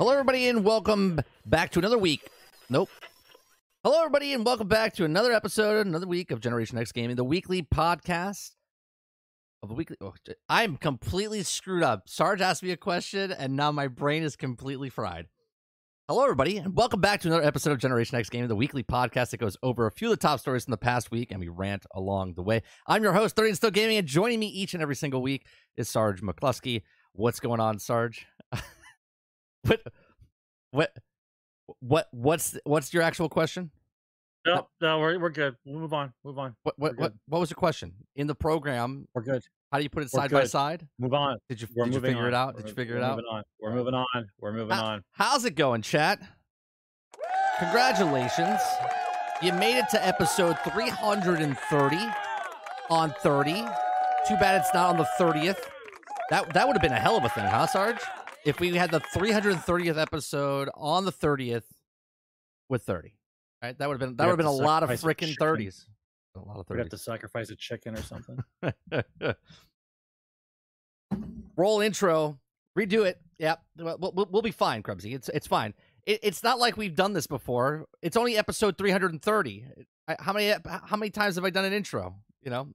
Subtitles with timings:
[0.00, 2.26] Hello, everybody, and welcome back to another week.
[2.70, 2.88] Nope.
[3.84, 7.22] Hello, everybody, and welcome back to another episode, another week of Generation X Gaming, the
[7.22, 8.52] weekly podcast
[9.62, 9.98] of the weekly.
[10.00, 10.14] Oh,
[10.48, 12.08] I'm completely screwed up.
[12.08, 15.26] Sarge asked me a question, and now my brain is completely fried.
[16.08, 19.32] Hello, everybody, and welcome back to another episode of Generation X Gaming, the weekly podcast
[19.32, 21.48] that goes over a few of the top stories from the past week, and we
[21.48, 22.62] rant along the way.
[22.86, 25.44] I'm your host, 30 and Still Gaming, and joining me each and every single week
[25.76, 26.84] is Sarge McCluskey.
[27.12, 28.26] What's going on, Sarge?
[29.64, 29.80] what
[30.70, 30.92] what
[31.80, 33.70] what what's what's your actual question
[34.46, 35.56] No, no, we're we're good.
[35.64, 36.12] We'll move on.
[36.24, 36.54] Move on.
[36.62, 39.42] what what what, what was your question in the program We're good.
[39.70, 41.38] how do you put it We're side by side Move on.
[41.48, 42.28] did you We're did you figure on.
[42.28, 43.42] it out We're did you figure it out on.
[43.60, 44.06] We're moving on.
[44.40, 45.04] We're moving How- on.
[45.12, 46.20] how's it going chat
[47.58, 48.60] congratulations
[49.42, 51.96] you made it to episode 330
[52.88, 53.52] on 30
[54.26, 55.58] too bad it's not on the 30th
[56.30, 57.98] that that would have been a hell of a thing huh sarge
[58.44, 61.64] if we had the 330th episode on the 30th
[62.68, 63.14] with 30
[63.62, 65.84] right that would have been that would have been a lot of freaking 30s
[66.36, 66.70] a lot of 30s.
[66.70, 68.38] We have to sacrifice a chicken or something.
[71.56, 72.38] roll intro,
[72.78, 73.20] redo it.
[73.38, 75.14] Yep, we'll, we'll, we'll be fine, Krubsy.
[75.14, 75.74] It's it's fine.
[76.06, 77.86] It, it's not like we've done this before.
[78.02, 79.64] It's only episode 330.
[80.08, 80.54] I- How many
[80.84, 82.14] how many times have I done an intro?
[82.42, 82.68] You know,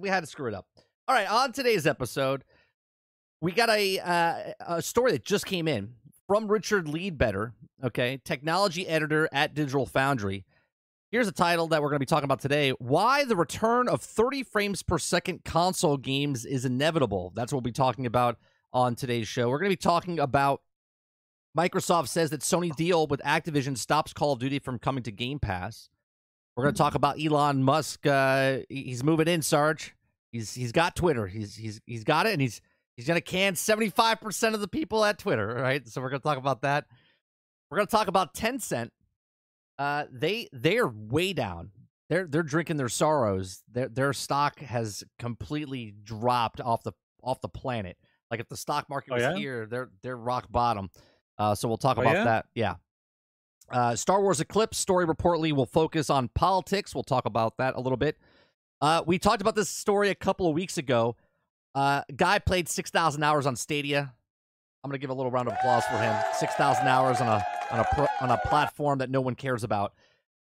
[0.00, 0.66] we had to screw it up.
[1.08, 2.44] All right, on today's episode,
[3.40, 5.94] we got a uh, a story that just came in
[6.26, 7.52] from Richard Leadbetter.
[7.82, 10.44] Okay, technology editor at Digital Foundry.
[11.10, 14.00] Here's a title that we're going to be talking about today Why the Return of
[14.00, 17.32] 30 Frames Per Second Console Games is Inevitable.
[17.34, 18.38] That's what we'll be talking about
[18.72, 19.48] on today's show.
[19.48, 20.62] We're going to be talking about
[21.56, 25.40] Microsoft says that Sony deal with Activision stops Call of Duty from coming to Game
[25.40, 25.88] Pass.
[26.54, 28.06] We're going to talk about Elon Musk.
[28.06, 29.96] Uh, he's moving in, Sarge.
[30.30, 31.26] He's he's got Twitter.
[31.26, 32.60] He's he's he's got it, and he's
[32.96, 35.46] he's going to can 75% of the people at Twitter.
[35.54, 35.86] right?
[35.88, 36.86] so we're going to talk about that.
[37.70, 38.90] We're going to talk about Tencent
[39.78, 41.70] uh, they they're way down.
[42.10, 43.62] They're they're drinking their sorrows.
[43.72, 46.92] Their their stock has completely dropped off the
[47.22, 47.96] off the planet.
[48.30, 49.36] Like if the stock market Oh, was yeah?
[49.36, 50.90] here, they're they're rock bottom.
[51.38, 52.24] Uh, so we'll talk Oh, about yeah?
[52.24, 52.46] that.
[52.54, 52.74] Yeah.
[53.72, 56.94] Uh, Star Wars Eclipse story reportedly will focus on politics.
[56.94, 58.18] We'll talk about that a little bit.
[58.82, 61.16] Uh, we talked about this story a couple of weeks ago.
[61.74, 64.12] Uh, guy played six thousand hours on Stadia.
[64.82, 66.14] I'm gonna give a little round of applause for him.
[66.34, 69.64] Six thousand hours on a on a pro, on a platform that no one cares
[69.64, 69.92] about.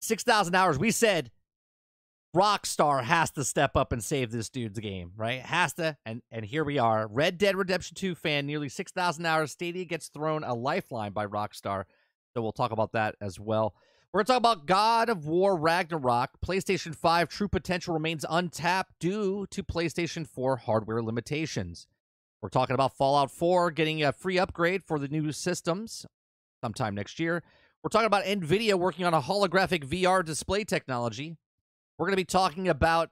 [0.01, 0.77] Six thousand hours.
[0.77, 1.31] We said
[2.35, 5.39] Rockstar has to step up and save this dude's game, right?
[5.41, 7.07] Has to, and and here we are.
[7.07, 9.51] Red Dead Redemption 2 fan, nearly six thousand hours.
[9.51, 11.85] Stadia gets thrown a lifeline by Rockstar,
[12.33, 13.73] so we'll talk about that as well.
[14.15, 16.39] We're gonna talk about God of War Ragnarok.
[16.39, 21.85] PlayStation 5 true potential remains untapped due to PlayStation 4 hardware limitations.
[22.41, 26.05] We're talking about Fallout 4 getting a free upgrade for the new systems
[26.63, 27.43] sometime next year.
[27.83, 31.35] We're talking about NVIDIA working on a holographic VR display technology.
[31.97, 33.09] We're going to be talking about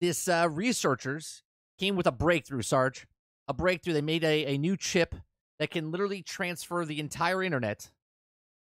[0.00, 1.44] this uh, researchers
[1.78, 3.06] came with a breakthrough, Sarge.
[3.46, 3.92] A breakthrough.
[3.92, 5.14] They made a, a new chip
[5.60, 7.92] that can literally transfer the entire internet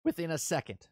[0.06, 0.88] within a second.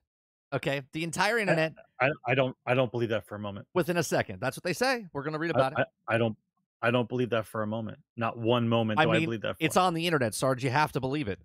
[0.54, 3.68] Okay, the entire internet I, I don't I don't believe that for a moment.
[3.74, 4.40] within a second.
[4.40, 5.08] That's what they say.
[5.14, 5.88] We're going to read I, about it.
[6.08, 6.38] I, I don't
[6.82, 7.98] I don't believe that for a moment.
[8.16, 9.58] Not one moment I do I, mean, believe that.
[9.58, 9.66] For.
[9.66, 10.64] It's on the internet, Sarge.
[10.64, 11.40] You have to believe it.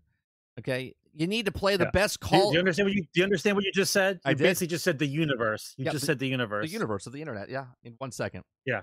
[0.59, 1.91] Okay, you need to play the Yeah.
[1.93, 2.51] best call.
[2.51, 4.17] do you understand what you do you understand what you just said?
[4.17, 4.43] You I did.
[4.45, 5.75] basically just said the universe.
[5.79, 6.67] You Yeah, just the- said the universe.
[6.67, 7.49] the universe of the internet.
[7.49, 8.45] Yeah, in one second.
[8.67, 8.83] Yeah.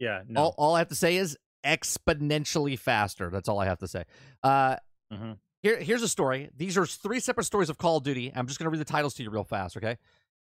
[0.00, 0.22] Yeah.
[0.28, 0.40] No.
[0.40, 3.30] All, all I have to say is exponentially faster.
[3.30, 4.04] That's all I have to say.
[4.42, 4.76] Uh,
[5.12, 5.38] Mhm.
[5.64, 6.50] Here, here's a story.
[6.54, 8.30] These are three separate stories of Call of Duty.
[8.36, 9.96] I'm just going to read the titles to you real fast, okay?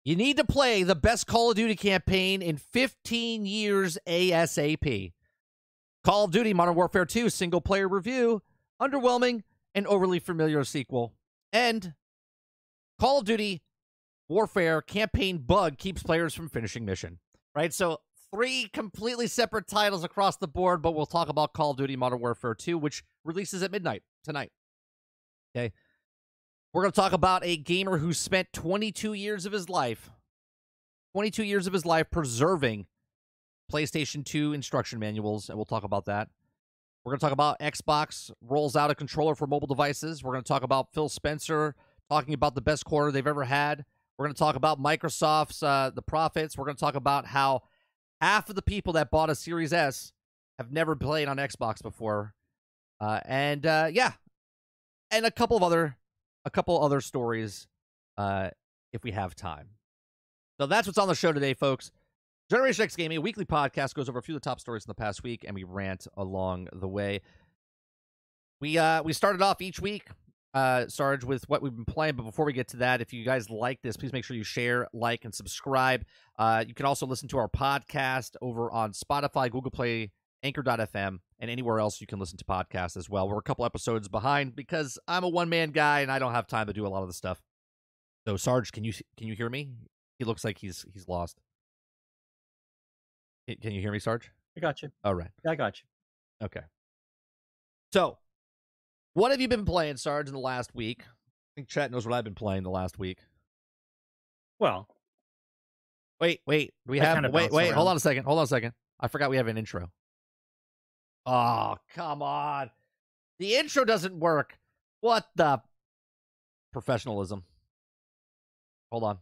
[0.02, 5.12] You need to play the best Call of Duty campaign in 15 years ASAP.
[6.02, 8.40] Call of Duty Modern Warfare 2 single player review,
[8.80, 9.42] underwhelming
[9.74, 11.12] and overly familiar sequel.
[11.52, 11.92] And
[12.98, 13.60] Call of Duty
[14.26, 17.18] Warfare campaign bug keeps players from finishing mission.
[17.54, 17.74] Right?
[17.74, 17.98] So,
[18.32, 22.20] three completely separate titles across the board, but we'll talk about Call of Duty Modern
[22.20, 24.50] Warfare 2, which releases at midnight tonight.
[25.54, 25.72] Okay.
[26.72, 30.10] We're going to talk about a gamer who spent 22 years of his life,
[31.14, 32.86] 22 years of his life preserving
[33.72, 36.28] PlayStation 2 instruction manuals, and we'll talk about that.
[37.04, 40.22] We're going to talk about Xbox rolls out a controller for mobile devices.
[40.22, 41.74] We're going to talk about Phil Spencer
[42.08, 43.84] talking about the best quarter they've ever had.
[44.18, 46.58] We're going to talk about Microsoft's uh, the profits.
[46.58, 47.62] We're going to talk about how
[48.20, 50.12] half of the people that bought a Series S
[50.58, 52.34] have never played on Xbox before,
[53.00, 54.12] uh, and uh, yeah,
[55.10, 55.96] and a couple of other
[56.44, 57.66] a couple other stories
[58.16, 58.50] uh,
[58.92, 59.68] if we have time.
[60.60, 61.90] So that's what's on the show today, folks.
[62.50, 64.94] Generation X Gaming, weekly podcast, goes over a few of the top stories in the
[64.94, 67.20] past week, and we rant along the way.
[68.60, 70.08] We uh we started off each week,
[70.52, 72.16] uh, Sarge, with what we've been playing.
[72.16, 74.44] But before we get to that, if you guys like this, please make sure you
[74.44, 76.04] share, like, and subscribe.
[76.38, 80.10] Uh, you can also listen to our podcast over on Spotify, Google Play,
[80.42, 83.28] Anchor.fm, and anywhere else you can listen to podcasts as well.
[83.28, 86.46] We're a couple episodes behind because I'm a one man guy and I don't have
[86.46, 87.42] time to do a lot of the stuff.
[88.26, 89.70] So, Sarge, can you can you hear me?
[90.18, 91.40] He looks like he's he's lost.
[93.48, 94.30] Can- you hear me, Sarge?
[94.56, 94.90] I got you.
[95.04, 95.30] All right.
[95.46, 96.46] I got you.
[96.46, 96.60] Okay.
[97.92, 98.18] So,
[99.14, 101.02] what have you been playing, Sarge, in the last week?
[101.02, 103.18] I think Chat knows what I've been playing the last week.
[104.58, 104.86] Well,
[106.20, 106.74] Wait, wait.
[106.86, 108.24] We I have kinda wait, bounce wait, hold on a second.
[108.24, 108.74] Hold on a second.
[109.00, 109.90] I forgot we have an intro.
[111.26, 112.70] Oh, come on.
[113.38, 114.58] The intro doesn't work.
[115.00, 115.60] What the
[116.72, 117.44] professionalism?
[118.90, 119.18] Hold on.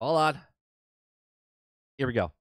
[0.00, 0.40] Hold on.
[1.98, 2.32] Here we go.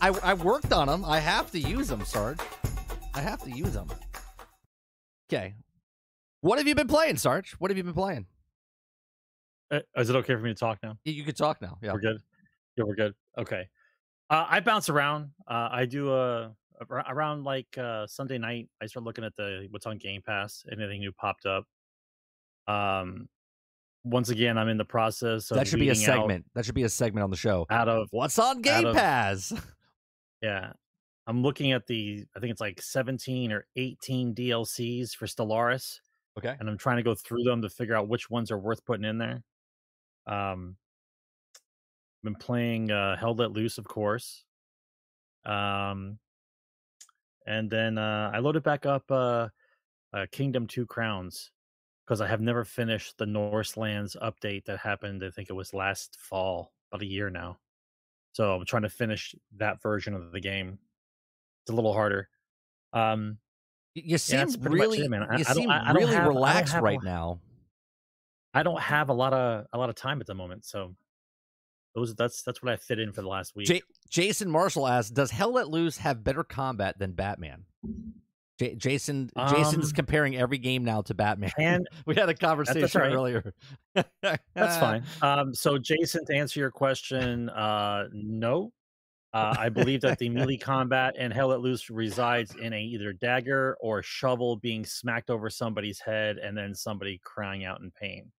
[0.00, 1.04] I I worked on them.
[1.04, 2.40] I have to use them, Sarge.
[3.14, 3.88] I have to use them.
[5.32, 5.54] Okay.
[6.40, 7.52] What have you been playing, Sarge?
[7.52, 8.26] What have you been playing?
[9.72, 10.96] Uh, is it okay for me to talk now?
[11.04, 11.78] You, can talk now.
[11.82, 11.92] Yeah.
[11.92, 12.18] We're good.
[12.76, 13.14] Yeah, we're good.
[13.38, 13.68] Okay.
[14.30, 15.30] Uh, I bounce around.
[15.48, 16.50] Uh, I do uh,
[16.90, 18.68] around like uh, Sunday night.
[18.80, 20.64] I start looking at the what's on Game Pass.
[20.70, 21.64] Anything new popped up.
[22.66, 23.28] Um,
[24.04, 26.44] once again, I'm in the process of That should be a segment.
[26.54, 27.66] That should be a segment on the show.
[27.70, 29.52] out of What's on Game of- Pass?
[30.42, 30.72] Yeah.
[31.28, 36.00] I'm looking at the I think it's like 17 or 18 DLCs for Stellaris
[36.36, 36.56] Okay.
[36.58, 39.04] and I'm trying to go through them to figure out which ones are worth putting
[39.04, 39.44] in there.
[40.26, 40.76] Um
[42.24, 44.44] been playing uh Hell Let Loose of course.
[45.44, 46.18] Um
[47.46, 49.48] and then uh I loaded back up uh,
[50.12, 51.50] uh Kingdom 2 Crowns
[52.06, 56.16] because I have never finished the Norselands update that happened I think it was last
[56.20, 57.58] fall, about a year now.
[58.34, 60.78] So I'm trying to finish that version of the game.
[61.64, 62.28] It's a little harder.
[62.92, 63.38] Um,
[63.94, 65.22] You seem much really, it, man.
[65.24, 67.40] I- you I seem I- I really relaxed right now.
[68.54, 70.94] I don't have a lot of a lot of time at the moment, so
[71.94, 73.66] those that's that's what I fit in for the last week.
[73.66, 77.64] J- Jason Marshall asks, "Does Hell Let Loose have better combat than Batman?"
[78.58, 81.50] J- Jason, Jason's Um, comparing every game now to Batman.
[81.58, 83.12] and we had a conversation right.
[83.12, 83.54] earlier.
[83.94, 84.36] that's
[84.78, 85.04] fine.
[85.22, 88.72] Um, so Jason, to answer your question, uh, no.
[89.34, 93.14] Uh, I believe that the melee combat in Hell Let Loose resides in a either
[93.14, 98.30] dagger or shovel being smacked over somebody's head and then somebody crying out in pain.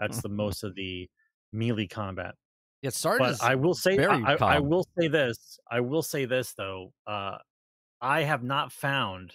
[0.00, 1.08] That's the most of the
[1.52, 2.34] melee combat.
[2.82, 5.58] Yeah, Sarge but I will say, very I, I will say this.
[5.70, 6.92] I will say this though.
[7.06, 7.38] Uh,
[8.00, 9.32] I have not found,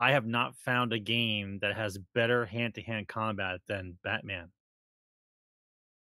[0.00, 4.48] I have not found a game that has better hand-to-hand combat than Batman.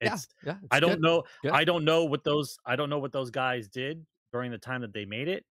[0.01, 0.51] yeah, yeah.
[0.51, 1.01] it's I don't good.
[1.01, 1.24] know.
[1.41, 1.53] Good.
[1.53, 2.60] I don't know what those.
[2.65, 5.43] I don't know what those guys did during the time that they made it,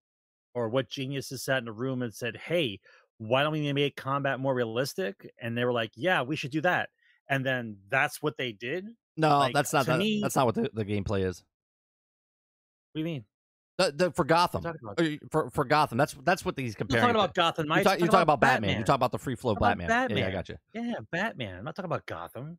[0.54, 2.78] or what geniuses sat in a room and said, "Hey,
[3.18, 6.60] why don't we make combat more realistic?" And they were like, "Yeah, we should do
[6.60, 6.90] that."
[7.28, 8.86] And then that's what they did.
[9.16, 11.42] No, like, that's not that, me- that's not what the, the gameplay is.
[12.92, 13.24] What do you mean?
[13.78, 14.64] The, the, for Gotham?
[14.64, 17.02] Uh, for for Gotham, that's that's what he's I'm comparing.
[17.02, 18.78] talking about Gotham You talk, you talk about Batman.
[18.78, 19.88] You talk about the free flow about Batman.
[19.88, 20.32] Yeah, I Batman.
[20.32, 20.56] got you.
[20.72, 21.58] Yeah, Batman.
[21.58, 22.58] I'm not talking about Gotham.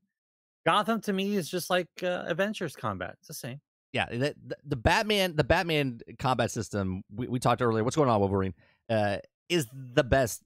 [0.66, 3.16] Gotham to me is just like uh, Avengers combat.
[3.20, 3.62] It's the same.
[3.94, 7.84] Yeah, the, the, the Batman, the Batman combat system we, we talked earlier.
[7.84, 8.54] What's going on, Wolverine?
[8.90, 9.18] Uh,
[9.50, 10.44] is the best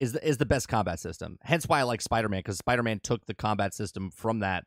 [0.00, 1.38] is the, is the best combat system.
[1.42, 4.64] Hence why I like Spider Man because Spider Man took the combat system from that,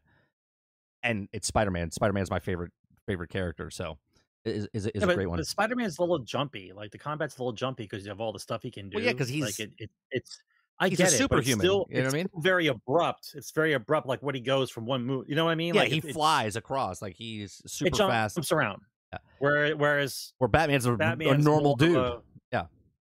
[1.03, 1.91] and it's Spider Man.
[1.91, 2.71] Spider Man's my favorite
[3.05, 3.69] favorite character.
[3.69, 3.97] So
[4.45, 5.37] is is, is yeah, a but, great one.
[5.37, 6.71] but Spider-Man's a little jumpy.
[6.73, 8.95] Like the combat's a little jumpy because you have all the stuff he can do.
[8.97, 10.39] Well, yeah, 'cause like he's- it, it, it's.
[10.79, 12.27] I he's a get it, superhuman, Still, you know what I mean?
[12.37, 13.31] Very abrupt.
[13.33, 14.05] It's very abrupt.
[14.05, 15.25] Like what he goes from one move.
[15.27, 15.73] You know what I mean?
[15.73, 18.51] yeah, like he it- flies across like he's super It jumps fast.
[18.51, 18.83] around.
[19.11, 19.17] Yeah.
[19.39, 21.97] Where, whereas Where Batman's a, a normal dude.
[21.97, 22.65] of yeah.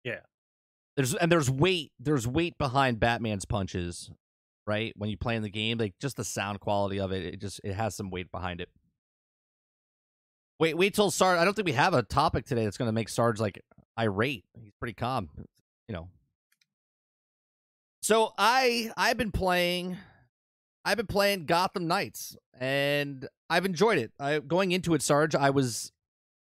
[0.06, 0.22] a-
[0.98, 4.10] There's and there's weight there's weight behind Batman's punches,
[4.66, 4.94] right?
[4.98, 7.62] When you play in the game, like just the sound quality of it, it just
[7.64, 8.70] it has some weight behind it.
[10.60, 11.38] Wait, wait till Sarge.
[11.38, 13.62] I don't think we have a topic today that's going to make Sarge like
[13.98, 14.44] irate.
[14.60, 15.30] He's pretty calm,
[15.88, 16.10] you know.
[18.02, 19.98] So I I've been playing
[20.84, 24.14] I've been playing Gotham Knights and I've enjoyed it.
[24.20, 25.92] I going into it, Sarge, I was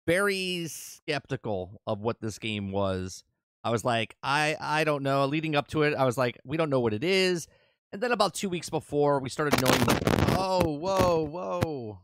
[0.06, 3.26] very skeptical of what this game was.
[3.68, 5.26] I was like, I I don't know.
[5.26, 7.48] Leading up to it, I was like, we don't know what it is.
[7.92, 9.82] And then about two weeks before, we started knowing.
[10.40, 12.00] Oh, whoa, whoa!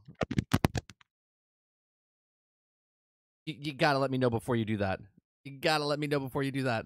[3.46, 5.00] You, you gotta let me know before you do that.
[5.46, 6.86] You gotta let me know before you do that.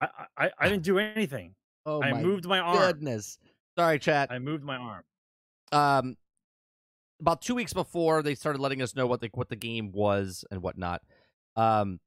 [0.00, 1.54] I I, I didn't do anything.
[1.84, 2.78] Oh I my moved my arm.
[2.78, 3.38] goodness!
[3.78, 4.32] Sorry, chat.
[4.32, 5.04] I moved my arm.
[5.70, 6.16] um
[7.20, 10.44] about two weeks before they started letting us know what the what the game was
[10.50, 11.02] and whatnot.
[11.54, 12.00] Um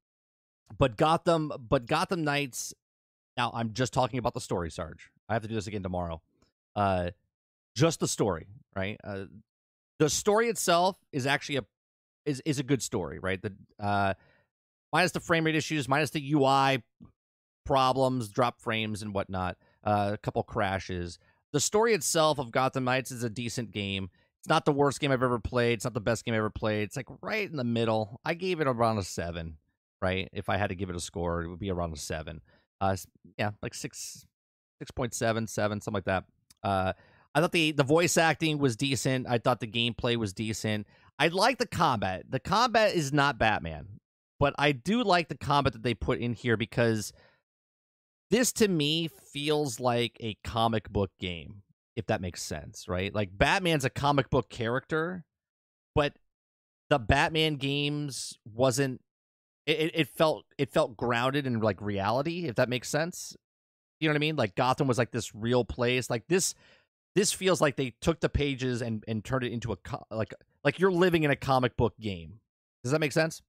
[0.77, 2.73] but Gotham but Gotham Knights
[3.37, 5.11] now I'm just talking about the story, Sarge.
[5.27, 6.21] I have to do this again tomorrow.
[6.75, 7.11] Uh
[7.75, 8.97] just the story, right?
[9.03, 9.25] Uh
[9.99, 11.65] the story itself is actually a
[12.25, 13.41] is is a good story, right?
[13.41, 14.13] The uh
[14.91, 16.83] minus the frame rate issues, minus the UI
[17.65, 21.19] problems, drop frames and whatnot, uh, a couple crashes
[21.51, 24.09] the story itself of Gotham Knights is a decent game.
[24.39, 25.73] It's not the worst game I've ever played.
[25.73, 26.83] It's not the best game I've ever played.
[26.83, 28.19] It's like right in the middle.
[28.23, 29.57] I gave it around a seven,
[30.01, 30.29] right?
[30.33, 32.41] If I had to give it a score, it would be around a seven.
[32.81, 32.95] Uh,
[33.37, 34.25] yeah, like six,
[34.79, 36.25] six point seven, seven, something like that.
[36.63, 36.93] Uh,
[37.35, 39.27] I thought the the voice acting was decent.
[39.27, 40.87] I thought the gameplay was decent.
[41.17, 42.23] I like the combat.
[42.29, 43.99] The combat is not Batman,
[44.39, 47.11] but I do like the combat that they put in here because
[48.29, 51.63] this to me feels like a comic book game
[51.95, 55.25] if that makes sense right like batman's a comic book character
[55.95, 56.13] but
[56.89, 59.01] the batman games wasn't
[59.69, 63.35] it, it felt it felt grounded in like reality if that makes sense.
[63.99, 64.35] You know what i mean?
[64.37, 66.09] Like gotham was like this real place.
[66.09, 66.55] Like this
[67.15, 70.33] this feels like they took the pages and and turned it into a co- like
[70.63, 72.39] like you're living in a comic book game.
[72.83, 73.41] Does that make sense?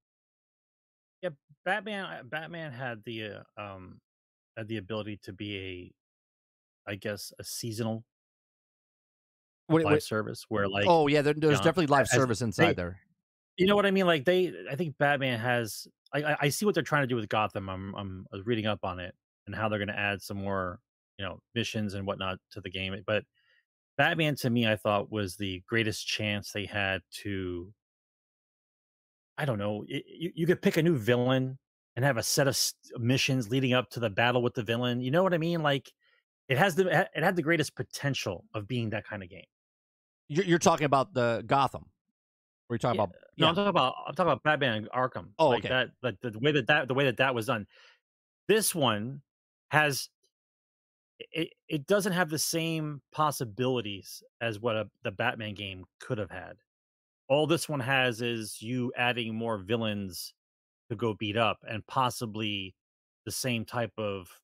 [1.23, 1.31] Yeah,
[1.65, 4.01] Batman Batman had the uh, um
[4.57, 5.93] had the ability to be
[6.87, 8.05] a I guess a seasonal
[9.69, 12.71] What- live what- service where like oh yeah there, there's know, definitely live service inside
[12.71, 12.99] they- there.
[13.57, 14.07] you know what I mean?
[14.07, 15.87] Like they, I think Batman has.
[16.13, 17.69] I, I- see what they're trying to do with Gotham.
[17.69, 19.15] I'm, I'm uh, reading up on it
[19.47, 20.81] and how they're going to add some more,
[21.19, 22.95] you know, missions and whatnot to the game.
[22.95, 23.25] Eh, but
[23.97, 27.73] Batman, to me, I thought was the greatest chance they had to.
[29.39, 29.85] I don't know.
[29.89, 31.59] y- You, you could pick a new villain
[31.97, 32.59] and have a set of
[32.99, 35.01] missions leading up to the battle with the villain.
[35.01, 35.63] You know what I mean?
[35.63, 35.91] Like
[36.49, 39.45] it has the it had the greatest potential of being that kind of game.
[40.29, 41.87] You're, you're talking about the Gotham.
[42.71, 43.15] You talking Yeah, about?
[43.39, 45.33] No, I'm talking about I'm talking about Batman Arkham.
[45.39, 45.69] Oh, like okay.
[45.69, 47.67] that, like the, the way that that the way that that was done.
[48.49, 49.23] This one
[49.71, 50.11] has
[51.19, 51.53] it.
[51.69, 56.59] It doesn't have the same possibilities as what a, the Batman game could have had.
[57.29, 60.35] All this one has is you adding more villains
[60.91, 62.77] to go beat up, and possibly
[63.27, 64.41] the same type of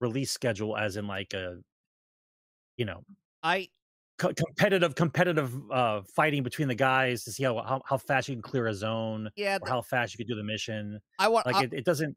[0.00, 1.62] release schedule as in like a,
[2.76, 3.04] you know,
[3.42, 3.68] I
[4.18, 8.34] co- competitive competitive uh fighting between the guys to see how how, how fast you
[8.34, 9.58] can clear a zone yeah.
[9.60, 11.00] or how fast you can do the mission.
[11.18, 11.46] I want.
[11.46, 12.16] Like I, it, it doesn't.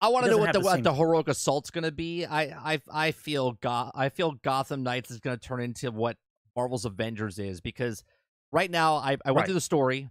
[0.00, 2.26] I want to know what the the what the heroic assault's going to be.
[2.26, 6.16] I I I feel Go- I feel Gotham Knights is going to turn into what
[6.54, 8.04] Marvel's Avengers is because
[8.52, 9.44] right now I I went Right.
[9.46, 10.10] through the story,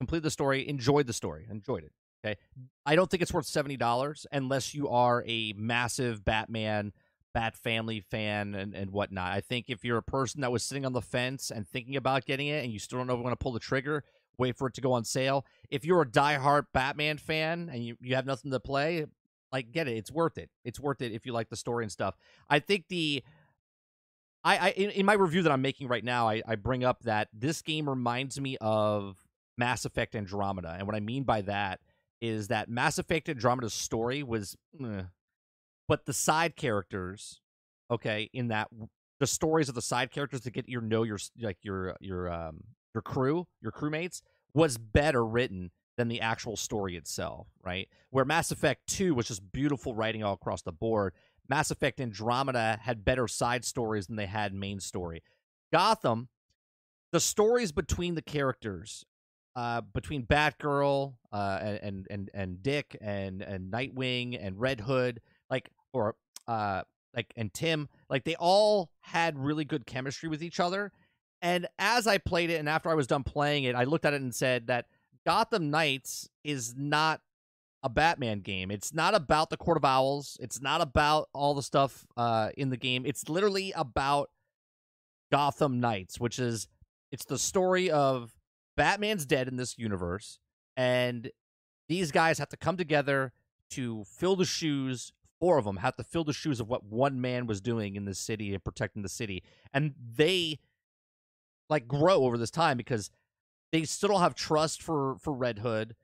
[0.00, 1.92] completed the story, enjoyed the story, enjoyed it.
[2.24, 2.36] Okay,
[2.84, 6.92] I don't think it's worth seventy dollars unless you are a massive Batman.
[7.36, 9.30] Bat Family fan and, and whatnot.
[9.30, 12.24] I think if you're a person that was sitting on the fence and thinking about
[12.24, 14.04] getting it and you still don't know if you want to pull the trigger,
[14.38, 15.44] wait for it to go on sale.
[15.68, 19.04] If you're a diehard Batman fan and you, you have nothing to play,
[19.52, 19.98] like get it.
[19.98, 20.48] It's worth it.
[20.64, 22.16] It's worth it if you like the story and stuff.
[22.48, 23.22] I think the
[24.42, 27.02] I, I in, in my review that I'm making right now, I, I bring up
[27.02, 29.26] that this game reminds me of
[29.58, 30.74] Mass Effect Andromeda.
[30.78, 31.80] And what I mean by that
[32.22, 35.02] is that Mass Effect Andromeda's story was eh,
[35.88, 37.40] but the side characters,
[37.90, 38.68] okay, in that
[39.20, 42.64] the stories of the side characters to get your know your like your your um
[42.94, 44.22] your crew, your crewmates
[44.54, 47.88] was better written than the actual story itself, right?
[48.10, 51.14] Where Mass Effect 2 was just beautiful writing all across the board.
[51.48, 55.22] Mass Effect Andromeda had better side stories than they had main story.
[55.72, 56.28] Gotham,
[57.12, 59.04] the stories between the characters,
[59.54, 65.70] uh, between Batgirl, uh, and, and and Dick and and Nightwing and Red Hood, like
[65.96, 66.14] or
[66.46, 66.82] uh
[67.14, 70.92] like and Tim, like they all had really good chemistry with each other.
[71.42, 74.14] And as I played it and after I was done playing it, I looked at
[74.14, 74.86] it and said that
[75.24, 77.20] Gotham Knights is not
[77.82, 78.70] a Batman game.
[78.70, 80.36] It's not about the Court of Owls.
[80.40, 83.04] It's not about all the stuff uh, in the game.
[83.06, 84.30] It's literally about
[85.30, 86.68] Gotham Knights, which is
[87.12, 88.32] it's the story of
[88.76, 90.38] Batman's dead in this universe,
[90.76, 91.30] and
[91.88, 93.32] these guys have to come together
[93.70, 95.12] to fill the shoes.
[95.40, 98.04] Four of them have to fill the shoes of what one man was doing in
[98.04, 100.58] the city and protecting the city, and they
[101.68, 103.10] like grow over this time because
[103.72, 105.94] they still don't have trust for for Red Hood.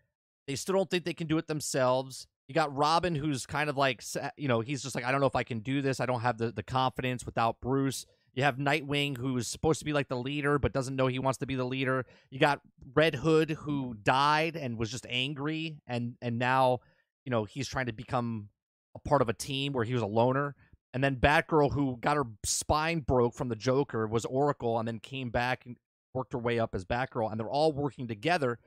[0.47, 2.27] They still don't think they can do it themselves.
[2.49, 4.03] You got Robin, who's kind of like,
[4.37, 6.01] you know, he's just like, I don't know if I can do this.
[6.01, 8.05] I don't have the, the confidence without Bruce.
[8.35, 11.39] You have Nightwing, who's supposed to be like the leader, but doesn't know he wants
[11.39, 12.05] to be the leader.
[12.31, 12.61] You got
[12.95, 16.81] Red Hood, who died and was just angry, and and now,
[17.25, 18.49] you know, he's trying to become
[18.95, 20.55] a part of a team where he was a loner.
[20.95, 24.99] And then Batgirl, who got her spine broke from the Joker, was Oracle, and then
[24.99, 25.77] came back and
[26.13, 28.59] worked her way up as Batgirl, and they're all working together.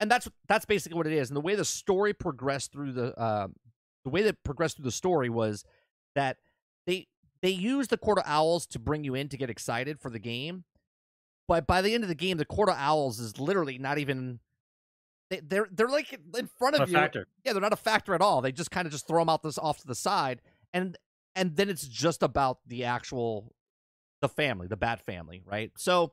[0.00, 1.30] And that's that's basically what it is.
[1.30, 3.48] And the way the story progressed through the uh,
[4.04, 5.64] the way that progressed through the story was
[6.14, 6.36] that
[6.86, 7.06] they
[7.42, 10.18] they use the Court of Owls to bring you in to get excited for the
[10.18, 10.64] game.
[11.46, 14.40] But by the end of the game, the Court of Owls is literally not even
[15.30, 16.94] they, they're they're like in front of not you.
[16.94, 17.26] Factor.
[17.44, 18.40] Yeah, they're not a factor at all.
[18.40, 20.96] They just kind of just throw them out this off to the side, and
[21.34, 23.54] and then it's just about the actual
[24.20, 25.70] the family, the Bat family, right?
[25.76, 26.12] So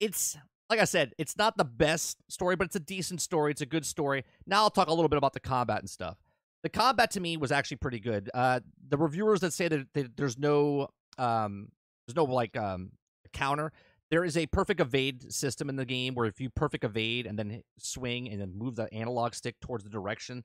[0.00, 0.36] it's
[0.70, 3.50] like I said, it's not the best story, but it's a decent story.
[3.50, 4.24] It's a good story.
[4.46, 6.18] Now I'll talk a little bit about the combat and stuff
[6.62, 8.30] the combat to me was actually pretty good.
[8.34, 11.68] Uh, the reviewers that say that, that there's no um,
[12.06, 12.92] there's no like um,
[13.32, 13.72] counter.
[14.10, 17.38] There is a perfect evade system in the game where if you perfect evade and
[17.38, 20.44] then swing and then move the analog stick towards the direction,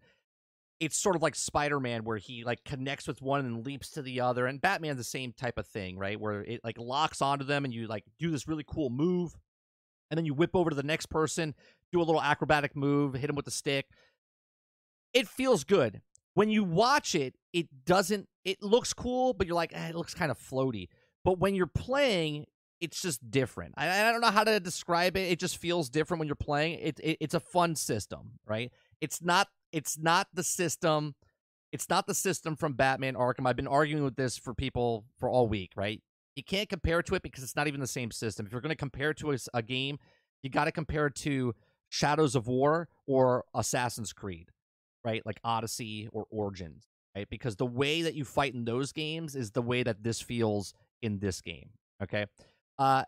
[0.79, 4.19] it's sort of like Spider-Man where he like connects with one and leaps to the
[4.19, 4.47] other.
[4.47, 6.19] And Batman's the same type of thing, right?
[6.19, 9.33] Where it like locks onto them and you like do this really cool move,
[10.11, 11.55] and then you whip over to the next person,
[11.91, 13.87] do a little acrobatic move, hit him with the stick
[15.13, 16.01] it feels good.
[16.33, 18.27] When you watch it, it doesn't.
[18.43, 20.89] It looks cool, but you're like, eh, it looks kind of floaty.
[21.23, 22.45] But when you're playing,
[22.83, 23.73] it's just different.
[23.77, 25.31] I, I, don't know how to describe it.
[25.31, 26.79] It just feels different when you're playing.
[26.79, 28.71] It, it, it's a fun system, right?
[29.01, 29.47] It's not.
[29.71, 31.15] It's not the system.
[31.71, 33.47] It's not the system from Batman Arkham.
[33.47, 36.01] I've been arguing with this for people for all week, right?
[36.35, 38.45] You can't compare to it because it's not even the same system.
[38.45, 39.97] If you're going to compare to a, a game,
[40.43, 41.55] you got to compare it to
[41.89, 44.51] Shadows of War or Assassin's Creed
[45.03, 45.25] right?
[45.25, 47.29] Like Odyssey or Origins, right?
[47.29, 50.73] Because the way that you fight in those games is the way that this feels
[51.01, 51.69] in this game.
[52.01, 52.25] Okay.
[52.83, 53.05] Uh,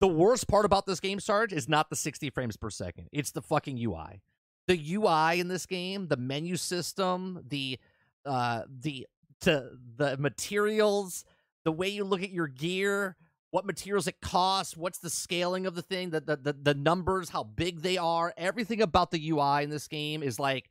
[0.00, 3.08] the worst part about this game, Sarge, is not the 60 frames per second.
[3.10, 4.22] It's the fucking UI.
[4.68, 7.80] The UI in this game, the menu system, the
[8.24, 9.08] uh the
[9.40, 11.24] to the materials,
[11.64, 13.16] the way you look at your gear,
[13.50, 17.30] what materials it costs, what's the scaling of the thing, the, the the the numbers,
[17.30, 20.70] how big they are, everything about the UI in this game is like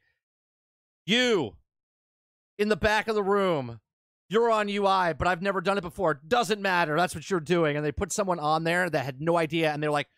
[1.06, 1.58] you
[2.58, 3.82] in the back of the room,
[4.30, 6.20] you're on UI, but I've never done it before.
[6.28, 6.96] Doesn't matter.
[6.96, 7.78] That's what you're doing.
[7.78, 9.72] And they put someone on there that had no idea.
[9.72, 10.10] And they're like,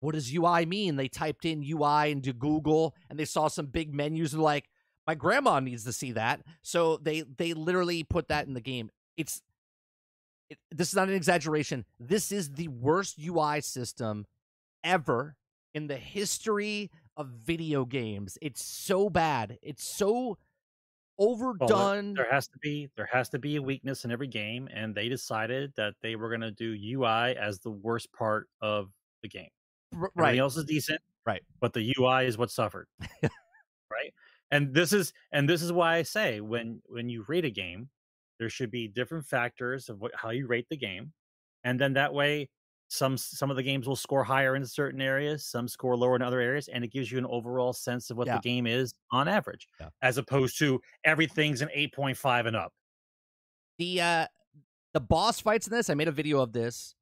[0.00, 0.96] what does UI mean?
[0.96, 4.32] They typed in UI into Google and they saw some big menus.
[4.32, 4.68] And like,
[5.06, 6.42] my grandma needs to see that.
[6.62, 8.90] So they they literally put that in the game.
[9.16, 9.42] It's
[10.48, 11.84] it, this is not an exaggeration.
[11.98, 14.26] This is the worst UI system
[14.84, 15.36] ever
[15.74, 18.38] in the history of video games.
[18.40, 19.58] It's so bad.
[19.62, 20.38] It's so
[21.28, 22.06] overdone.
[22.06, 24.94] Well, there has to be there has to be a weakness in every game, and
[24.94, 28.90] they decided that they were going to do UI as the worst part of
[29.22, 29.48] the game.
[29.94, 30.38] R- Everything right.
[30.38, 31.42] else is decent, Right.
[31.60, 32.88] But the UI is what suffered,
[33.22, 34.12] right?
[34.50, 37.88] And this is and this is why I say when when you rate a game,
[38.38, 41.12] there should be different factors of what, how you rate the game,
[41.64, 42.48] and then that way
[42.92, 46.20] some some of the games will score higher in certain areas some score lower in
[46.20, 48.36] other areas and it gives you an overall sense of what Yeah.
[48.36, 49.88] the game is on average Yeah.
[50.02, 52.72] as opposed to everything's an 8.5 and up
[53.78, 54.26] The uh
[54.92, 56.94] the boss fights in this, I made a video of this.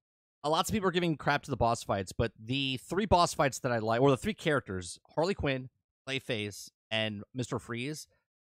[0.45, 3.35] Uh, lots of people are giving crap to the boss fights, but the three boss
[3.35, 5.69] fights that I like, or the three characters, Harley Quinn,
[6.09, 8.07] Clayface, and Mister Freeze.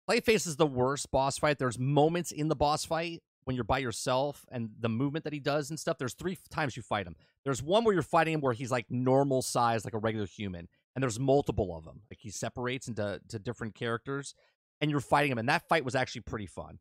[0.06, 1.58] Clayface is the worst boss fight.
[1.58, 5.40] There's moments in the boss fight when you're by yourself and the movement that he
[5.40, 5.98] does and stuff.
[5.98, 7.16] There's three times you fight him.
[7.44, 10.68] There's one where you're fighting him where he's like normal size, like a regular human,
[10.94, 12.02] and there's multiple of them.
[12.10, 14.34] Like he separates into to different characters,
[14.80, 15.38] and you're fighting him.
[15.38, 16.78] And that fight was actually pretty fun.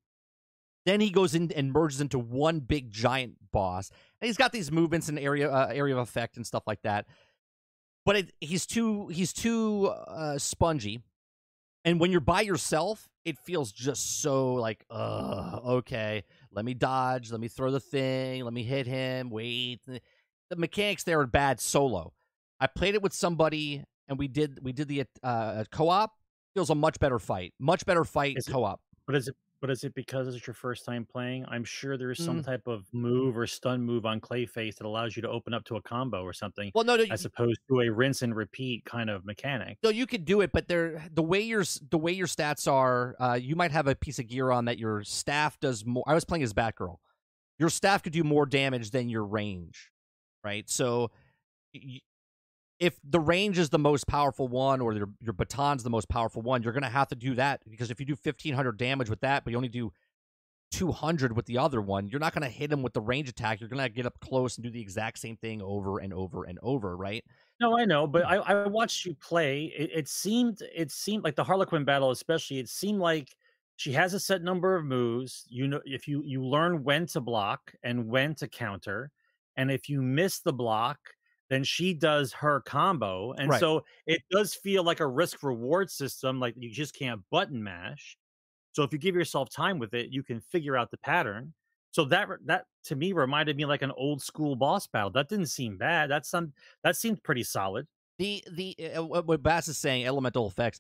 [0.86, 4.72] Then he goes in and merges into one big giant boss, and he's got these
[4.72, 7.06] movements and area uh, area of effect and stuff like that.
[8.06, 11.02] But it, he's too he's too uh, spongy,
[11.86, 17.32] and when you're by yourself, it feels just so like, uh, okay, let me dodge,
[17.32, 19.80] let me throw the thing, let me hit him, wait.
[19.86, 22.14] The mechanics there are bad solo.
[22.60, 26.12] I played it with somebody, and we did we did the uh, co-op.
[26.54, 28.82] Feels a much better fight, much better fight Is co-op.
[29.08, 32.20] but is it but is it because it's your first time playing i'm sure there's
[32.20, 32.26] Mm.
[32.26, 35.64] some type of move or stun move on clayface that allows you to open up
[35.66, 38.36] to a combo or something Well, no, no, you- as opposed to a rinse and
[38.36, 41.80] repeat kind of mechanic No, you could do it, but there the way your s-
[41.90, 44.78] the way your stats are, uh, you might have a piece of gear on that
[44.80, 46.04] your staff does more.
[46.08, 46.98] I was playing as Batgirl.
[47.60, 49.92] Your staff could do more damage than your range,
[50.44, 50.68] right?
[50.70, 51.12] So,
[51.74, 52.00] y-
[52.82, 56.42] if the range is the most powerful one or your your baton's the most powerful
[56.42, 59.44] one, you're gonna have to do that because if you do 1500 damage with that,
[59.44, 59.94] but you only do
[60.72, 63.60] 200 with the other one, you're not gonna hit him with the range attack.
[63.60, 66.58] You're gonna get up close and do the exact same thing over and over and
[66.64, 67.24] over, right?
[67.60, 69.72] No, I know, but I, I watched you play.
[69.78, 72.58] It, it seemed it seemed like the Harley Quinn battle, especially.
[72.58, 73.36] It seemed like
[73.76, 75.46] she has a set number of moves.
[75.48, 79.12] You know, if you you learn when to block and when to counter,
[79.56, 80.98] and if you miss the block,
[81.52, 83.34] then she does her combo.
[83.34, 83.60] And Right.
[83.60, 88.18] so it does feel like a risk reward system, like you just can't button mash.
[88.72, 91.54] So if you give yourself time with it, you can figure out the pattern.
[91.92, 95.12] So that that to me reminded me like an old school boss battle.
[95.12, 96.10] That didn't seem bad.
[96.10, 97.86] That's some that seemed pretty solid.
[98.18, 100.80] The the uh, what Bass is saying, elemental effects,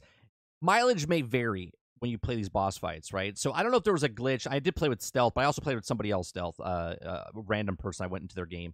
[0.62, 3.38] mileage may vary when you play these boss fights, right?
[3.38, 4.48] So I don't know if there was a glitch.
[4.50, 7.24] I did play with stealth, but I also played with somebody else stealth, uh, uh,
[7.36, 8.06] a random person.
[8.06, 8.74] I went into their game.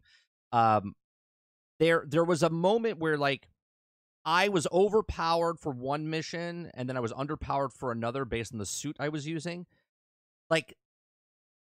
[0.52, 0.94] Um,
[1.80, 3.48] there there was a moment where like
[4.26, 8.60] I was overpowered for one mission, and then I was underpowered for another based on
[8.60, 9.66] the suit I was using.
[10.50, 10.76] Like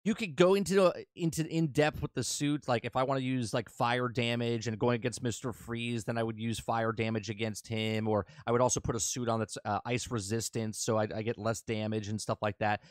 [0.03, 2.67] you could go into into in depth with the suit.
[2.67, 6.17] Like if I want to use like fire damage and going against Mister Freeze, then
[6.17, 9.39] I would use fire damage against him, or I would also put a suit on
[9.39, 12.82] that's uh, ice resistance, so I, I get less damage and stuff like that.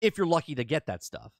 [0.00, 1.32] If you're lucky to get that stuff,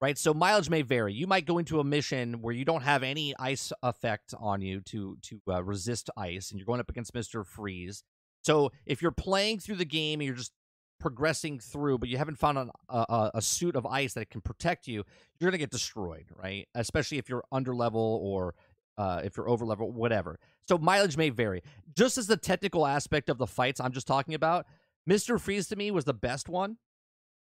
[0.00, 0.16] right?
[0.16, 1.12] So mileage may vary.
[1.12, 4.80] You might go into a mission where you don't have any ice effect on you
[4.82, 8.02] to to uh, resist ice, and you're going up against Mister Freeze.
[8.42, 10.52] So if you're playing through the game and you're just
[10.98, 14.86] progressing through, but you haven't found an, a, a, suit of ice that can protect
[14.86, 15.02] you,
[15.38, 16.68] you're gonna get destroyed, right?
[16.74, 18.54] Especially if you're under level or
[18.98, 20.38] uh, if you're over level, whatever.
[20.68, 21.62] So mileage may vary.
[21.96, 24.66] Just as the technical aspect of the fights I'm just talking about,
[25.06, 26.76] Mister Freeze to me was the best one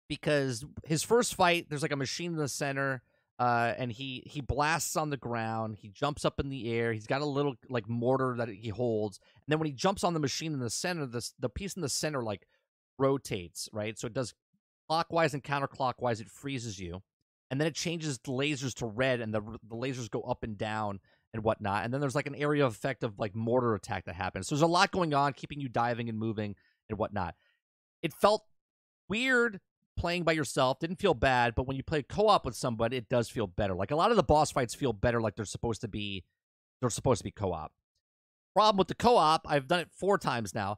[0.07, 3.01] because his first fight, there's like a machine in the center.
[3.39, 5.77] Uh, and he he blasts on the ground.
[5.79, 6.91] He jumps up in the air.
[6.91, 10.15] He's got a little like mortar that he holds, and then when he jumps on
[10.15, 12.47] the machine in the center, the the piece in the center like
[12.97, 13.95] rotates, right?
[13.99, 14.33] So it does
[14.89, 16.19] clockwise and counterclockwise.
[16.19, 17.03] It freezes you,
[17.51, 20.57] and then it changes the lasers to red, and the the lasers go up and
[20.57, 20.99] down
[21.31, 21.85] and whatnot.
[21.85, 24.47] And then there's like an area of effect of like mortar attack that happens.
[24.47, 26.55] So there's a lot going on, keeping you diving and moving
[26.89, 27.35] and whatnot.
[28.01, 28.43] It felt
[29.09, 29.59] weird
[29.97, 30.79] playing by yourself.
[30.79, 33.73] Didn't feel bad, but when you play co-op with somebody, it does feel better.
[33.75, 36.23] Like a lot of the boss fights feel better, like they're supposed to be.
[36.79, 37.71] They're supposed to be co-op.
[38.55, 40.77] Problem with the co-op, I've done it four times now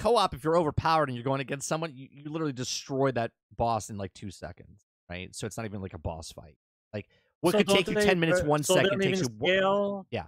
[0.00, 3.90] co-op if you're overpowered and you're going against someone you, you literally destroy that boss
[3.90, 6.56] in like two seconds right so it's not even like a boss fight
[6.92, 7.06] like
[7.42, 9.48] what So could take you they- 10 minutes uh, one so second takes you one-
[9.52, 10.06] scale.
[10.10, 10.24] Yeah.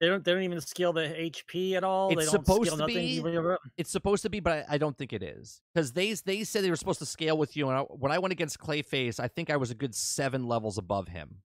[0.00, 0.24] They don't.
[0.24, 2.08] They don't even scale the HP at all.
[2.08, 3.22] they It's don't supposed scale to nothing.
[3.22, 3.56] be.
[3.76, 6.64] It's supposed to be but i, I don't think it is because they they said
[6.64, 9.28] they were supposed to scale with you and I, when i went against clayface i
[9.28, 11.42] think i was a good seven levels above him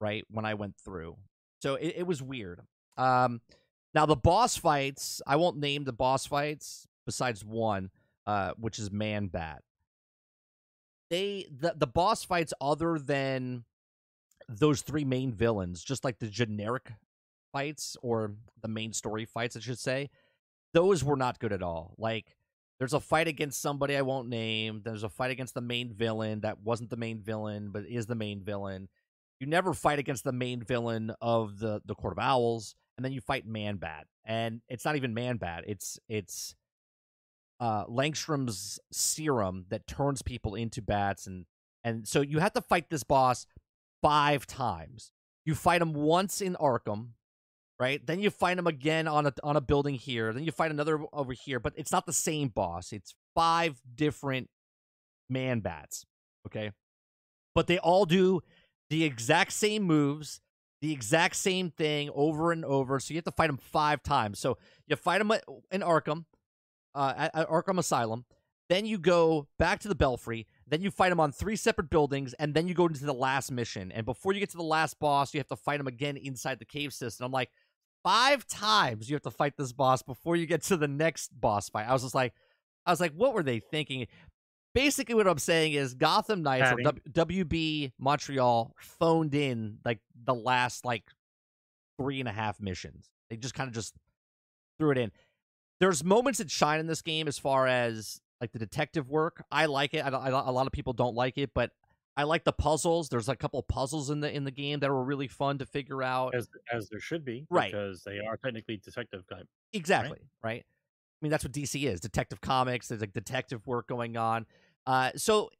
[0.00, 1.16] right when i went through
[1.60, 2.60] so it, it was weird
[2.96, 3.40] um
[3.94, 7.90] now the boss fights i won't name the boss fights besides one
[8.26, 9.62] uh which is man bat
[11.10, 13.64] they the the boss fights other than
[14.48, 16.92] those three main villains just like the generic
[17.56, 20.08] fights or the main story fights i should say
[20.76, 21.94] those were not good at all.
[21.96, 22.36] Like
[22.78, 26.40] there's a fight against somebody i won't name there's a fight against the main villain
[26.40, 28.88] that wasn't the main villain but is the main villain.
[29.40, 33.12] You never fight against the main villain of the the court of owls and then
[33.12, 36.54] you fight man bat and it's not even man bat it's it's
[37.58, 41.46] uh langstrom's serum that turns people into bats and
[41.84, 43.46] and so you have to fight this boss
[44.02, 45.12] five times.
[45.46, 47.12] You fight him once in arkham
[47.78, 50.70] right then you fight him again on a on a building here then you fight
[50.70, 54.48] another over here but it's not the same boss it's five different
[55.28, 56.04] man bats
[56.46, 56.72] okay
[57.54, 58.40] but they all do
[58.90, 60.40] the exact same moves
[60.80, 64.38] the exact same thing over and over so you have to fight them five times
[64.38, 65.32] so you fight them
[65.70, 66.24] in arkham
[66.96, 68.24] uh, at, Arkham Asylum.
[68.68, 70.46] Then you go back to the Belfry.
[70.66, 73.52] Then you fight him on three separate buildings, and then you go into the last
[73.52, 73.92] mission.
[73.92, 76.58] And before you get to the last boss, you have to fight him again inside
[76.58, 77.26] the cave system.
[77.26, 77.50] I'm like,
[78.06, 81.68] five times you have to fight this boss before you get to the next boss
[81.68, 81.88] fight.
[81.88, 82.32] I was just like,
[82.86, 84.06] I was like, what were they thinking?
[84.74, 90.34] Basically, what I'm saying is Gotham Knights or w- WB Montreal phoned in like the
[90.34, 91.04] last like
[91.98, 93.08] three and a half missions.
[93.28, 93.94] They just kind of just
[94.78, 95.10] threw it in
[95.80, 99.44] there's moments that shine in this game as far as like the detective work.
[99.50, 100.00] I like it.
[100.00, 101.70] I, I, a lot of people don't like it, but
[102.16, 103.08] I like the puzzles.
[103.08, 106.02] There's a couple puzzles in the in the game that were really fun to figure
[106.02, 106.34] out.
[106.34, 107.70] as as there should be, Right.
[107.70, 109.46] Because they are technically detective type.
[109.72, 110.18] Exactly.
[110.42, 110.64] Right.
[110.64, 112.00] I mean, that's what DC is.
[112.00, 112.88] Detective comics.
[112.88, 114.46] There's like detective work going on.
[114.86, 115.50] Uh, so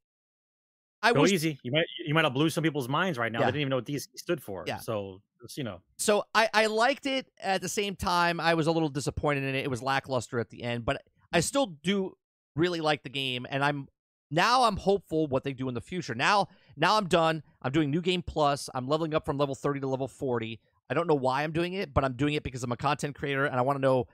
[1.02, 1.58] I Go wish easy.
[1.62, 3.40] You might you might have blew some people's minds right now.
[3.40, 3.46] Yeah.
[3.46, 4.64] They didn't even know what DC stood for.
[4.66, 4.78] Yeah.
[4.78, 5.20] So
[5.56, 8.88] you know, so I, I liked it at the same time i was a little
[8.88, 12.16] disappointed in it it was lackluster at the end but i still do
[12.56, 13.86] really like the game and i'm
[14.30, 16.14] now i'm hopeful what they do in the future.
[16.14, 17.42] Now now i'm done.
[17.62, 18.68] I'm doing new game plus.
[18.74, 21.72] I'm leveling up from level 30 to level 40 i don't know why i'm doing
[21.72, 24.06] it but i'm doing it because i'm a content creator and i want to know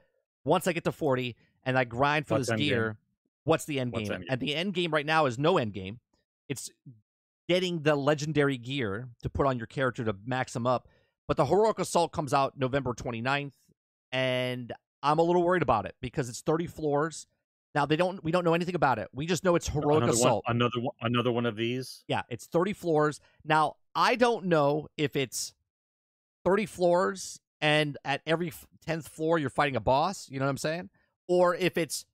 [0.45, 2.69] once i get to 40 and i grind for What's this end game?
[2.71, 2.97] gear
[3.45, 4.25] what's the end What's game?
[4.31, 6.01] and the end game right now is no end game.
[6.49, 6.71] It's
[7.49, 10.89] getting the legendary gear to put on your character to max them up.
[11.29, 13.53] But the heroic assault comes out november 29th
[14.13, 14.73] and
[15.03, 17.27] i'm a little worried about it because it's 30 floors
[17.75, 20.13] now they don't we don't know anything about it we just know it's heroic another
[20.13, 22.05] assault one, another one, another one of these.
[22.09, 25.55] yeah it's 30 floors now i don't know if it's
[26.45, 28.53] 30 floors and at every
[28.87, 30.91] 10th floor you're fighting a boss you know what i'm saying
[31.29, 32.05] or if it's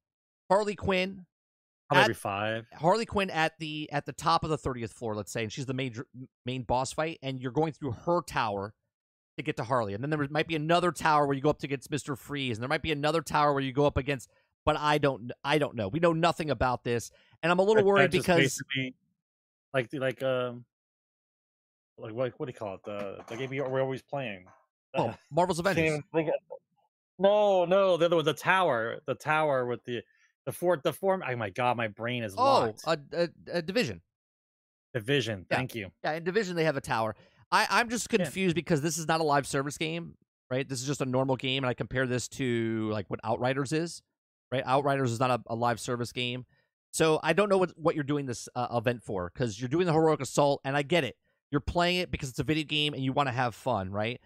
[0.50, 1.26] harley quinn
[1.88, 2.66] Probably At- every five.
[2.74, 5.64] Harley Quinn at the at the top of the 30th floor, let's say, and she's
[5.64, 6.06] the major
[6.44, 8.74] main boss fight, and you're going through her tower
[9.38, 9.94] to get to Harley.
[9.94, 12.18] And then there might be another tower where you go up to against Mr.
[12.18, 14.28] Freeze, and there might be another tower where you go up against
[14.68, 15.88] but I don't I don't know.
[15.88, 17.10] We know nothing about this.
[17.42, 18.62] And I'm a little That- that worried just because
[19.72, 20.64] like like um,
[21.96, 22.80] like what what do you call it?
[22.84, 24.44] The the game we- we're always playing.
[24.94, 25.84] oh, Marvel's Avengers.
[25.86, 26.58] even think of-
[27.18, 30.02] No, no, the other one, the tower, the tower with the
[30.44, 31.22] the fort, the form.
[31.26, 34.02] Oh my god, my brain is Oh, a, a, a division.
[34.94, 35.46] Division.
[35.50, 35.56] yeah.
[35.56, 35.90] Thank you.
[36.04, 37.16] Yeah, in Division they have a tower.
[37.50, 38.18] I, I'm just Yeah.
[38.24, 40.14] confused because this is not a live service game,
[40.50, 40.68] right?
[40.68, 44.02] This is just a normal game, and I compare this to like what Outriders is,
[44.50, 44.62] right?
[44.64, 46.46] Outriders is not a, a live service game,
[46.90, 49.86] so I don't know what what you're doing this uh, event for because you're doing
[49.86, 51.16] the heroic assault, and I get it.
[51.50, 54.20] You're playing it because it's a video game and you want to have fun, right?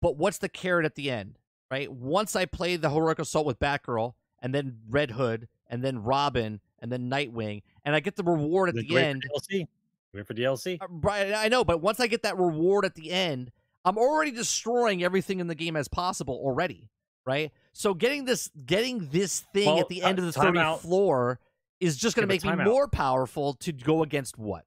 [0.00, 1.38] But what's the carrot at the end,
[1.70, 1.90] right?
[1.90, 6.60] Once I play the heroic assault with Batgirl, and then Red Hood, and then Robin,
[6.80, 9.24] and then Nightwing, and I get the reward at the end.
[9.34, 9.66] DLC.
[10.12, 10.80] Wait for DLC.
[10.80, 13.50] Uh, Right, I know, but once I get that reward at the end,
[13.84, 16.90] I'm already destroying everything in the game as possible already,
[17.24, 17.52] right?
[17.76, 20.60] So getting this getting this thing Well, at the uh, end of the time 30th
[20.60, 20.80] out.
[20.80, 21.40] floor
[21.78, 22.66] is just going to but make me out.
[22.66, 24.64] more powerful to go against what?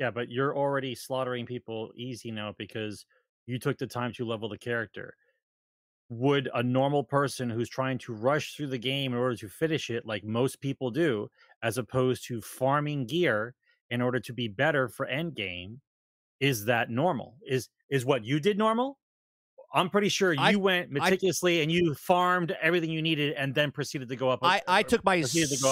[0.00, 3.04] Yeah, but you're already slaughtering people easy now because
[3.46, 5.14] you took the time to level the character.
[6.08, 9.90] Would a normal person who's trying to rush through the game in order to finish
[9.90, 11.28] it, like most people do,
[11.62, 13.54] as opposed to farming gear
[13.90, 15.82] in order to be better for end game,
[16.40, 17.36] is that normal?
[17.46, 18.98] Is is what you did normal?
[19.72, 23.70] I'm pretty sure you I- went meticulously and you farmed everything you needed and then
[23.70, 24.40] proceeded to go up.
[24.42, 25.26] I, I took my to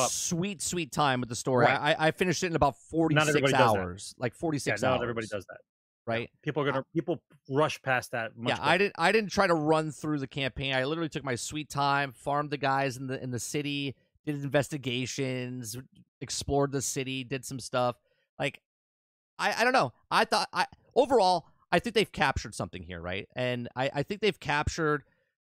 [0.09, 1.65] sweet sweet time with the story.
[1.67, 1.97] Right.
[1.99, 5.03] I, I finished it in about 46 everybody hours, like Yeah, 46 not hours.
[5.03, 5.59] everybody does that.
[6.07, 6.31] right?
[6.43, 8.37] People are gonna people rush past that.
[8.37, 8.95] Much yeah, I didn't.
[8.99, 10.75] I didn't try to run through the campaign.
[10.75, 13.95] I literally took my sweet time, farmed the guys in the in the city,
[14.27, 15.77] did investigations,
[16.21, 17.97] explored the city, did some stuff.
[18.39, 18.61] Like,
[19.39, 19.93] I I don't know.
[20.11, 23.29] I thought I overall I think they've captured something here, right?
[23.35, 25.03] And I I think they've captured.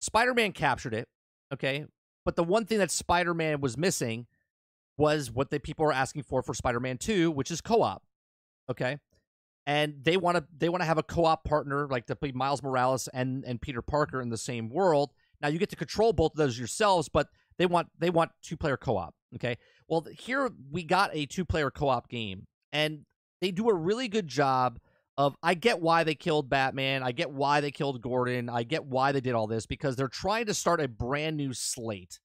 [0.00, 1.08] Spider Man captured it,
[1.52, 1.84] okay.
[2.24, 4.26] But the one thing that Spider Man was missing
[4.96, 8.02] was what the people are asking for for Spider Man Two, which is co op,
[8.70, 8.98] okay
[9.66, 12.62] and they want to they want to have a co-op partner like to play Miles
[12.62, 15.12] Morales and and Peter Parker in the same world.
[15.40, 18.56] Now you get to control both of those yourselves, but they want they want two
[18.56, 19.14] player co-op.
[19.36, 23.04] Okay, well here we got a two player co-op game, and
[23.40, 24.80] they do a really good job
[25.20, 25.36] of.
[25.42, 27.02] I get why they killed Batman.
[27.02, 28.48] I get why they killed Gordon.
[28.48, 31.52] I get why they did all this because they're trying to start a brand new
[31.52, 32.18] slate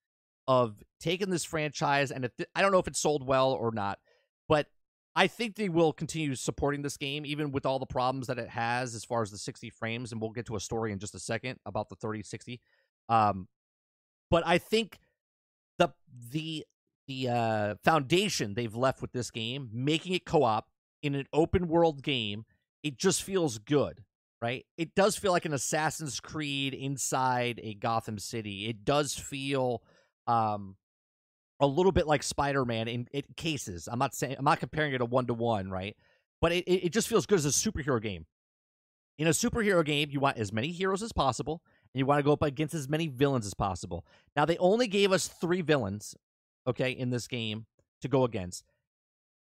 [0.47, 3.99] of taking this franchise, and if I don't know if it sold well or not,
[4.47, 4.67] but
[5.15, 8.49] I think they will continue supporting this game, even with all the problems that it
[8.49, 10.11] has as far as the 60 frames.
[10.11, 12.61] And we'll get to a story in just a second about the 30 60.
[13.09, 13.47] Um,
[14.29, 14.99] but I think
[15.79, 15.89] the
[16.31, 16.65] the
[17.07, 20.67] the uh, foundation they've left with this game, making it co-op
[21.01, 22.45] in an open world game,
[22.85, 24.03] it just feels good,
[24.43, 24.63] right?
[24.77, 28.67] It does feel like an Assassin's Creed inside a Gotham City.
[28.67, 29.81] It does feel
[30.27, 30.75] um
[31.59, 33.89] a little bit like Spider-Man in, cases.
[33.91, 35.97] I'm not saying I'm not comparing it a one to one, right?
[36.41, 38.27] But it it just feels good as a superhero game.
[39.17, 41.61] In a superhero game, you want as many heroes as possible,
[41.93, 44.05] and you want to go up against as many villains as possible.
[44.35, 46.13] Now they only gave us three villains,
[46.67, 47.65] okay, in this game
[48.01, 48.63] to go against.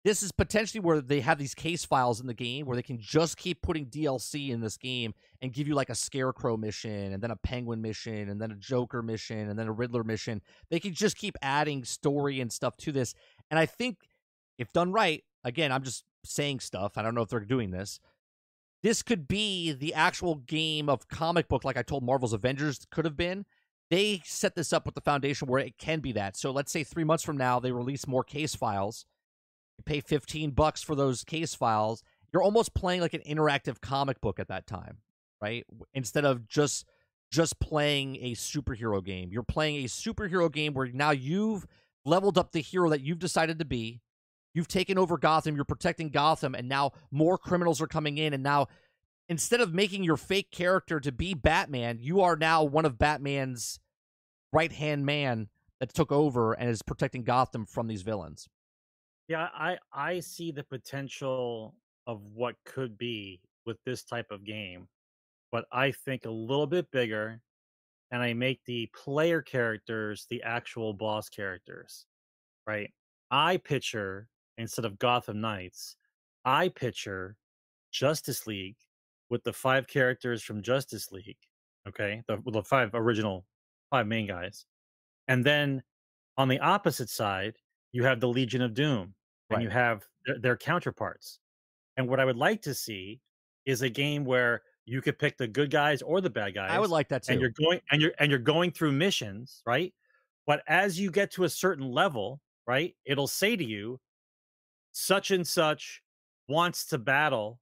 [0.05, 3.01] This is potentially where they have these case files in the game where they can
[3.01, 7.23] just keep putting DLC in this game and give you like a Scarecrow mission and
[7.23, 10.43] then a Penguin mission and then a Joker mission and then a Riddler mission.
[10.71, 13.15] They can just keep adding story and stuff to this.
[13.51, 13.97] And I think
[14.59, 16.99] if done right, again, I'm just saying stuff.
[16.99, 17.99] I don't know if they're doing this.
[18.83, 23.07] This could be the actual game of comic book, like I told Marvel's Avengers could
[23.07, 23.47] have been.
[23.89, 26.37] They set this up with the foundation where it can be that.
[26.37, 29.07] So let's say three months from now, they release more case files.
[29.79, 32.03] You pay 15 bucks for those case files.
[32.33, 34.99] You're almost playing like an interactive comic book at that time,
[35.41, 35.65] right?
[35.93, 36.85] Instead of just
[37.31, 39.31] just playing a superhero game.
[39.33, 41.67] You're playing a superhero game where now you've
[42.05, 44.01] leveled up the hero that you've decided to be.
[44.55, 48.33] You've taken over Gotham, you're protecting Gotham, and now more criminals are coming in.
[48.33, 48.69] And now,
[49.29, 53.81] instead of making your fake character to be Batman, you are now one of Batman's
[54.53, 55.49] right hand man
[55.81, 58.49] that took over and is protecting Gotham from these villains.
[59.29, 61.75] Yeah, I I see the potential
[62.07, 64.89] of what could be with this type of game,
[65.51, 67.41] but I think a little bit bigger
[68.11, 72.07] and I make the player characters the actual boss characters.
[72.67, 72.93] Right?
[73.31, 75.97] I picture instead of Gotham Knights,
[76.45, 77.37] I picture
[77.93, 78.77] Justice League
[79.31, 81.39] with the five characters from Justice League,
[81.89, 82.23] okay?
[82.29, 83.47] The the five original
[83.91, 84.67] five main guys.
[85.29, 85.83] And then
[86.37, 87.57] on the opposite side,
[87.95, 89.01] you have the Legion of Doom
[89.51, 89.63] and Right.
[89.63, 91.39] you have their, their counterparts.
[91.97, 93.21] And what I would like to see
[93.67, 96.71] is a game where you could pick the good guys or the bad guys.
[96.73, 97.33] I would like that too.
[97.33, 99.95] and you're going and you're and you're going through missions, right?
[100.47, 104.01] But as you get to a certain level, right, it'll say to you,
[104.93, 106.03] such and such
[106.49, 107.61] wants to battle.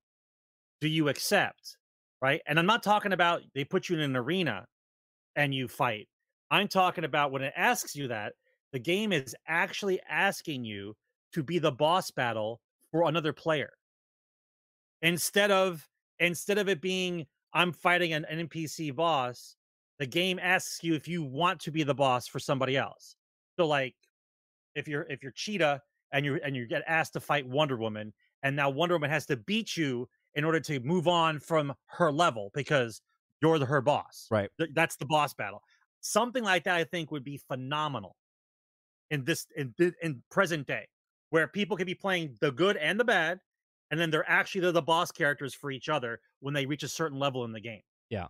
[0.81, 1.77] Do you accept?
[2.23, 2.41] Right.
[2.47, 4.67] And I'm not talking about they put you in an arena
[5.37, 6.09] and you fight.
[6.51, 8.33] I'm talking about when it asks you that,
[8.73, 10.97] the game is actually asking you
[11.33, 13.71] to be the boss battle for another player.
[15.03, 15.87] Instead of
[16.19, 19.57] instead of it being I'm fighting an, an NPC boss,
[19.99, 23.17] the game asks you if you want to be the boss for somebody else.
[23.59, 23.95] So like
[24.75, 25.83] if you're if you're Cheetah
[26.13, 29.27] and you and you get asked to fight Wonder Woman, and now Wonder Woman has
[29.27, 33.03] to beat you in order to move on from her level because
[33.43, 34.29] you're the, her boss.
[34.31, 34.49] Right.
[34.59, 35.63] Th- That's the boss battle.
[36.01, 38.17] Something like that, I think, would be phenomenal
[39.13, 39.73] in this in
[40.03, 40.89] in present day,
[41.31, 43.39] where people can be playing the good and the bad,
[43.91, 46.89] and then they're actually they're the boss characters for each other when they reach a
[46.89, 47.83] certain level in the game.
[48.09, 48.27] Yeah.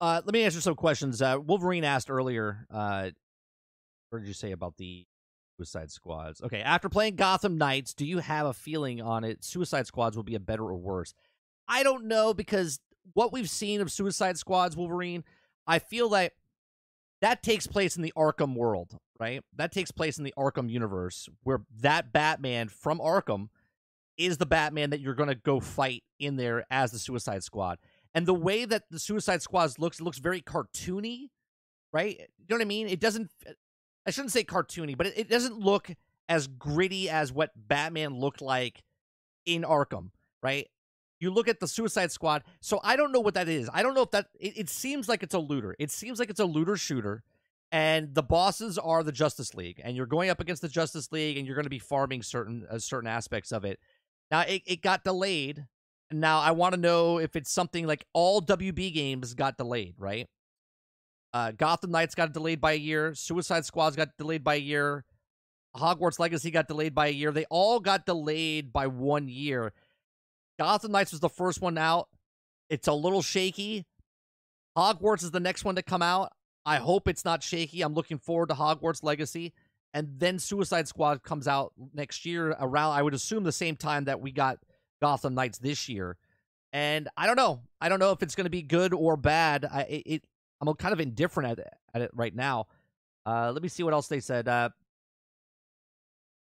[0.00, 1.22] Uh, let me answer some questions.
[1.22, 3.10] Uh, Wolverine asked earlier, uh,
[4.10, 5.06] what did you say about the
[5.56, 6.42] Suicide Squads?
[6.42, 9.44] Okay, after playing Gotham Knights, do you have a feeling on it?
[9.44, 11.14] Suicide Squads will be a better or worse?
[11.68, 12.80] I don't know because
[13.12, 15.24] what we've seen of Suicide Squads, Wolverine,
[15.66, 16.32] I feel like
[17.24, 19.42] that takes place in the Arkham world, right?
[19.56, 23.48] That takes place in the Arkham universe where that Batman from Arkham
[24.18, 27.78] is the Batman that you're going to go fight in there as the Suicide Squad.
[28.14, 31.30] And the way that the Suicide Squad looks, it looks very cartoony,
[31.94, 32.18] right?
[32.18, 32.88] You know what I mean?
[32.88, 33.30] It doesn't.
[34.06, 35.90] I shouldn't say cartoony, but it, it doesn't look
[36.28, 38.82] as gritty as what Batman looked like
[39.46, 40.10] in Arkham,
[40.42, 40.68] right?
[41.24, 42.44] You look at the Suicide Squad.
[42.60, 43.70] So I don't know what that is.
[43.72, 44.26] I don't know if that.
[44.38, 45.74] It, it seems like it's a looter.
[45.78, 47.22] It seems like it's a looter shooter,
[47.72, 51.38] and the bosses are the Justice League, and you're going up against the Justice League,
[51.38, 53.80] and you're going to be farming certain uh, certain aspects of it.
[54.30, 55.64] Now it, it got delayed.
[56.12, 60.28] Now I want to know if it's something like all WB games got delayed, right?
[61.32, 63.14] Uh, Gotham Knights got delayed by a year.
[63.14, 65.06] Suicide Squads got delayed by a year.
[65.74, 67.32] Hogwarts Legacy got delayed by a year.
[67.32, 69.72] They all got delayed by one year.
[70.58, 72.08] Gotham Knights was the first one out.
[72.70, 73.84] It's a little shaky.
[74.76, 76.32] Hogwarts is the next one to come out.
[76.66, 77.82] I hope it's not shaky.
[77.82, 79.52] I'm looking forward to Hogwarts Legacy.
[79.92, 84.04] And then Suicide Squad comes out next year around, I would assume, the same time
[84.04, 84.58] that we got
[85.00, 86.16] Gotham Knights this year.
[86.72, 87.60] And I don't know.
[87.80, 89.64] I don't know if it's going to be good or bad.
[89.64, 90.24] I it,
[90.60, 92.66] I'm kind of indifferent at, it- at it right now.
[93.26, 94.48] Uh, let me see what else they said.
[94.48, 94.70] Uh,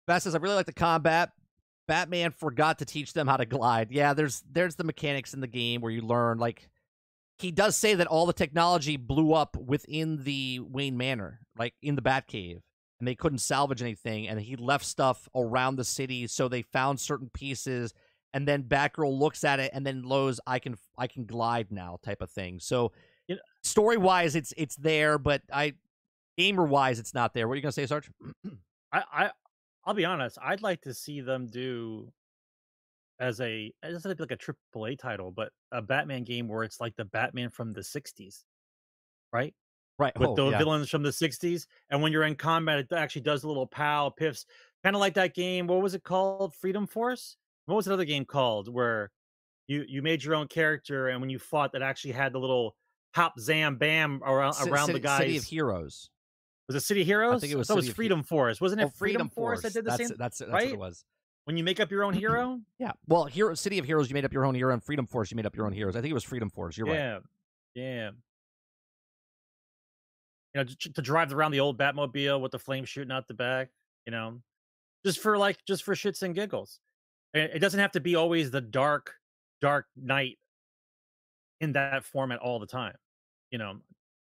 [0.08, 1.32] Beth says, I really like the combat.
[1.88, 3.92] Batman forgot to teach them how to glide.
[3.92, 6.38] Yeah, there's there's the mechanics in the game where you learn.
[6.38, 6.70] Like
[7.40, 11.96] he does say that all the technology blew up within the Wayne Manor, like in
[11.96, 12.62] the Batcave,
[13.00, 14.28] and they couldn't salvage anything.
[14.28, 17.94] And he left stuff around the city, so they found certain pieces.
[18.34, 22.00] And then Batgirl looks at it, and then Lowe's, I can I can glide now,
[22.04, 22.60] type of thing.
[22.60, 22.92] So
[23.64, 25.74] story wise, it's it's there, but I
[26.38, 27.48] gamer wise, it's not there.
[27.48, 28.10] What are you gonna say, Sarge?
[28.92, 29.32] I, I
[29.88, 30.38] I'll be honest.
[30.44, 32.12] I'd like to see them do
[33.20, 36.26] as a it doesn't have to be like a triple A title, but a Batman
[36.26, 38.44] game where it's like the Batman from the '60s,
[39.32, 39.56] right?
[39.98, 40.58] Right, With oh, the yeah.
[40.60, 44.10] villains from the '60s, and when you're in combat, it actually does a little pow
[44.10, 44.46] piffs,
[44.84, 45.66] kind of like that game.
[45.68, 46.54] What was it called?
[46.54, 47.38] Freedom Force.
[47.66, 49.10] What was another game called where
[49.68, 52.76] you you made your own character, and when you fought, that actually had the little
[53.14, 55.20] pop zam bam around Ci- around City, the guys.
[55.20, 56.10] City of Heroes.
[56.68, 57.44] Was it City Heroes?
[57.44, 58.60] it was thought it was of He- Freedom Force.
[58.62, 60.18] Wasn't it Oh, Freedom, Force that did the that's, same?
[60.18, 61.06] That's that's what it was.
[61.46, 62.60] When you make up your own hero.
[62.78, 62.92] Yeah.
[63.08, 65.36] Well, Hero City of Heroes, you made up your own hero, and Freedom Force, you
[65.38, 65.96] made up your own heroes.
[65.96, 66.78] I think it was Freedom Force.
[66.78, 66.96] You're right.
[66.96, 67.20] yeah,
[67.76, 68.10] yeah.
[70.54, 73.34] You know, to, to drive around the old Batmobile with the flame shooting out the
[73.34, 73.70] back.
[74.06, 74.42] You know,
[75.06, 76.80] just for like just for shits and giggles.
[77.34, 79.14] It doesn't have to be always the dark,
[79.62, 80.40] dark night
[81.62, 82.96] in that format all the time.
[83.52, 83.78] You know,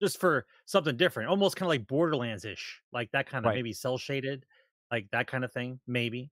[0.03, 3.53] just for something different, almost kind of like Borderlands ish, like that kind of Right.
[3.53, 4.45] maybe cell shaded,
[4.91, 5.79] like that kind of thing.
[5.87, 6.31] Maybe.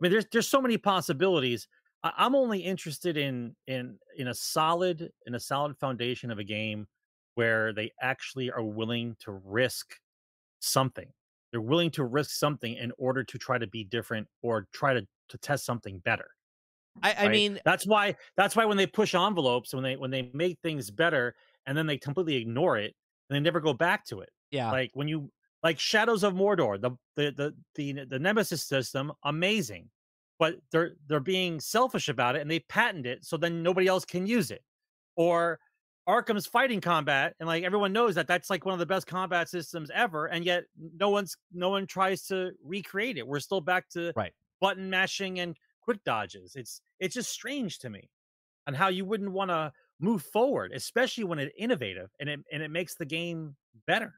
[0.00, 1.68] I mean, there's there's so many possibilities.
[2.02, 6.44] I, I'm only interested in in in a solid in a solid foundation of a
[6.44, 6.86] game
[7.34, 9.96] where they actually are willing to risk
[10.60, 11.12] something.
[11.52, 15.06] They're willing to risk something in order to try to be different or try to
[15.30, 16.30] to test something better.
[17.02, 17.28] I, I right?
[17.28, 20.90] mean, that's why that's why when they push envelopes, when they when they make things
[20.90, 21.34] better
[21.70, 22.96] and then they completely ignore it
[23.30, 24.30] and they never go back to it.
[24.50, 29.12] yeah, Like when you like Shadows of Mordor, the the the the, the Nemesis system,
[29.24, 29.90] amazing.
[30.40, 34.04] But they're they're being selfish about it and they patent it so then nobody else
[34.04, 34.64] can use it.
[35.16, 35.60] Or
[36.08, 39.48] Arkham's fighting combat and like everyone knows that that's like one of the best combat
[39.48, 43.26] systems ever and yet no one's no one tries to recreate it.
[43.26, 44.34] We're still back to Right.
[44.60, 46.56] button mashing and quick dodges.
[46.56, 48.10] It's it's just strange to me
[48.66, 52.62] and how you wouldn't want to move forward, especially when it's innovative and it and
[52.62, 53.54] it makes the game
[53.86, 54.14] better.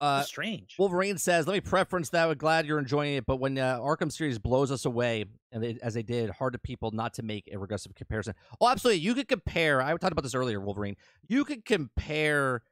[0.00, 0.74] uh, strange.
[0.78, 2.28] Wolverine says, "Let me preference that.
[2.28, 5.78] We're glad you're enjoying it, but when uh, Arkham series blows us away, and they,
[5.82, 8.34] as they did, hard to people not to make a regressive comparison.
[8.60, 9.00] Oh, absolutely.
[9.00, 9.80] You could compare.
[9.80, 10.96] I talked about this earlier, Wolverine.
[11.28, 12.62] You could compare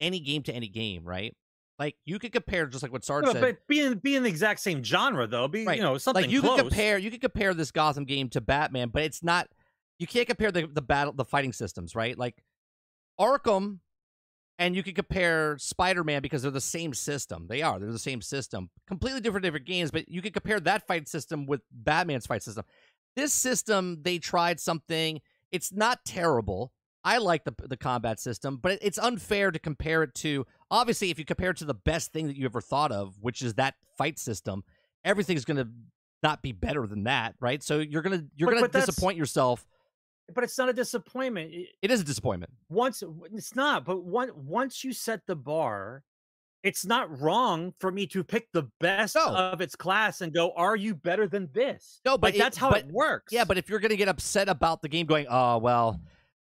[0.00, 1.36] any game to any game, right?
[1.78, 3.40] Like you could compare, just like what Sarge Yeah, said.
[3.40, 5.76] but being being the exact same genre though, be Right.
[5.76, 6.60] you know something like you close.
[6.60, 9.48] could compare, you could compare this Gotham game to Batman, but it's not.
[10.02, 12.18] You can't compare the the battle, the fighting systems, right?
[12.18, 12.42] Like
[13.20, 13.78] Arkham,
[14.58, 17.46] and you can compare Spider Man because they're the same system.
[17.48, 17.78] They are.
[17.78, 18.70] They're the same system.
[18.88, 22.64] Completely different, different games, but you can compare that fight system with Batman's fight system.
[23.14, 25.20] This system, they tried something.
[25.52, 26.72] It's not terrible.
[27.04, 30.44] I like the the combat system, but it's unfair to compare it to.
[30.68, 33.40] Obviously, if you compare it to the best thing that you ever thought of, which
[33.40, 34.64] is that fight system,
[35.04, 35.68] everything's going to
[36.22, 37.62] not be better than that, right?
[37.62, 39.64] So you're gonna you're gonna disappoint yourself.
[40.34, 41.52] But it's not a disappointment.
[41.82, 42.52] It is a disappointment.
[42.68, 43.02] Once
[43.32, 46.04] it's not, but one once you set the bar,
[46.62, 49.26] it's not wrong for me to pick the best No.
[49.34, 52.56] of its class and go, "Are you better than this?" No, but like it- that's
[52.56, 53.32] how but- it works.
[53.32, 56.00] Yeah, but if you're gonna get upset about the game, going, oh well,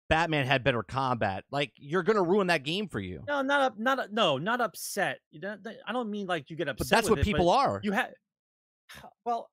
[0.09, 3.23] Batman had better combat, like you're gonna ruin that game for you.
[3.27, 5.19] no, not up, not no, not upset.
[5.35, 6.79] I don't mean like you get upset.
[6.89, 7.79] But that's what it, people are.
[7.83, 8.13] You have
[9.25, 9.49] well.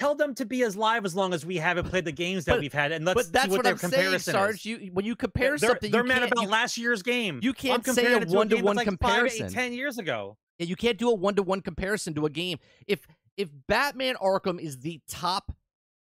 [0.00, 2.52] Tell them to be as live as long as we haven't played the games that
[2.52, 4.54] But- we've had, and let's but that's see what, what, their I'm saying, comparison Sarge.
[4.56, 4.64] is.
[4.64, 7.38] You when you compare they're, something, they're you mad can't, about you, last year's game.
[7.42, 8.32] you I'm can't say a it to that's
[8.76, 9.52] like five, eight, comparison.
[9.52, 10.38] 10 years ago.
[10.58, 12.58] Yeah, you can't do a one to one comparison to a game.
[12.86, 15.52] If if Batman Arkham is the top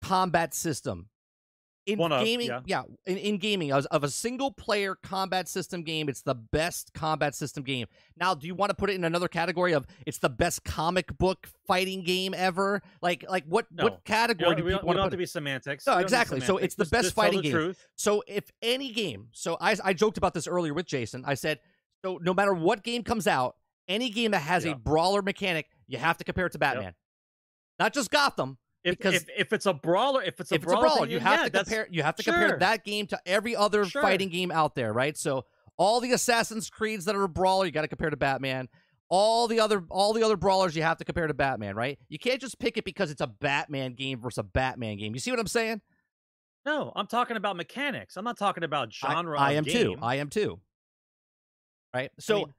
[0.02, 1.08] combat system
[1.86, 2.82] in One gaming, yeah.
[3.06, 7.34] in, in gaming of, of a single player combat system game, it's the best combat
[7.34, 7.86] system game.
[8.16, 11.16] Now, do you want to put it in another category of it's the best comic
[11.18, 12.80] book fighting game ever?
[13.02, 13.84] Like like what No.
[13.84, 15.86] what category don't, do we people we want don't to to be semantics.
[15.86, 16.40] No, exactly.
[16.40, 16.90] So it's the semantics.
[16.90, 17.52] best just, just fighting the game.
[17.52, 17.86] Truth.
[17.96, 21.22] So if any game, so I I joked about this earlier with Jason.
[21.26, 21.60] I said,
[22.04, 23.56] so no matter what game comes out,
[23.88, 24.72] any game that has Yeah.
[24.72, 26.94] a brawler mechanic, you have to compare it to Batman.
[27.78, 28.56] Not just Gotham.
[28.84, 31.00] If, because if, if it's a brawler, if it's a if it's a brawler, brawler,
[31.00, 33.86] thing, you yeah, have to compare you have to compare that game to every other
[33.86, 34.02] Sure.
[34.02, 35.16] fighting game out there, right?
[35.16, 35.46] So
[35.78, 38.68] all the Assassin's Creeds that are a brawler, you got to compare to Batman.
[39.08, 41.98] All the other all the other brawlers you have to compare to Batman, right?
[42.08, 45.14] You can't just pick it because it's a Batman game versus a Batman game.
[45.14, 45.80] You see what I'm saying?
[46.66, 48.16] No, I'm talking about mechanics.
[48.16, 49.38] I'm not talking about genre.
[49.38, 49.96] I, of am too.
[50.00, 50.60] I am too.
[51.94, 52.10] Right?
[52.18, 52.54] So mean,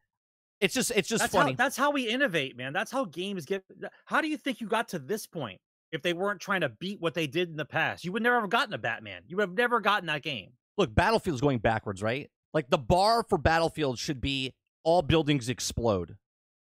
[0.62, 1.52] it's just it's just that's funny.
[1.52, 2.74] How, that's how we innovate, man.
[2.74, 3.64] That's how games get.
[4.06, 5.60] How do you think you got to this point?
[5.96, 8.42] If they weren't trying to beat what they did in the past, you would never
[8.42, 9.24] have gotten a Batman.
[9.28, 10.52] You would have never gotten that game.
[10.78, 12.30] Look, Battlefield's going backwards, right?
[12.54, 16.18] Like the bar for Battlefield should be all buildings explode.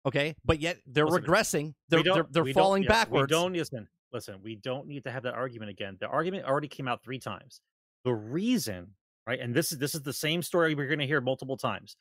[0.07, 0.35] Okay?
[0.45, 1.75] But yet they're Listen, regressing.
[1.89, 3.31] They're they're, they're falling yeah, backwards.
[3.31, 3.89] We don't listen.
[4.13, 5.99] Listen, we don't need to have that argument again.
[6.01, 7.61] The argument already came out three times.
[8.05, 8.89] The reason,
[9.27, 11.97] right, and this is this is the same story we're going to hear multiple times.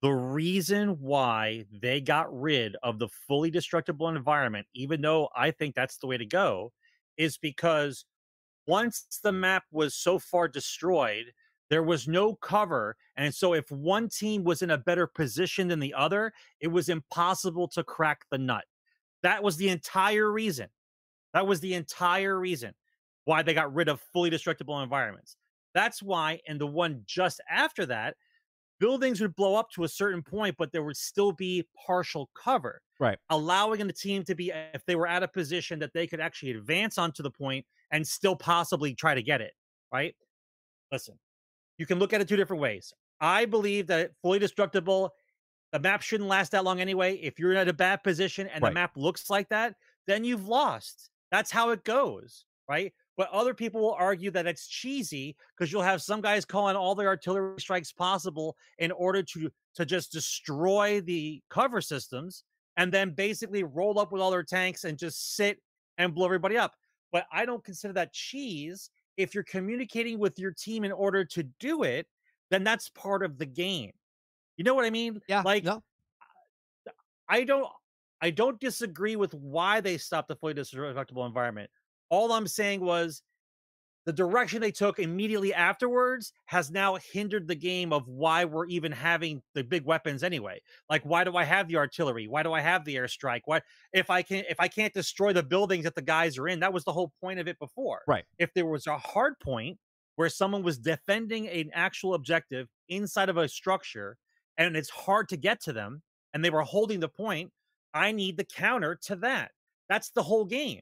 [0.00, 5.74] The reason why they got rid of the fully destructible environment, even though I think
[5.74, 6.72] that's the way to go,
[7.16, 8.04] is because
[8.66, 11.32] once the map was so far destroyed,
[11.68, 12.96] there was no cover.
[13.16, 16.88] And so if one team was in a better position than the other, it was
[16.88, 18.64] impossible to crack the nut.
[19.22, 20.68] That was the entire reason.
[21.34, 22.72] That was the entire reason
[23.24, 25.36] why they got rid of fully destructible environments.
[25.74, 28.16] That's why, and the one just after that,
[28.78, 32.80] buildings would blow up to a certain point, but there would still be partial cover.
[33.00, 33.18] Right.
[33.30, 36.52] Allowing the team to be, if they were at a position that they could actually
[36.52, 39.52] advance onto the point and still possibly try to get it.
[39.92, 40.14] Right.
[40.92, 41.18] Listen,
[41.78, 42.92] you can look at it two different ways.
[43.20, 45.14] I believe that fully destructible,
[45.72, 47.16] the map shouldn't last that long anyway.
[47.16, 48.70] If you're in a bad position and Right.
[48.70, 49.76] the map looks like that,
[50.06, 51.10] then you've lost.
[51.30, 52.94] That's how it goes, right?
[53.18, 56.94] But other people will argue that it's cheesy because you'll have some guys calling all
[56.94, 62.44] the artillery strikes possible in order to to just destroy the cover systems
[62.76, 65.60] and then basically roll up with all their tanks and just sit
[65.98, 66.74] and blow everybody up.
[67.10, 68.88] But I don't consider that cheese.
[69.16, 72.06] If you're communicating with your team in order to do it,
[72.50, 73.90] then that's part of the game.
[74.56, 75.20] You know what I mean?
[75.28, 75.42] Yeah.
[75.44, 75.82] Like no.
[77.28, 77.68] I don't
[78.20, 81.68] I don't disagree with why they stopped the fully destructible environment.
[82.10, 83.22] All I'm saying was
[84.08, 88.90] the direction they took immediately afterwards has now hindered the game of why we're even
[88.90, 90.62] having the big weapons anyway.
[90.88, 92.26] Like why do I have the artillery?
[92.26, 93.42] Why do I have the airstrike?
[93.44, 96.60] What if I can if I can't destroy the buildings that the guys are in?
[96.60, 98.00] That was the whole point of it before.
[98.06, 98.24] Right.
[98.38, 99.76] If there was a hard point
[100.16, 104.16] where someone was defending an actual objective inside of a structure
[104.56, 106.02] and it's hard to get to them
[106.32, 107.50] and they were holding the point,
[107.92, 109.50] I need the counter to that.
[109.90, 110.80] That's the whole game,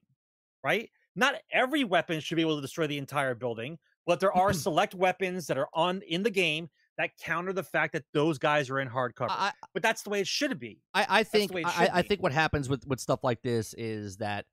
[0.62, 0.90] right?
[1.16, 4.94] Not every weapon should be able to destroy the entire building, but there are select
[4.94, 8.80] weapons that are on in the game that counter the fact that those guys are
[8.80, 9.32] in hard cover.
[9.32, 10.80] I, but that's the way it should be.
[10.94, 14.46] I, I think I, I think what happens with with stuff like this is that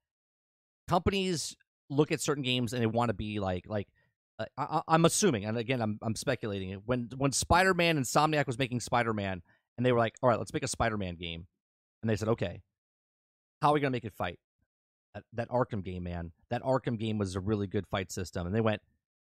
[0.87, 1.55] companies
[1.89, 3.87] look at certain games and they want to be like like
[4.39, 6.81] uh, I, I'm assuming, and again, I'm I'm speculating.
[6.85, 9.41] When when Spider Man and Insomniac was making Spider Man,
[9.77, 11.47] and they were like, "All right, let's make a Spider Man game,"
[12.01, 12.61] and they said, "Okay,
[13.61, 14.39] how are we gonna make it fight?"
[15.13, 18.55] That, that Arkham game, man, that Arkham game was a really good fight system, and
[18.55, 18.81] they went,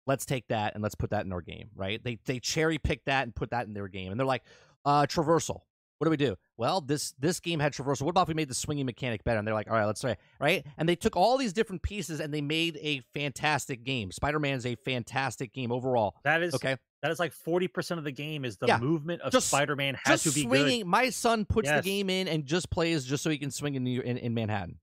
[0.06, 2.04] "Let's take that and let's put that in our game." Right?
[2.04, 4.44] They they cherry picked that and put that in their game, and they're like,
[4.86, 5.62] uh, "Traversal."
[6.00, 6.36] What do we do?
[6.58, 8.02] Well, this this game had traversal.
[8.02, 9.40] What about if we made the swinging mechanic better?
[9.40, 10.66] And they're like, all right, let's try, right?
[10.78, 14.12] And they took all these different pieces and they made a fantastic game.
[14.12, 16.16] Spider Man is a fantastic game overall.
[16.26, 18.80] That is Okay, that is like 40% of the game is the Yeah.
[18.80, 20.80] movement of Just- Spider-Man has just to be swinging.
[20.82, 20.88] good.
[20.88, 21.82] My son puts Yes.
[21.86, 24.34] the game in and just plays just so he can swing in New, in, in
[24.34, 24.80] Manhattan.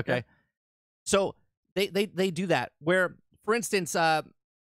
[0.00, 0.22] Okay, Yeah.
[1.04, 1.34] so
[1.74, 2.72] they they they do that.
[2.80, 4.22] Where, for instance, uh,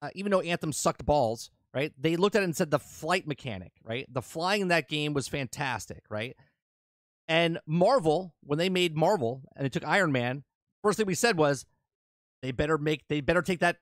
[0.01, 1.93] uh, even though Anthem sucked balls, right?
[1.99, 4.07] They looked at it and said the flight mechanic, right?
[4.13, 6.37] The flying in that game was fantastic, right?
[7.29, 10.43] And Marvel, when they made Marvel and they took Iron Man,
[10.83, 11.65] first thing we said was
[12.43, 13.77] they better make they better take that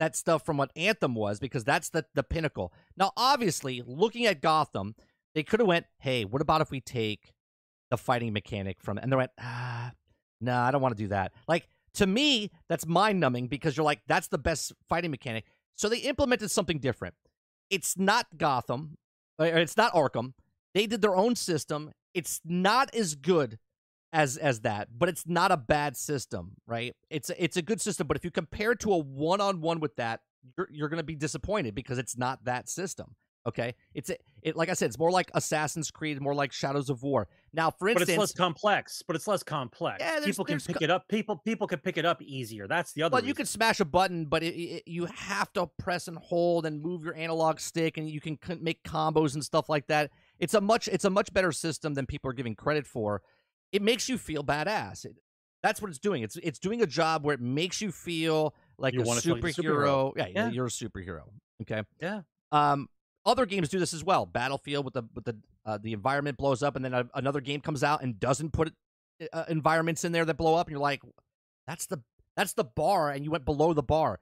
[0.00, 2.72] that stuff from what Anthem was because that's the the pinnacle.
[2.96, 4.94] Now, obviously, looking at Gotham,
[5.34, 7.32] they could have went, "Hey, what about if we take
[7.90, 9.92] the fighting mechanic from?" And they went, "Ah,
[10.40, 13.84] no, I don't want to do that." Like to me, that's mind numbing because you're
[13.84, 15.44] like, "That's the best fighting mechanic."
[15.76, 17.14] So they implemented something different.
[17.70, 18.98] It's not Gotham,
[19.38, 20.34] it's not Arkham.
[20.74, 21.92] They did their own system.
[22.14, 23.58] It's not as good
[24.12, 26.94] as as that, but it's not a bad system, right?
[27.10, 29.60] It's a, it's a good system, but if you compare it to a one on
[29.60, 30.20] one with that,
[30.56, 33.14] you're you're going to be disappointed because it's not that system.
[33.48, 36.90] Okay, it's a, it like I said, it's more like Assassin's Creed, more like Shadows
[36.90, 37.26] of War.
[37.54, 39.02] Now, for instance, But it's less complex.
[39.06, 39.96] But it's less complex.
[40.00, 41.08] Yeah, there's- people can pick co- it up.
[41.08, 42.68] People people can pick it up easier.
[42.68, 43.14] That's the other.
[43.14, 46.66] Well, you can smash a button, but it, it, you have to press and hold
[46.66, 50.10] and move your analog stick, and you can c- make combos and stuff like that.
[50.38, 53.22] It's a much it's a much better system than people are giving credit for.
[53.72, 55.06] It makes you feel badass.
[55.06, 55.12] It,
[55.62, 56.22] that's what it's doing.
[56.22, 59.36] It's it's doing a job where it makes you feel like You a wanna feel
[59.36, 60.12] like a superhero.
[60.12, 60.16] superhero.
[60.16, 60.50] Yeah, Yeah.
[60.50, 61.22] you're a superhero.
[61.62, 61.82] Okay.
[62.02, 62.20] Yeah.
[62.52, 62.88] Um,
[63.26, 64.26] other games do this as well.
[64.26, 67.60] Battlefield with the with the uh, the environment blows up, and then a, another game
[67.60, 68.72] comes out and doesn't put
[69.32, 71.02] uh, environments in there that blow up, and you're like,
[71.66, 71.98] that's the
[72.36, 74.18] that's the bar, and you went below the bar.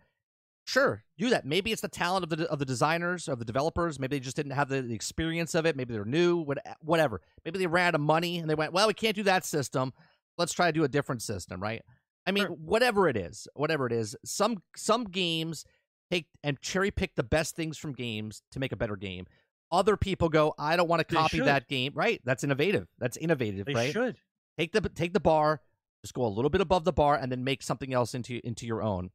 [0.67, 1.47] Sure, do that.
[1.47, 3.99] Maybe it's the talent of the of the designers of the developers.
[3.99, 5.77] Maybe they just didn't have the, the experience of it.
[5.77, 6.37] Maybe they're new.
[6.39, 7.23] what- Whatever.
[7.45, 9.95] Maybe they ran out of money and they went, well, we can't do that system.
[10.37, 11.83] Let's try to do a different system, right?
[12.27, 12.55] I mean, Sure.
[12.57, 15.65] whatever it is, whatever it is, some some games
[16.11, 19.27] take and cherry pick the best things from games to make a better game.
[19.71, 21.93] Other people go, I don't want to copy that game.
[21.95, 22.21] Right?
[22.25, 22.89] That's innovative.
[22.99, 23.93] That's innovative, They right?
[23.93, 24.17] should.
[24.59, 25.61] Take the take the bar,
[26.03, 28.67] just go a little bit above the bar, and then make something else into into
[28.67, 29.11] your own.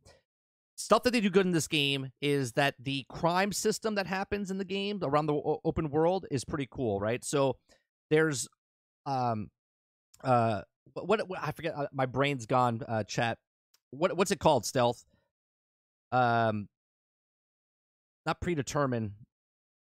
[0.76, 4.50] Stuff that they do good in this game is that the crime system that happens
[4.50, 7.24] in the game around the open world is pretty cool, right?
[7.24, 7.58] So
[8.10, 8.48] there's
[9.06, 9.50] um
[10.24, 10.62] uh
[10.94, 13.38] what, what I forget uh, my brain's gone uh chat.
[13.92, 14.66] What what's it called?
[14.66, 15.04] Stealth.
[16.12, 16.68] Um
[18.26, 19.12] not predetermined.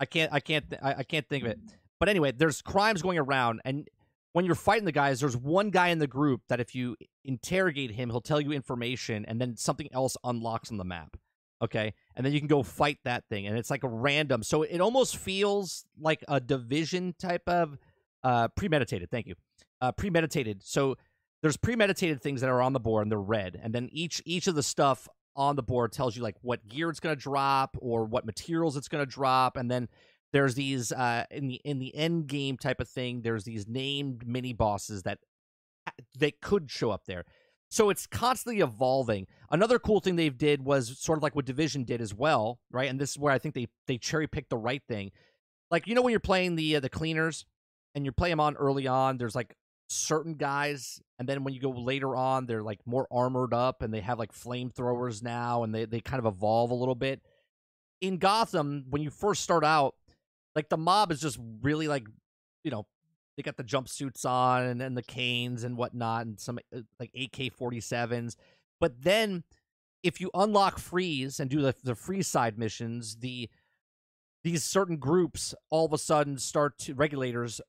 [0.00, 1.58] I can't I can't th- I, I can't think of it.
[2.00, 3.88] But anyway, there's crimes going around and
[4.32, 7.90] when you're fighting the guys, there's one guy in the group that if you interrogate
[7.90, 11.16] him, he'll tell you information, and then something else unlocks on the map.
[11.62, 14.42] Okay, and then you can go fight that thing, and it's like a random.
[14.42, 17.78] So it almost feels like a division type of
[18.24, 19.10] uh, premeditated.
[19.10, 19.34] Thank you,
[19.80, 20.62] uh, premeditated.
[20.64, 20.96] So
[21.42, 24.46] there's premeditated things that are on the board, and they're red, and then each each
[24.46, 27.76] of the stuff on the board tells you like what gear it's going to drop
[27.80, 29.88] or what materials it's going to drop, and then
[30.32, 34.26] there's these uh in the in the end game type of thing there's these named
[34.26, 35.18] mini bosses that
[36.18, 37.24] they could show up there
[37.70, 39.26] So it's constantly evolving.
[39.50, 42.90] Another cool thing they've did was sort of like what Division did as well, right?
[42.90, 45.10] And this is where I think they they cherry picked the right thing.
[45.70, 47.46] Like you know when you're playing the uh, the cleaners
[47.94, 49.54] and you play them on early on, there's like
[49.92, 53.92] certain guys, and then when you go later on, they're like more armored up and
[53.92, 57.20] they have like flamethrowers now, and they they kind of evolve a little bit.
[58.00, 59.94] In Gotham, when you first start out,
[60.56, 62.06] like the mob is just really like
[62.64, 62.86] you know
[63.36, 67.10] they got the jumpsuits on and, and the canes and whatnot and some uh, like
[67.14, 68.36] AK 47s.
[68.80, 69.44] But then
[70.02, 73.48] if you unlock freeze and do the, the freeze side missions, the
[74.44, 77.60] these certain groups all of a sudden start to regulators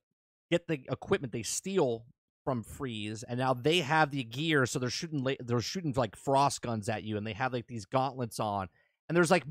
[0.50, 2.04] get the equipment they steal
[2.44, 6.60] from freeze and now they have the gear so they're shooting they're shooting like frost
[6.60, 8.68] guns at you and they have like these gauntlets on
[9.08, 9.44] and there's like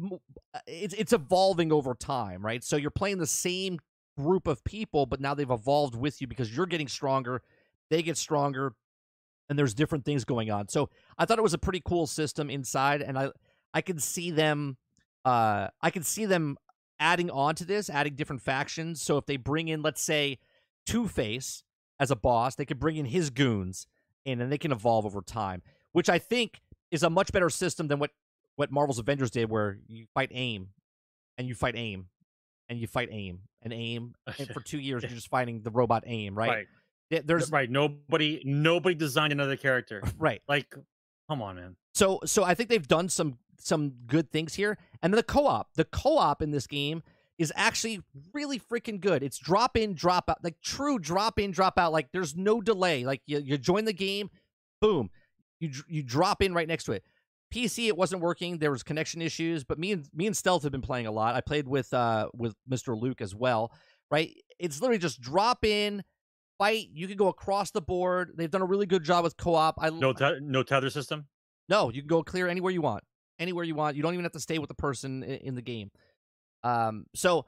[0.54, 3.80] uh, it's it's evolving over time right so you're playing the same
[4.18, 7.42] group of people, but now they've evolved with you because you're getting stronger,
[7.90, 8.74] they get stronger,
[9.50, 10.68] and there's different things going on.
[10.70, 13.32] So I thought it was a pretty cool system inside, and I
[13.74, 14.78] I can see them
[15.26, 16.58] uh I can see them
[17.00, 19.02] adding on to this, adding different factions.
[19.02, 20.40] So if they bring in, let's say,
[20.86, 21.64] Two Face
[22.04, 23.88] as a boss, they could bring in his goons
[24.26, 25.62] and then they can evolve over time,
[25.94, 28.12] which I think is a much better system than what
[28.58, 30.68] what Marvel's Avengers did, where you fight AIM
[31.38, 32.08] and you fight AIM
[32.68, 36.04] and you fight AIM and AIM, and for two years you're just fighting the robot
[36.06, 36.68] AIM, right?
[37.10, 37.26] right.
[37.26, 37.70] There's right.
[37.70, 40.42] Nobody, nobody designed another character, right?
[40.48, 40.76] Like,
[41.30, 41.76] come on, man.
[41.94, 45.86] So, so I think they've done some some good things here, and the co-op, the
[45.86, 47.02] co-op in this game
[47.38, 48.02] is actually
[48.34, 49.24] really freaking good.
[49.24, 51.92] It's drop in, drop out, like true drop in, drop out.
[51.92, 53.06] Like there's no delay.
[53.06, 54.30] Like you, you join the game,
[54.82, 55.10] boom,
[55.60, 57.04] you you drop in right next to it.
[57.54, 58.58] PC it wasn't working.
[58.58, 61.36] There was connection issues, but me and me and Stealth have been playing a lot.
[61.36, 63.00] I played with uh with Mr.
[63.00, 63.72] Luke as well.
[64.12, 64.36] Right?
[64.60, 66.04] It's literally just drop in,
[66.60, 66.88] fight.
[66.94, 68.34] You can go across the board.
[68.36, 69.76] They've done a really good job with co-op.
[69.80, 71.28] I no te- no tether system.
[71.70, 73.04] No, you can go clear anywhere you want,
[73.40, 73.96] anywhere you want.
[73.96, 75.92] You don't even have to stay with the person in, in the game.
[76.64, 77.46] Um, so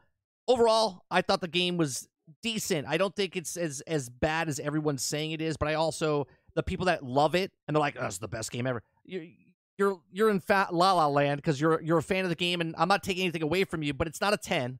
[0.47, 2.07] overall, I thought the game was
[2.41, 2.87] decent.
[2.87, 6.27] I don't think it's as as bad as everyone's saying it is, but I also
[6.55, 9.29] the people that love it and they're like, "That's the best game ever." You
[9.77, 12.61] you're you're in fat la la land because you're you're a fan of the game,
[12.61, 14.79] and I'm not taking anything away from you, but it's not a ten,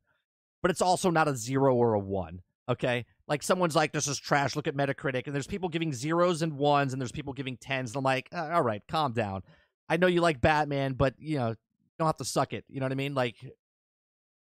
[0.61, 2.41] but it's also not a zero or a one.
[2.67, 6.41] Okay, like someone's like, "This is trash." Look at Metacritic, and there's people giving zeros
[6.41, 7.91] and ones, and there's people giving tens.
[7.91, 9.43] And I'm like, uh, all right, calm down.
[9.87, 11.55] I know you like Batman, but you know, you
[11.99, 12.65] don't have to suck it.
[12.67, 13.13] You know what I mean?
[13.13, 13.35] Like,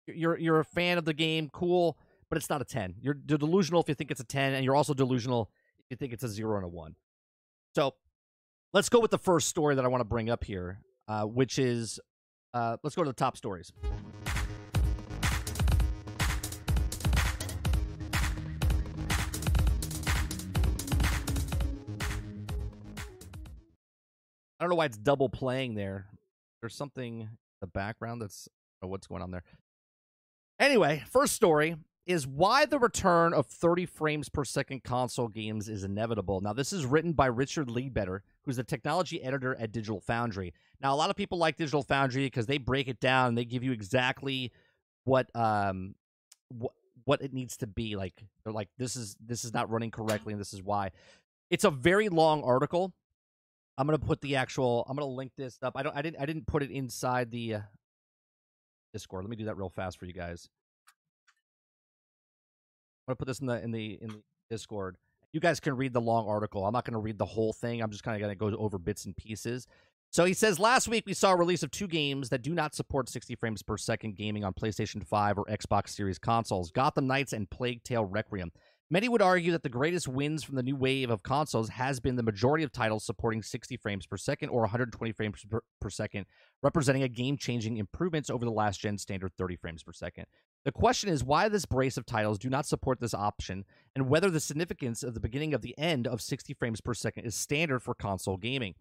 [0.06, 1.98] you're you're a fan of the game, cool,
[2.28, 2.94] but it's not a ten.
[3.00, 6.12] You're delusional if you think it's a ten, and you're also delusional if you think
[6.12, 6.96] it's a zero and a one.
[7.74, 7.94] So
[8.72, 11.58] let's go with the first story that I want to bring up here, uh, which
[11.58, 12.00] is
[12.54, 13.72] uh, let's go to the top stories.
[24.58, 26.06] I don't know why it's double playing there.
[26.60, 27.28] There's something in
[27.60, 28.48] the background that's
[28.80, 29.42] what's going on there.
[30.58, 31.76] Anyway, first story
[32.06, 36.40] is why the return of 30 frames per second console games is inevitable.
[36.40, 40.52] Now, this is written by Richard Leadbetter, who's the technology editor at Digital Foundry.
[40.80, 43.44] Now, a lot of people like Digital Foundry because they break it down and they
[43.44, 44.52] give you exactly
[45.04, 45.94] what um
[46.48, 46.72] what
[47.04, 47.96] what it needs to be.
[47.96, 50.90] Like they're like this is this is not running correctly and this is why.
[51.50, 52.92] It's a very long article.
[53.78, 54.84] I'm gonna put the actual.
[54.88, 55.74] I'm gonna link this up.
[55.76, 55.96] I don't.
[55.96, 56.20] I didn't.
[56.20, 57.60] I didn't put it inside the uh,
[58.92, 59.24] Discord.
[59.24, 60.48] Let me do that real fast for you guys.
[63.06, 64.96] I'm gonna put this in the in the in the Discord.
[65.32, 66.66] You guys can read the long article.
[66.66, 67.82] I'm not gonna read the whole thing.
[67.82, 69.66] I'm just kind of gonna go over bits and pieces.
[70.10, 72.74] So he says last week we saw a release of two games that do not
[72.74, 77.32] support 60 frames per second gaming on PlayStation 5 or Xbox Series consoles: Gotham Knights
[77.32, 78.52] and Plague Tale Requiem.
[78.92, 82.16] Many would argue that the greatest wins from the new wave of consoles has been
[82.16, 86.26] the majority of titles supporting 60 frames per second or 120 frames per, per second,
[86.62, 90.26] representing a game-changing improvements over the last gen standard 30 frames per second.
[90.66, 93.64] The question is why this brace of titles do not support this option,
[93.96, 97.24] and whether the significance of the beginning of the end of 60 frames per second
[97.24, 98.74] is standard for console gaming.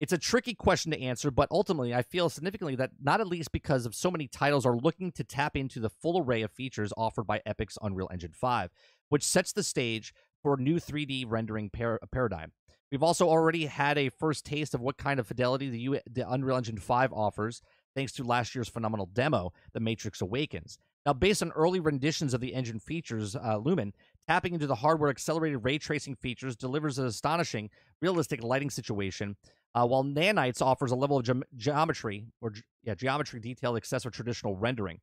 [0.00, 3.50] It's a tricky question to answer, but ultimately, I feel significantly that not at least
[3.50, 6.92] because of so many titles are looking to tap into the full array of features
[6.96, 8.70] offered by Epic's Unreal Engine 5,
[9.10, 12.52] which sets the stage for a new 3D rendering par- paradigm.
[12.90, 16.28] We've also already had a first taste of what kind of fidelity the, U- the
[16.28, 17.62] Unreal Engine 5 offers,
[17.94, 20.78] thanks to last year's phenomenal demo, The Matrix Awakens.
[21.06, 23.92] Now, based on early renditions of the engine features, uh, Lumen,
[24.28, 27.70] tapping into the hardware accelerated ray tracing features delivers an astonishing,
[28.02, 29.36] realistic lighting situation,
[29.74, 34.04] uh, while Nanites offers a level of ge- geometry or ge- yeah, geometry detail excess
[34.04, 35.00] of traditional rendering.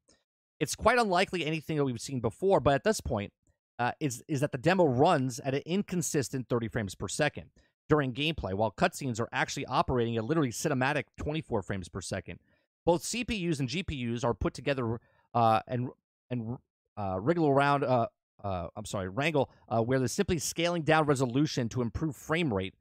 [0.59, 3.31] It's quite unlikely anything that we've seen before, but at this point,
[3.79, 7.49] uh, is is that the demo runs at an inconsistent 30 frames per second.
[7.89, 12.37] during gameplay, while cutscenes are actually operating at literally cinematic 24 frames per second.
[12.85, 14.99] Both CPUs and GPUs are put together
[15.33, 15.89] uh, and
[16.29, 16.57] and
[16.97, 17.83] uh, wriggle around.
[17.83, 18.07] Uh,
[18.43, 22.75] uh, I'm sorry, wrangle uh, where they're simply scaling down resolution to improve frame rate,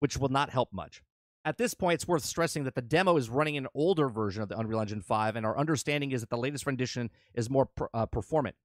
[0.00, 1.02] which will not help much.
[1.44, 4.48] At this point, it's worth stressing that the demo is running an older version of
[4.48, 7.88] the Unreal Engine 5, and our understanding is that the latest rendition is more per,
[8.06, 8.56] performant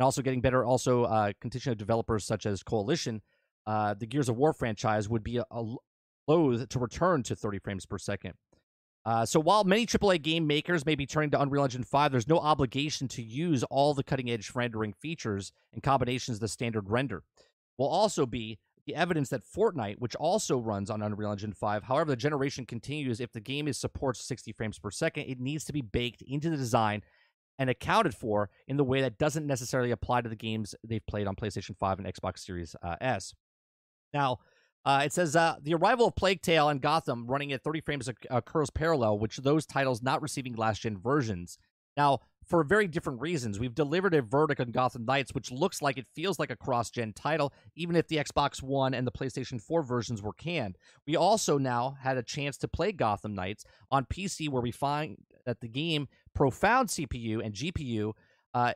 [0.00, 0.64] and also getting better.
[0.64, 3.20] Also, uh, contingent of developers such as Coalition,
[3.66, 5.62] uh, the Gears of War franchise would be a, a
[6.26, 8.32] loath to return to 30 frames per second.
[9.04, 12.28] Uh, so while many AAA game makers may be turning to Unreal Engine 5, there's
[12.28, 17.22] no obligation to use all the cutting edge rendering features and combinations the standard render.
[17.76, 22.10] Will also be the evidence that Fortnite, which also runs on Unreal Engine 5, however,
[22.10, 25.74] the generation continues, if the game is supports 60 frames per second, it needs to
[25.74, 27.02] be baked into the design
[27.60, 31.26] and accounted for in the way that doesn't necessarily apply to the games they've played
[31.26, 33.34] on PlayStation 5 and Xbox Series uh, S.
[34.14, 34.38] Now,
[34.86, 38.08] uh, it says uh, the arrival of Plague Tale and Gotham running at 30 frames
[38.30, 41.58] occurs parallel, which those titles not receiving last gen versions.
[41.98, 45.98] Now, for very different reasons, we've delivered a verdict on Gotham Knights, which looks like
[45.98, 49.60] it feels like a cross gen title, even if the Xbox One and the PlayStation
[49.60, 50.78] 4 versions were canned.
[51.06, 55.18] We also now had a chance to play Gotham Knights on PC, where we find
[55.44, 56.08] that the game
[56.40, 58.14] profound CPU and GPU
[58.54, 58.72] uh,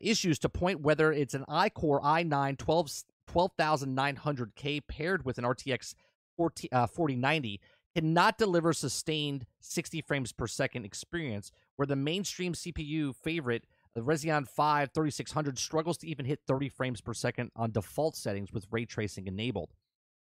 [0.00, 2.90] issues to point whether it's an iCore i9 12
[3.30, 5.94] 12900K paired with an RTX
[6.36, 7.60] 40, uh, 4090
[7.94, 13.62] cannot deliver sustained 60 frames per second experience, where the mainstream CPU favorite,
[13.94, 18.52] the Radeon 5 3600, struggles to even hit 30 frames per second on default settings
[18.52, 19.70] with ray tracing enabled.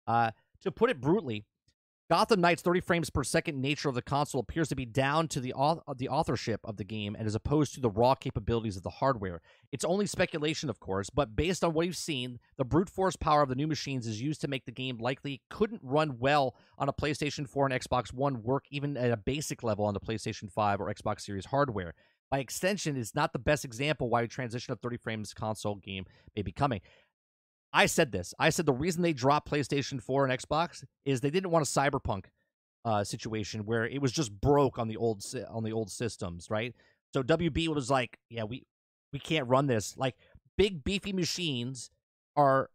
[0.06, 1.46] Uh, to put it brutally,
[2.08, 5.40] Gotham Knights 30 frames per second nature of the console appears to be down to
[5.40, 8.84] the uh, the authorship of the game and as opposed to the raw capabilities of
[8.84, 9.40] the hardware.
[9.72, 13.42] It's only speculation, of course, but based on what you've seen, the brute force power
[13.42, 16.88] of the new machines is used to make the game likely couldn't run well on
[16.88, 20.48] a PlayStation 4 and Xbox One work even at a basic level on the PlayStation
[20.48, 21.92] 5 or Xbox Series hardware.
[22.30, 26.06] By extension, it's not the best example why a transition of 30 frames console game
[26.34, 26.80] may be coming.
[27.76, 28.32] I said this.
[28.38, 31.70] I said the reason they dropped PlayStation 4 and Xbox is they didn't want a
[31.70, 32.24] cyberpunk
[32.86, 36.74] uh, situation where it was just broke on the old on the old systems, right?
[37.12, 38.64] So WB was like, yeah, we
[39.12, 39.94] we can't run this.
[39.98, 40.16] Like
[40.56, 41.90] big beefy machines
[42.34, 42.70] are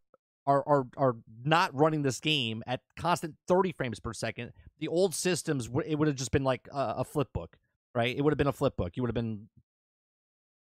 [0.46, 4.52] are are are not running this game at constant 30 frames per second.
[4.78, 7.58] The old systems it would have just been like a, a flip book,
[7.96, 8.16] right?
[8.16, 8.96] It would have been a flip book.
[8.98, 9.50] You would have been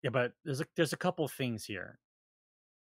[0.03, 1.99] Yeah, but there's a there's a couple things here.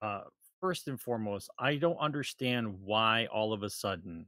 [0.03, 0.21] Uh
[0.59, 4.27] first and foremost, I don't understand why all of a sudden,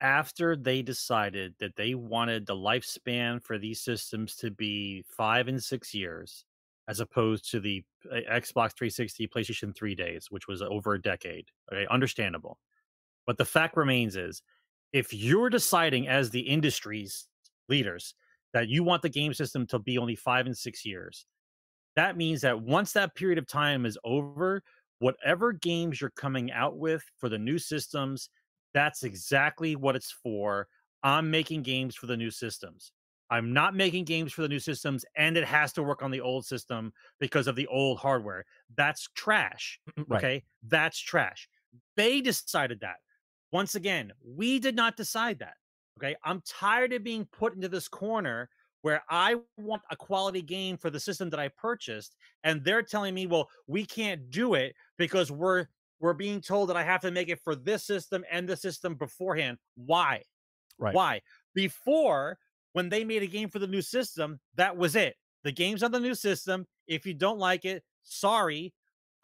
[0.00, 5.62] after they decided that they wanted the lifespan for these systems to be five and
[5.62, 6.44] six years,
[6.88, 11.46] as opposed to the uh, Xbox 360, PlayStation 3 days, which was over a decade.
[11.72, 12.58] Okay, understandable.
[13.26, 14.42] But the fact remains is
[14.92, 17.28] if you're deciding as the industry's
[17.68, 18.14] leaders
[18.54, 21.26] that you want the game system to be only five and six years,
[21.96, 24.62] that means that once that period of time is over,
[24.98, 28.30] whatever games you're coming out with for the new systems,
[28.74, 30.68] that's exactly what it's for.
[31.02, 32.92] I'm making games for the new systems.
[33.30, 36.20] I'm not making games for the new systems, and it has to work on the
[36.20, 38.44] old system because of the old hardware.
[38.76, 39.78] That's trash.
[40.08, 40.18] right.
[40.18, 40.44] Okay.
[40.66, 41.48] That's trash.
[41.96, 42.96] They decided that.
[43.52, 45.54] Once again, we did not decide that.
[45.98, 46.16] Okay.
[46.24, 48.48] I'm tired of being put into this corner
[48.82, 53.14] where I want a quality game for the system that I purchased, and they're telling
[53.14, 55.66] me, well, we can't do it because we're
[56.00, 58.94] we're being told that I have to make it for this system and the system
[58.94, 59.58] beforehand.
[59.74, 60.22] Why?
[60.78, 60.94] Right.
[60.94, 61.20] Why?
[61.54, 62.38] Before,
[62.72, 65.16] when they made a game for the new system, that was it.
[65.42, 66.66] The game's on the new system.
[66.86, 68.72] If you don't like it, sorry,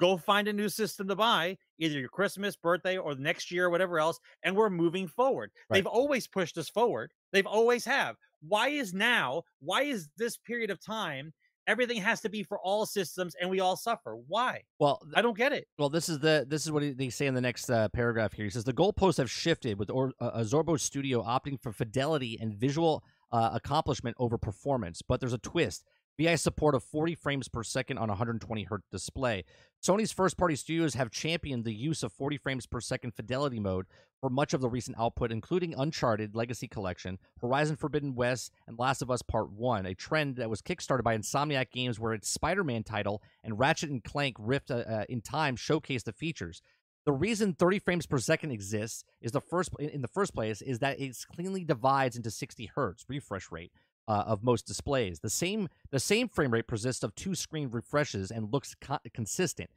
[0.01, 3.70] go find a new system to buy, either your Christmas, birthday, or next year, or
[3.70, 5.51] whatever else, and we're moving forward.
[5.68, 5.79] Right.
[5.79, 7.12] They've always pushed us forward.
[7.33, 8.16] They've always have.
[8.47, 9.45] Why is now?
[9.61, 11.33] Why is this period of time?
[11.67, 14.17] Everything has to be for all systems, and we all suffer.
[14.29, 14.62] Why?
[14.79, 15.67] Well, I don't get it.
[15.79, 18.45] Well, this is the this is what they say in the next uh, paragraph here.
[18.45, 22.55] He says the goalposts have shifted with or, uh, Asobo Studio opting for fidelity and
[22.55, 23.03] visual
[23.33, 25.85] uh, accomplishment over performance, but there's a twist.
[26.19, 29.45] VI support of 40 frames per second on 120 hertz display.
[29.85, 33.87] Sony's first party studios have championed the use of 40 frames per second fidelity mode
[34.21, 39.03] for much of the recent output, including Uncharted Legacy Collection, Horizon Forbidden West, and Last
[39.03, 42.65] of Us Part 1, a trend that was kickstarted by Insomniac Games, where its Spider
[42.65, 46.62] Man title and Ratchet and Clank Rift uh, uh, in Time showcase the features.
[47.05, 50.79] The reason 30 frames per second exists is the first in the first place is
[50.79, 53.73] that it cleanly divides into 60 hertz refresh rate,
[54.09, 55.20] uh, of most displays.
[55.20, 59.70] The same the same frame rate persists of two screen refreshes and looks co- consistent.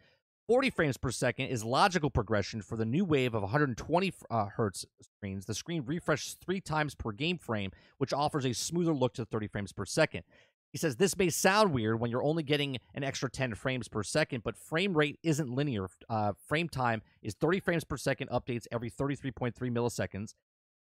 [0.47, 4.85] 40 frames per second is logical progression for the new wave of 120 uh, hertz
[5.01, 5.45] screens.
[5.45, 9.47] The screen refreshes three times per game frame, which offers a smoother look to 30
[9.47, 10.23] frames per second.
[10.71, 14.03] He says this may sound weird when you're only getting an extra 10 frames per
[14.03, 15.87] second, but frame rate isn't linear.
[16.09, 20.33] Uh, frame time is 30 frames per second, updates every 33.3 milliseconds.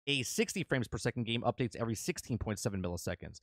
[0.06, 2.38] A 60 frames per second game updates every 16.7
[2.82, 3.40] milliseconds.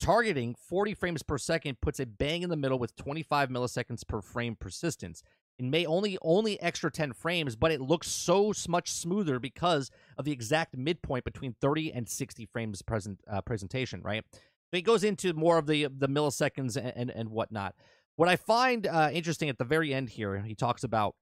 [0.00, 4.22] Targeting 40 frames per second puts a bang in the middle with 25 milliseconds per
[4.22, 5.22] frame persistence.
[5.58, 10.24] It may only only extra 10 frames, but it looks so much smoother because of
[10.24, 14.24] the exact midpoint between 30 and 60 frames present uh, presentation, right?
[14.72, 17.74] But it goes into more of the the milliseconds and and, and whatnot.
[18.16, 21.14] What I find uh, interesting at the very end here, he talks about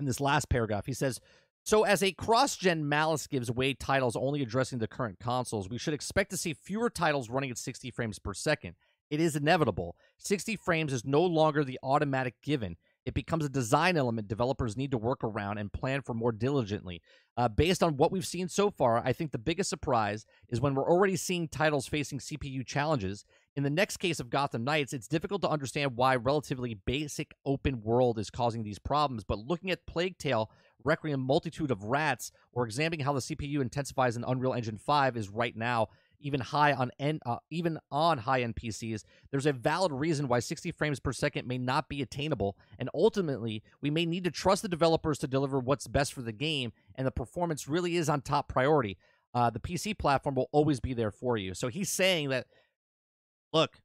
[0.00, 1.20] in this last paragraph, he says,
[1.68, 5.76] so, as a cross gen Malice gives way titles only addressing the current consoles, we
[5.76, 8.74] should expect to see fewer titles running at 60 frames per second.
[9.10, 9.94] It is inevitable.
[10.16, 12.78] 60 frames is no longer the automatic given.
[13.04, 17.02] It becomes a design element developers need to work around and plan for more diligently.
[17.36, 20.74] Uh, based on what we've seen so far, I think the biggest surprise is when
[20.74, 23.26] we're already seeing titles facing CPU challenges.
[23.56, 27.82] In the next case of Gotham Knights, it's difficult to understand why relatively basic open
[27.82, 30.50] world is causing these problems, but looking at Plague Tale,
[30.84, 35.28] Requiem Multitude of Rats, or examining how the CPU intensifies in Unreal Engine 5 is
[35.28, 35.88] right now
[36.20, 40.40] even high on end, uh, even on high end PCs, there's a valid reason why
[40.40, 44.62] 60 frames per second may not be attainable, and ultimately we may need to trust
[44.62, 48.20] the developers to deliver what's best for the game, and the performance really is on
[48.20, 48.98] top priority.
[49.34, 51.54] Uh, the PC platform will always be there for you.
[51.54, 52.46] So he's saying that,
[53.52, 53.78] look,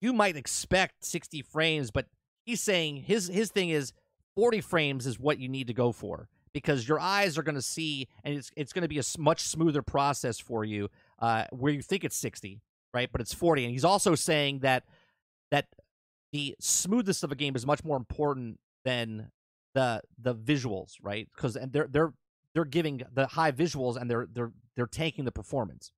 [0.00, 2.06] you might expect 60 frames, but
[2.44, 3.92] he's saying his his thing is
[4.38, 7.62] 40 frames is what you need to go for because your eyes are going to
[7.62, 11.72] see, and it's it's going to be a much smoother process for you uh, where
[11.72, 12.60] you think it's 60,
[12.94, 13.08] right?
[13.10, 13.64] But it's 40.
[13.64, 14.84] And he's also saying that
[15.50, 15.66] that
[16.32, 19.32] the smoothness of a game is much more important than
[19.74, 21.28] the the visuals, right?
[21.34, 22.12] Because and they're they're
[22.54, 25.90] they're giving the high visuals and they're they're they're tanking the performance.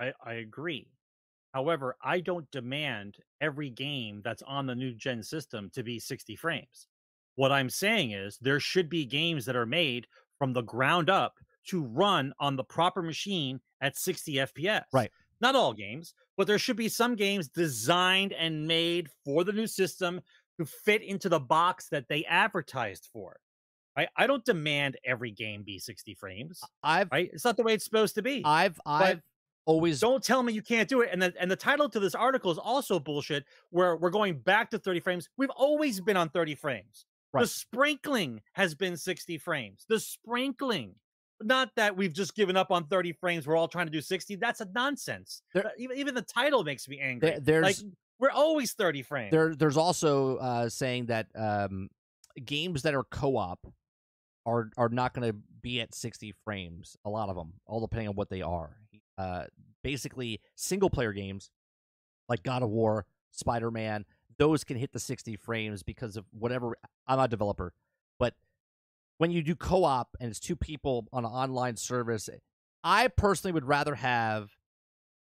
[0.00, 0.88] I I agree.
[1.52, 6.36] However, I don't demand every game that's on the new gen system to be 60
[6.36, 6.86] frames.
[7.34, 10.06] What I'm saying is there should be games that are made
[10.38, 11.34] from the ground up
[11.68, 14.84] to run on the proper machine at 60 FPS.
[14.92, 15.10] Right.
[15.40, 19.66] Not all games, but there should be some games designed and made for the new
[19.66, 20.20] system
[20.58, 23.36] to fit into the box that they advertised for.
[23.96, 24.08] Right?
[24.16, 26.60] I don't demand every game be 60 frames.
[26.82, 27.30] I've right?
[27.32, 28.42] It's not the way it's supposed to be.
[28.44, 29.20] I've I've
[29.70, 31.10] always don't tell me you can't do it.
[31.12, 34.70] And the and the title to this article is also bullshit where we're going back
[34.70, 35.28] to 30 frames.
[35.36, 37.06] We've always been on 30 frames.
[37.32, 37.42] Right.
[37.42, 39.84] The sprinkling has been 60 frames.
[39.88, 40.96] The sprinkling
[41.42, 43.46] not that we've just given up on 30 frames.
[43.46, 44.36] We're all trying to do 60.
[44.36, 45.42] That's a nonsense.
[45.54, 47.30] There, even even the title makes me angry.
[47.30, 49.30] There, there's like we're always 30 frames.
[49.30, 51.88] There, there's also uh, saying that um,
[52.44, 53.66] games that are co-op
[54.44, 56.96] are are not going to be at 60 frames.
[57.04, 58.76] A lot of them, all depending on what they are.
[59.20, 59.44] Uh,
[59.82, 61.50] basically, single player games
[62.28, 64.06] like God of War, Spider Man,
[64.38, 66.76] those can hit the 60 frames because of whatever.
[67.06, 67.74] I'm not a developer,
[68.18, 68.34] but
[69.18, 72.30] when you do co-op and it's two people on an online service,
[72.82, 74.52] I personally would rather have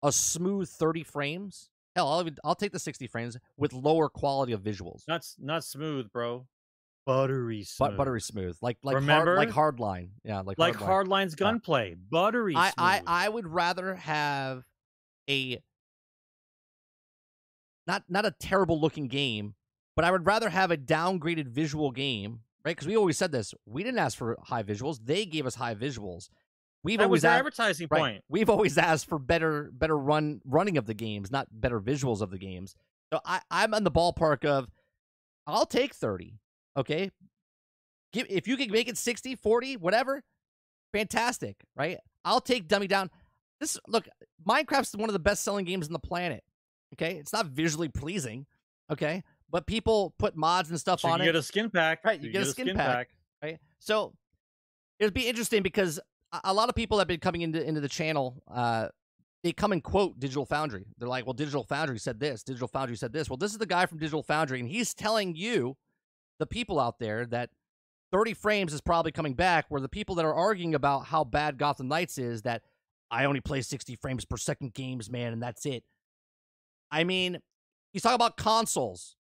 [0.03, 1.71] a smooth 30 frames.
[1.97, 5.09] Hell, I'll even I'll take the 60 frames with lower quality of visuals.
[5.09, 6.47] Not not smooth, bro.
[7.09, 7.91] Buttery smooth.
[7.91, 8.59] But buttery smooth.
[8.61, 9.37] Like like Remember?
[9.37, 10.11] hard, like hardline.
[10.25, 11.07] Yeah, like like hardline.
[11.07, 11.89] hardline's gunplay.
[11.91, 11.95] Yeah.
[12.11, 14.65] Buttery I, I I would rather have
[15.29, 15.59] a
[17.87, 19.55] not not a terrible looking game,
[19.97, 22.77] but I would rather have a downgraded visual game right?
[22.77, 23.55] Because we always said this.
[23.65, 26.29] We didn't ask for high visuals; they gave us high visuals.
[26.85, 28.25] We've that always was asked, advertising right, point.
[28.29, 32.31] We've always asked for better, better run running of the games, not better visuals of
[32.31, 32.77] the games.
[33.13, 34.69] So I, I'm in the ballpark of,
[35.47, 36.35] I'll take thirty.
[36.79, 37.11] Okay,
[38.13, 40.23] Give, if you can make it 60, 40, whatever,
[40.93, 41.99] fantastic, right?
[42.25, 43.11] I'll take dummy down.
[43.61, 44.09] This look,
[44.49, 46.45] Minecraft's one of the best selling games on the planet.
[46.95, 48.47] Okay, it's not visually pleasing.
[48.91, 51.27] Okay, but people put mods and stuff so on you it.
[51.27, 52.05] You get a skin pack.
[52.05, 53.09] Right, you, you get, get, a skin, skin pack, pack,
[53.43, 53.59] Right.
[53.79, 54.15] So
[54.99, 56.01] it'd be interesting because
[56.45, 58.43] a lot of people have been coming into into the channel.
[58.51, 58.89] Uh,
[59.45, 60.87] they come and quote Digital Foundry.
[60.99, 62.43] They're like, "Well, Digital Foundry said this.
[62.43, 65.37] Digital Foundry said this." Well, this is the guy from Digital Foundry, and he's telling
[65.37, 65.77] you,
[66.39, 67.51] the people out there, that
[68.13, 69.67] 30 frames is probably coming back.
[69.69, 72.63] Where the people that are arguing about how bad Gotham Knights is, that
[73.11, 75.85] I only play 60 frames per second games, man, and that's it.
[76.91, 77.39] I mean,
[77.93, 79.17] he's talking about consoles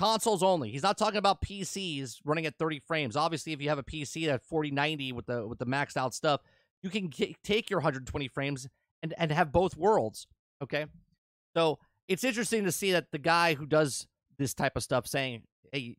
[0.00, 0.70] consoles only.
[0.70, 3.16] He's not talking about PCs running at 30 frames.
[3.16, 6.40] Obviously, if you have a PC at 4090 with the with the maxed out stuff,
[6.82, 7.10] you can
[7.44, 8.66] take your 120 frames
[9.02, 10.26] and and have both worlds.
[10.62, 10.86] Okay,
[11.54, 11.78] so
[12.08, 14.06] it's interesting to see that the guy who does
[14.38, 15.96] this type of stuff, saying, "Hey,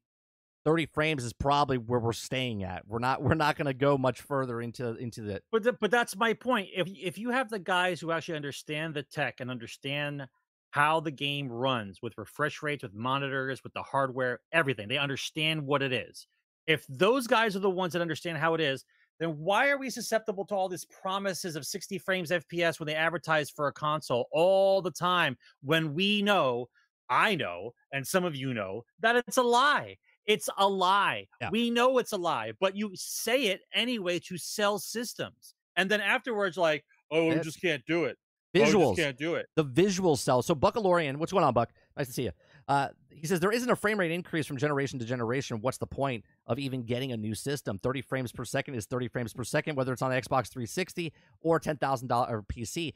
[0.64, 2.88] 30 frames is probably where we're staying at.
[2.88, 5.92] We're not we're not going to go much further into into the But th- but
[5.92, 6.70] that's my point.
[6.76, 10.28] If if you have the guys who actually understand the tech and understand
[10.72, 15.66] how the game runs with refresh rates, with monitors, with the hardware, everything, they understand
[15.66, 16.28] what it is.
[16.66, 18.86] If those guys are the ones that understand how it is,
[19.20, 22.96] then why are we susceptible to all these promises of 60 frames FPS when they
[22.96, 26.70] advertise for a console all the time when we know,
[27.10, 29.98] I know, and some of you know that it's a lie.
[30.26, 31.28] It's a lie.
[31.40, 31.50] Yeah.
[31.52, 35.56] We know it's a lie, but you say it anyway to sell systems.
[35.76, 38.18] And then afterwards, like, oh, we just can't do it.
[38.56, 38.96] Oh, visuals.
[38.96, 39.48] just can't do it.
[39.56, 40.42] the visual sell.
[40.42, 41.72] So Buckalorian, what's going on, Buck?
[41.98, 42.32] Nice to see you.
[42.68, 45.62] Uh, he says there isn't a frame rate increase from generation to generation.
[45.62, 47.78] What's the point of even getting a new system?
[47.78, 51.14] 30 frames per second is 30 frames per second, whether it's on the Xbox 360
[51.42, 52.94] or $10,000 PC.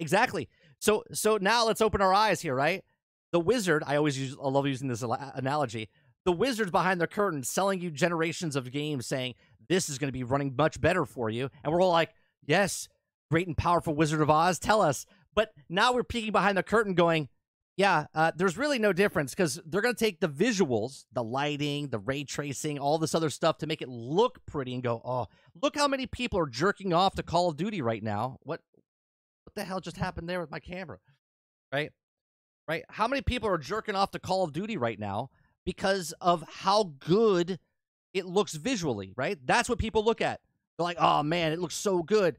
[0.00, 0.48] Exactly.
[0.78, 2.84] So so now let's open our eyes here, right?
[3.32, 5.88] The wizard, I always use, I love using this analogy.
[6.24, 9.34] The wizard's behind the curtain selling you generations of games, saying
[9.68, 12.10] this is going to be running much better for you, and we're all like,
[12.46, 12.88] yes,
[13.30, 15.06] great and powerful Wizard of Oz, tell us.
[15.34, 17.28] But now we're peeking behind the curtain, going,
[17.76, 21.88] yeah, uh, there's really no difference because they're going to take the visuals, the lighting,
[21.88, 25.28] the ray tracing, all this other stuff to make it look pretty and go, oh,
[25.62, 28.38] look how many people are jerking off to Call of Duty right now.
[28.42, 28.62] What,
[29.44, 30.98] what the hell just happened there with my camera?
[31.72, 31.92] Right,
[32.66, 32.82] right.
[32.88, 35.30] How many people are jerking off to Call of Duty right now
[35.68, 37.58] because of how good
[38.14, 39.12] it looks visually?
[39.14, 40.40] Right, that's what people look at.
[40.78, 42.38] They're like, oh man, it looks so good.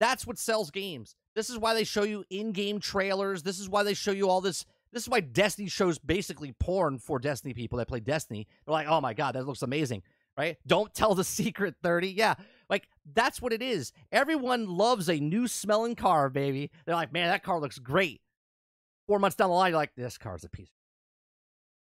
[0.00, 1.14] That's what sells games.
[1.36, 3.44] This is why they show you in-game trailers.
[3.44, 4.66] This is why they show you all this.
[4.92, 8.48] This is why Destiny shows basically porn for Destiny people that play Destiny.
[8.66, 10.02] They're like, "Oh my god, that looks amazing."
[10.36, 10.56] Right?
[10.66, 12.08] Don't tell the secret 30.
[12.08, 12.34] Yeah.
[12.68, 13.92] Like that's what it is.
[14.10, 16.72] Everyone loves a new smelling car, baby.
[16.86, 18.20] They're like, "Man, that car looks great."
[19.06, 20.72] 4 months down the line, you're like, "This car's a piece."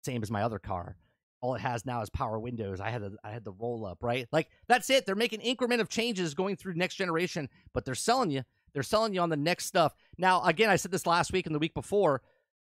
[0.08, 0.96] Same as my other car.
[1.42, 2.80] All it has now is power windows.
[2.80, 4.26] I had the I had the roll up, right?
[4.32, 5.04] Like that's it.
[5.04, 8.42] They're making increment of changes going through next generation, but they're selling you
[8.72, 9.94] they're selling you on the next stuff.
[10.16, 12.22] Now, again, I said this last week and the week before.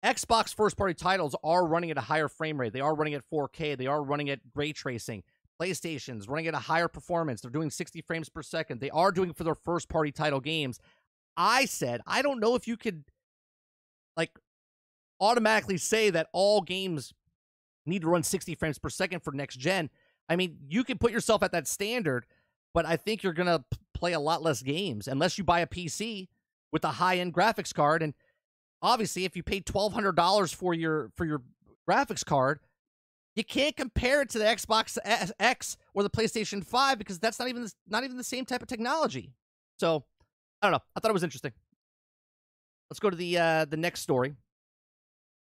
[0.05, 2.73] Xbox first party titles are running at a higher frame rate.
[2.73, 3.79] They are running at 4K.
[3.79, 5.23] They are running at ray tracing.
[5.61, 7.41] PlayStation's running at a higher performance.
[7.41, 8.81] They're doing 60 frames per second.
[8.81, 10.81] They are doing for their first party title games.
[11.37, 13.05] I said, I don't know if you could
[14.17, 14.31] like
[15.21, 17.13] automatically say that all games
[17.89, 19.91] need to run 60 frames per second for next gen.
[20.29, 22.27] I mean, you can put yourself at that standard,
[22.75, 23.65] but I think you're going to
[23.95, 26.29] play a lot less games unless you buy a PC
[26.71, 28.15] with a high-end graphics card and
[28.83, 31.43] obviously if you paid $1200 for your for your
[31.89, 32.61] graphics card,
[33.35, 34.99] you can't compare it to the Xbox
[35.39, 38.63] X or the PlayStation 5 because that's not even the, not even the same type
[38.63, 39.33] of technology.
[39.79, 40.05] So,
[40.61, 40.83] I don't know.
[40.97, 41.53] I thought it was interesting.
[42.91, 44.35] Let's go to the uh the next story.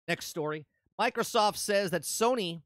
[0.08, 0.66] Next story.
[1.02, 2.62] Microsoft says that Sony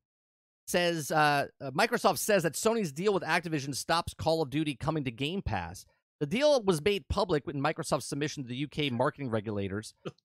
[0.68, 5.06] says uh, uh, Microsoft says that Sony's deal with Activision stops Call of Duty coming
[5.06, 5.86] to Game Pass.
[6.20, 9.94] The deal was made public in Microsoft's submission to the UK marketing regulators.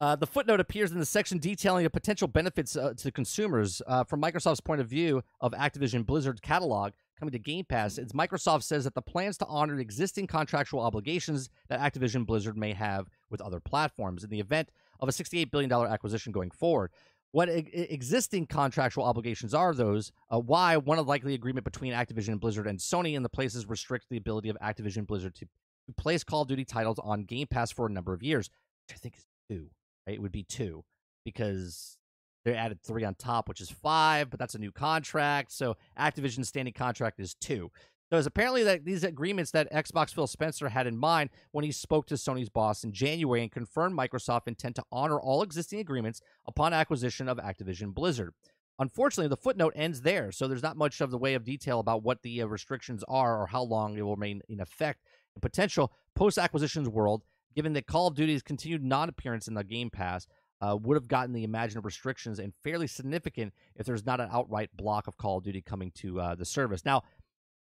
[0.00, 3.82] Uh, the footnote appears in the section detailing the potential benefits uh, to consumers.
[3.86, 8.12] Uh, from Microsoft's point of view of Activision Blizzard's catalog coming to Game Pass, it's
[8.12, 13.08] Microsoft says that the plans to honor existing contractual obligations that Activision Blizzard may have
[13.28, 14.70] with other platforms in the event
[15.00, 16.92] of a $68 billion acquisition going forward.
[17.32, 20.12] What e- existing contractual obligations are those?
[20.30, 24.16] Uh, why one likely agreement between Activision Blizzard and Sony in the places restrict the
[24.16, 27.86] ability of Activision Blizzard to, to place Call of Duty titles on Game Pass for
[27.86, 28.48] a number of years,
[28.86, 29.68] which I think is two.
[30.08, 30.14] Right?
[30.14, 30.84] It would be two
[31.26, 31.98] because
[32.46, 35.52] they added three on top, which is five, but that's a new contract.
[35.52, 37.70] So Activision's standing contract is two.
[38.10, 41.72] So it's apparently that these agreements that Xbox Phil Spencer had in mind when he
[41.72, 46.22] spoke to Sony's boss in January and confirmed Microsoft intent to honor all existing agreements
[46.46, 48.32] upon acquisition of Activision Blizzard.
[48.78, 52.02] Unfortunately, the footnote ends there, so there's not much of the way of detail about
[52.02, 55.00] what the uh, restrictions are or how long it will remain in effect.
[55.34, 57.24] In potential post-acquisitions world,
[57.58, 60.28] given that Call of Duty's continued non-appearance in the Game Pass
[60.60, 64.70] uh, would have gotten the imagined restrictions and fairly significant if there's not an outright
[64.76, 66.84] block of Call of Duty coming to uh, the service.
[66.84, 67.02] Now,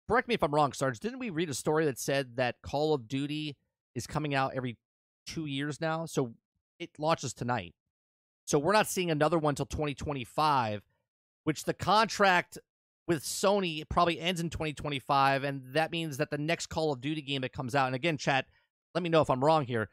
[0.09, 1.01] correct me if I'm wrong, Sarge.
[1.01, 3.57] Didn't we read a story that said that Call of Duty
[3.93, 4.77] is coming out every
[5.27, 6.05] two years now?
[6.05, 6.35] So
[6.79, 7.73] it launches tonight.
[8.45, 10.81] So we're not seeing another one till 2025,
[11.43, 12.57] which the contract
[13.05, 17.21] with Sony probably ends in 2025, and that means that the next Call of Duty
[17.21, 18.45] game that comes out, and again, chat,
[18.93, 19.89] let me know if I'm wrong here.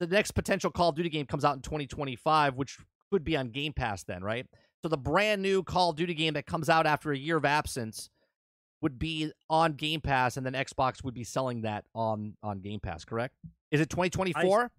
[0.00, 2.78] The next potential Call of Duty game comes out in 2025, which
[3.10, 4.46] could be on Game Pass then, right?
[4.82, 7.44] So the brand new Call of Duty game that comes out after a year of
[7.44, 8.10] absence
[8.82, 12.80] would be on Game Pass, and then Xbox would be selling that on on Game
[12.80, 13.04] Pass.
[13.04, 13.34] Correct?
[13.70, 14.70] Is it 2024?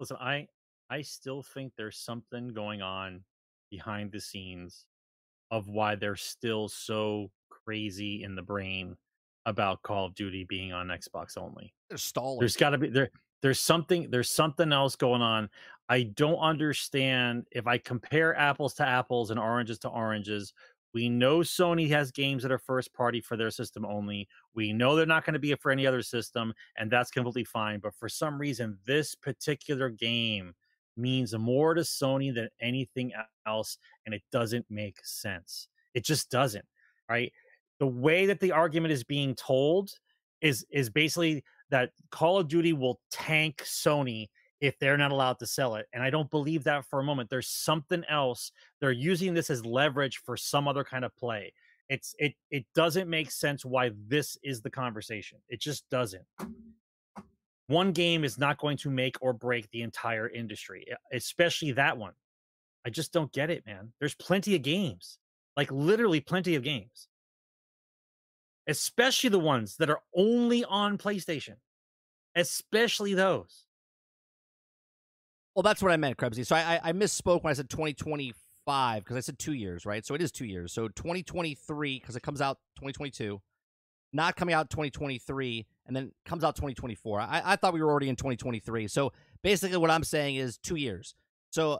[0.00, 0.46] Listen, I
[0.88, 3.24] I still think there's something going on
[3.70, 4.86] behind the scenes
[5.50, 8.96] of why they're still so crazy in the brain
[9.46, 11.74] about Call of Duty being on Xbox only.
[11.88, 12.40] They're stalling.
[12.40, 13.10] There's got to be there.
[13.42, 14.10] There's something.
[14.10, 15.50] There's something else going on.
[15.88, 20.54] I don't understand if I compare apples to apples and oranges to oranges.
[20.94, 24.28] We know Sony has games that are first party for their system only.
[24.54, 27.80] We know they're not going to be for any other system, and that's completely fine.
[27.80, 30.54] But for some reason, this particular game
[30.96, 33.12] means more to Sony than anything
[33.46, 33.76] else,
[34.06, 35.68] and it doesn't make sense.
[35.94, 36.64] It just doesn't,
[37.08, 37.32] right?
[37.84, 39.90] The way that the argument is being told
[40.40, 44.28] is is basically that Call of Duty will tank Sony
[44.62, 45.84] if they're not allowed to sell it.
[45.92, 47.28] And I don't believe that for a moment.
[47.28, 48.52] There's something else.
[48.80, 51.52] They're using this as leverage for some other kind of play.
[51.90, 55.36] It's it it doesn't make sense why this is the conversation.
[55.50, 56.24] It just doesn't.
[57.66, 62.14] One game is not going to make or break the entire industry, especially that one.
[62.86, 63.92] I just don't get it, man.
[64.00, 65.18] There's plenty of games.
[65.54, 67.08] Like literally plenty of games.
[68.66, 71.56] Especially the ones that are only on PlayStation.
[72.34, 73.66] Especially those.
[75.54, 76.44] Well, that's what I meant, Krebsy.
[76.44, 80.04] So I, I, misspoke when I said 2025 because I said two years, right?
[80.04, 80.72] So it is two years.
[80.72, 83.40] So 2023 because it comes out 2022,
[84.12, 87.20] not coming out 2023, and then comes out 2024.
[87.20, 88.88] I, I thought we were already in 2023.
[88.88, 89.12] So
[89.42, 91.14] basically, what I'm saying is two years.
[91.50, 91.78] So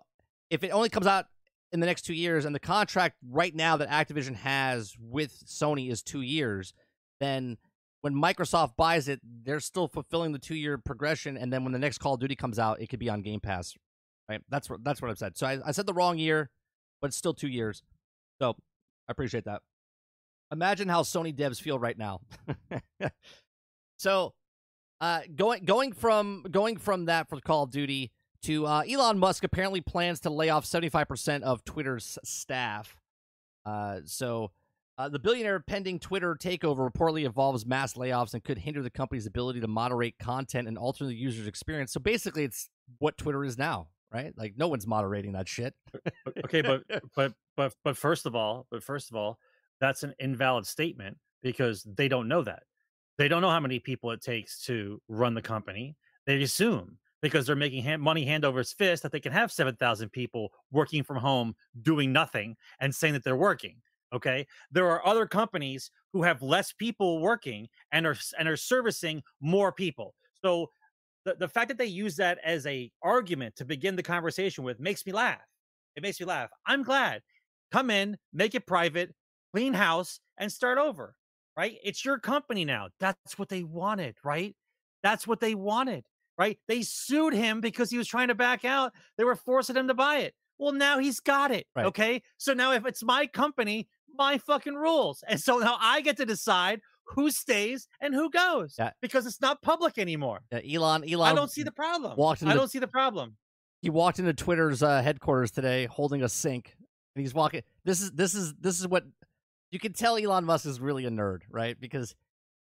[0.51, 1.26] if it only comes out
[1.75, 5.91] in the next two years, and the contract right now that Activision has with Sony
[5.91, 6.72] is two years,
[7.18, 7.59] then
[8.01, 11.79] when Microsoft buys it, they're still fulfilling the two year progression, and then when the
[11.81, 13.75] next Call of Duty comes out, it could be on Game Pass.
[14.29, 14.41] Right?
[14.49, 15.37] That's what that's what I've said.
[15.37, 16.49] So I, I said the wrong year,
[17.01, 17.83] but it's still two years.
[18.41, 18.55] So
[19.09, 19.61] I appreciate that.
[20.53, 22.20] Imagine how Sony devs feel right now.
[23.99, 24.33] so
[25.01, 28.12] uh, going going from going from that for Call of Duty
[28.45, 32.97] to uh, Elon Musk apparently plans to lay off seventy five percent of Twitter's staff.
[33.66, 34.51] Uh, so
[34.97, 39.26] uh, the billionaire pending Twitter takeover reportedly involves mass layoffs and could hinder the company's
[39.26, 41.92] ability to moderate content and alter the user's experience.
[41.92, 42.68] So basically, it's
[42.99, 44.32] what Twitter is now, right?
[44.36, 45.74] Like no one's moderating that shit.
[46.45, 46.82] okay, but
[47.16, 49.38] but but but first of all, but first of all,
[49.80, 52.62] that's an invalid statement because they don't know that.
[53.18, 55.97] They don't know how many people it takes to run the company.
[56.26, 60.11] They assume because they're making hand, money hand over fist that they can have 7,000
[60.11, 63.77] people working from home doing nothing and saying that they're working.
[64.12, 64.47] Okay.
[64.70, 69.72] There are other companies who have less people working and are and are servicing more
[69.72, 70.14] people.
[70.43, 70.68] So
[71.25, 74.79] the, the fact that they use that as a argument to begin the conversation with
[74.79, 75.41] makes me laugh.
[75.97, 76.51] It makes me laugh.
[76.66, 77.22] I'm glad.
[77.72, 79.14] Come in, make it private,
[79.55, 81.14] clean house, and start over.
[81.57, 81.79] Right?
[81.83, 82.89] It's your company now.
[83.01, 84.55] That's what they wanted, right?
[85.03, 86.05] That's what they wanted,
[86.39, 86.59] right?
[86.68, 88.93] They sued him because he was trying to back out.
[89.16, 90.35] They were forcing him to buy it.
[90.59, 91.66] Well, now he's got it.
[91.74, 91.87] Right.
[91.87, 92.22] Okay.
[92.37, 95.25] So now if it's my company, my fucking rules.
[95.26, 98.91] And so now I get to decide who stays and who goes yeah.
[99.03, 100.41] because it's not public anymore.
[100.50, 102.17] Yeah, Elon, Elon, I don't see the problem.
[102.17, 103.37] Walked into, I don't see the problem.
[103.83, 106.75] He walked into Twitter's uh, headquarters today holding a sink,
[107.14, 107.63] and he's walking.
[107.84, 109.04] This is this is this is what
[109.71, 110.17] you can tell.
[110.17, 111.79] Elon Musk is really a nerd, right?
[111.79, 112.14] Because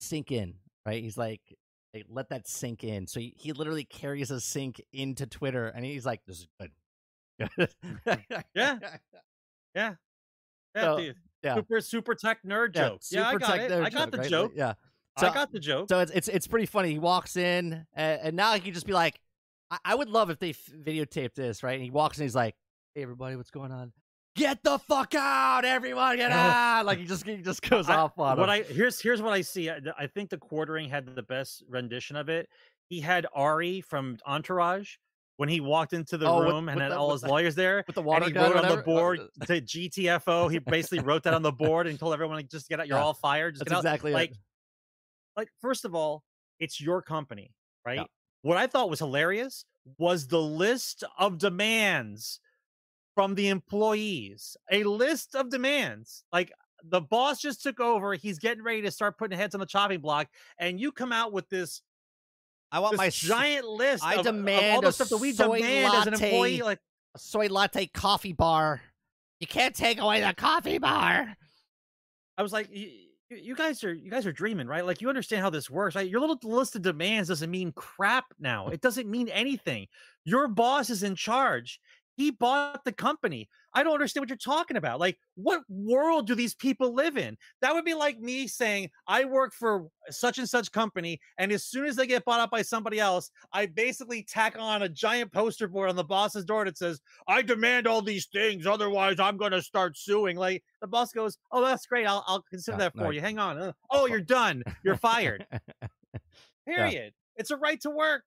[0.01, 0.55] sink in,
[0.87, 1.03] right?
[1.03, 1.43] He's like,
[1.93, 3.07] hey, let that sink in.
[3.07, 6.71] So he, he literally carries a sink into Twitter, and he's like, this is good.
[8.07, 8.17] yeah,
[8.55, 8.79] yeah,
[9.75, 9.95] yeah,
[10.77, 11.55] so, dude yeah.
[11.55, 13.01] super super tech nerd yeah, joke.
[13.11, 13.73] Yeah, I got it.
[13.73, 14.31] I got joke, the right?
[14.31, 14.53] joke.
[14.55, 14.75] yeah.
[15.19, 15.89] So, I got the joke.
[15.89, 16.93] So it's it's it's pretty funny.
[16.93, 19.21] He walks in and, and now he can just be like,
[19.71, 21.75] I, I would love if they f- videotape this, right?
[21.75, 22.55] And he walks in, he's like,
[22.95, 23.93] Hey everybody, what's going on?
[24.35, 26.87] Get the fuck out, everyone, get out!
[26.87, 28.51] like he just he just goes I, off on what him.
[28.51, 29.69] I here's here's what I see.
[29.69, 32.49] I, I think the quartering had the best rendition of it.
[32.89, 34.97] He had Ari from Entourage
[35.37, 37.29] when he walked into the oh, room with, and with had the, all his the,
[37.29, 37.85] lawyers there.
[37.87, 40.51] With the water and he wrote on the board to GTFO.
[40.51, 42.87] He basically wrote that on the board and told everyone like, just get out.
[42.87, 43.05] You're yeah.
[43.05, 43.55] all fired.
[43.55, 44.37] Just That's exactly like, it.
[45.37, 46.23] like first of all,
[46.61, 47.51] it's your company,
[47.85, 47.99] right?
[47.99, 48.05] Yeah.
[48.43, 49.65] What I thought was hilarious
[49.99, 52.41] was the list of demands
[53.15, 54.57] from the employees.
[54.71, 56.25] A list of demands.
[56.33, 56.53] Like
[56.85, 58.15] the boss just took over.
[58.15, 60.29] He's getting ready to start putting heads on the chopping block,
[60.59, 61.83] and you come out with this
[62.73, 64.03] I want this my giant list.
[64.03, 66.81] I of, demand of all the stuff that we demand latte, as an employee, like
[67.15, 68.81] a soy latte coffee bar.
[69.41, 71.37] You can't take away the coffee bar.
[72.39, 72.89] I was like, you,
[73.29, 74.87] you guys are you guys are dreaming, right?
[74.87, 76.09] Like you understand how this works, right?
[76.09, 78.69] Your little list of demands doesn't mean crap now.
[78.69, 79.87] It doesn't mean anything.
[80.25, 81.79] Your boss is in charge.
[82.17, 83.49] He bought the company.
[83.75, 85.01] I don't understand what you're talking about.
[85.01, 87.39] Like, what world do these people live in?
[87.63, 91.65] That would be like me saying, I work for such and such company, and as
[91.65, 95.33] soon as they get bought up by somebody else, I basically tack on a giant
[95.33, 99.39] poster board on the boss's door that says, I demand all these things, otherwise I'm
[99.39, 100.37] gonna start suing.
[100.37, 102.07] Like the boss goes, Oh, that's great.
[102.07, 103.11] I'll I'll consider Yeah, that for no.
[103.11, 103.21] you.
[103.23, 103.59] Hang on.
[103.59, 104.63] Uh, Oh, you're done.
[104.85, 105.47] You're fired.
[106.67, 107.13] Period.
[107.37, 108.23] It's a right to work.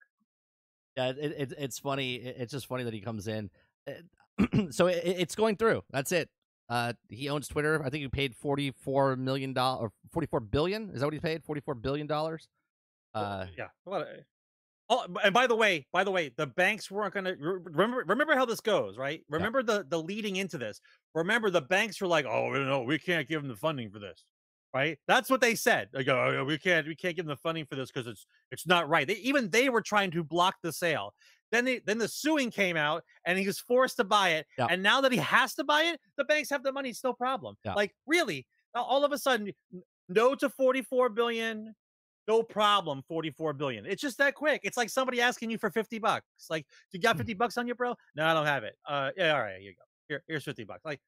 [0.98, 2.16] Yeah, it, it, it's funny.
[2.16, 3.50] It- It's just funny that he comes in.
[3.88, 5.84] Uh, so it, it's going through.
[5.92, 6.30] That's it.
[6.68, 7.82] Uh, he owns Twitter.
[7.86, 10.90] I think he paid forty four million dollars or forty four billion.
[10.90, 11.44] Is that what he paid?
[11.44, 12.48] Forty four billion dollars.
[13.14, 13.68] Uh, yeah.
[13.84, 14.26] What a-
[14.88, 18.04] Oh, and by the way, by the way, the banks weren't going to remember.
[18.06, 19.24] Remember how this goes, right?
[19.30, 20.80] Remember the the leading into this.
[21.16, 24.24] Remember the banks were like, "Oh no, we can't give them the funding for this."
[24.76, 25.00] Right?
[25.08, 25.90] That's what they said.
[25.92, 28.68] Like, "Oh, we can't, we can't give them the funding for this because it's it's
[28.68, 31.16] not right." They even they were trying to block the sale.
[31.52, 34.46] Then they, then the suing came out, and he was forced to buy it.
[34.58, 34.68] Yeah.
[34.70, 36.90] And now that he has to buy it, the banks have the money.
[36.90, 37.56] It's no problem.
[37.64, 37.74] Yeah.
[37.74, 39.52] Like really, all of a sudden,
[40.10, 41.74] no to forty four billion
[42.28, 46.00] no problem 44 billion it's just that quick it's like somebody asking you for 50
[46.00, 49.12] bucks like you got 50 bucks on you bro no i don't have it uh
[49.16, 51.00] yeah all right here you go here here's 50 bucks like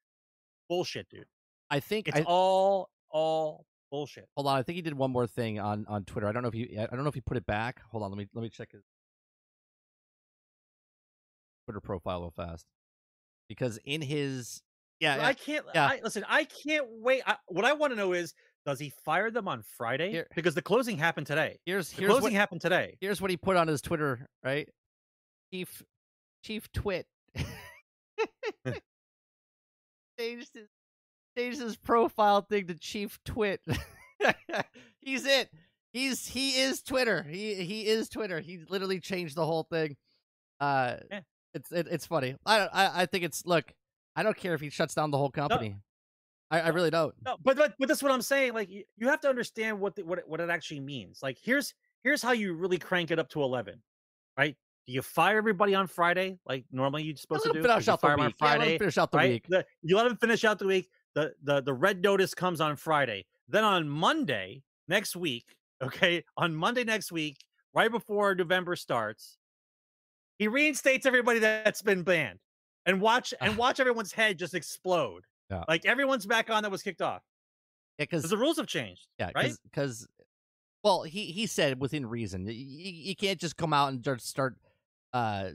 [0.68, 1.26] bullshit dude
[1.70, 4.58] I think it's I, all all bullshit hold on.
[4.58, 6.26] I think he did one more thing on on Twitter.
[6.26, 6.78] I don't know if he.
[6.78, 7.80] I don't know if he put it back.
[7.90, 8.10] Hold on.
[8.10, 8.82] Let me let me check his
[11.68, 12.64] Twitter profile real fast
[13.48, 14.62] because in his
[15.00, 15.86] yeah, Well, yeah i can't yeah.
[15.86, 18.32] I, listen i can't wait I, what i want to know is
[18.64, 22.22] does he fire them on friday Here- because the closing happened today here's the closing
[22.22, 24.68] what happened today here's what he put on his Twitter, right?
[25.52, 25.82] Chief
[26.42, 27.06] Chief Twit
[30.18, 30.68] changed his
[31.36, 33.60] changed his profile thing to Chief Twit.
[35.00, 35.48] He's it.
[35.92, 37.22] He's he is Twitter.
[37.22, 38.40] He he is Twitter.
[38.40, 39.96] He literally changed the whole thing.
[40.60, 41.20] Uh, Yeah.
[41.54, 42.36] It's it, it's funny.
[42.44, 42.60] I.
[42.60, 43.72] I I think it's look.
[44.16, 45.76] I don't care if he shuts down the whole company.
[46.50, 47.14] I, I really don't.
[47.24, 48.54] No, but but, but that's what I'm saying.
[48.54, 51.20] Like you, you have to understand what the, what it, what it actually means.
[51.22, 53.82] Like here's here's how you really crank it up to eleven,
[54.36, 54.56] right?
[54.86, 57.62] Do you fire everybody on Friday like normally you're supposed to do?
[57.62, 58.34] finish out the fire on week.
[58.40, 59.30] Yeah, let Friday, finish out the right?
[59.30, 59.46] week.
[59.48, 60.90] The- you let them finish out the week.
[61.14, 63.26] The the the red notice comes on Friday.
[63.48, 67.38] Then on Monday next week, okay, on Monday next week,
[67.74, 69.37] right before November starts,
[70.38, 72.38] he reinstates everybody that's been banned,
[72.86, 75.24] and watch and watch everyone's head just explode.
[75.50, 75.64] Yeah.
[75.68, 77.22] Like everyone's back on that was kicked off
[77.98, 79.06] Yeah, because the rules have changed.
[79.18, 79.52] Yeah, right?
[79.64, 80.06] Because,
[80.84, 82.46] well, he he said within reason.
[82.46, 84.56] You, you can't just come out and just start
[85.14, 85.50] uh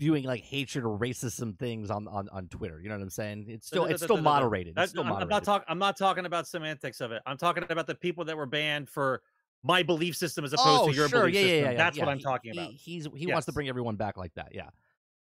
[0.00, 2.80] viewing like hatred or racism things on on on Twitter.
[2.80, 3.46] You know what I'm saying?
[3.48, 4.74] It's still it's still moderated.
[4.76, 5.66] It's still I'm, I'm not talking.
[5.68, 7.22] I'm not talking about semantics of it.
[7.26, 9.22] I'm talking about the people that were banned for
[9.64, 11.20] my belief system as opposed oh, to your sure.
[11.20, 11.64] belief yeah, system.
[11.64, 11.76] yeah, yeah.
[11.76, 12.72] That's what I'm He- talking he- about.
[12.72, 14.48] He's he wants to bring everyone back like that.
[14.54, 14.70] Yeah.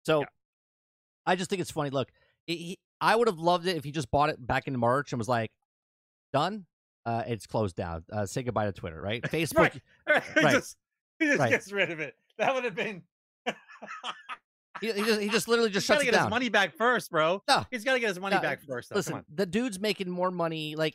[0.06, 0.24] So.
[1.26, 1.90] I just think it's funny.
[1.90, 2.08] Look,
[2.46, 5.12] he, he- I would have loved it if he just bought it back in March
[5.12, 5.50] and was like,
[6.32, 6.64] done.
[7.04, 8.04] Uh, it's closed down.
[8.12, 9.22] Uh, say goodbye to Twitter, right?
[9.30, 9.78] Facebook.
[10.08, 10.22] Right.
[10.34, 10.76] he just,
[11.18, 11.50] he just Right.
[11.50, 12.14] gets rid of it.
[12.38, 13.02] That would have been.
[14.80, 16.30] He, he just he just literally just He's gotta it get his down.
[16.30, 17.42] money back first, bro.
[17.48, 17.64] No.
[17.70, 18.90] He's got to get his money No, back first.
[18.90, 18.96] Though.
[18.96, 20.76] Listen, the dude's making more money.
[20.76, 20.94] Like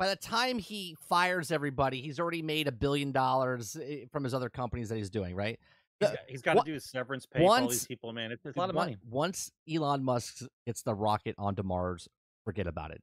[0.00, 4.32] by the time he fires everybody, he's already made a billion dollars eh, from his
[4.32, 5.36] other companies that he's doing.
[5.36, 5.60] Right?
[6.00, 8.32] He's got, he's got wa- to do severance pay for all these people, man.
[8.32, 8.96] It's, it's a lot of money.
[9.08, 12.08] Once Elon Musk gets the rocket onto Mars,
[12.46, 13.02] forget about it.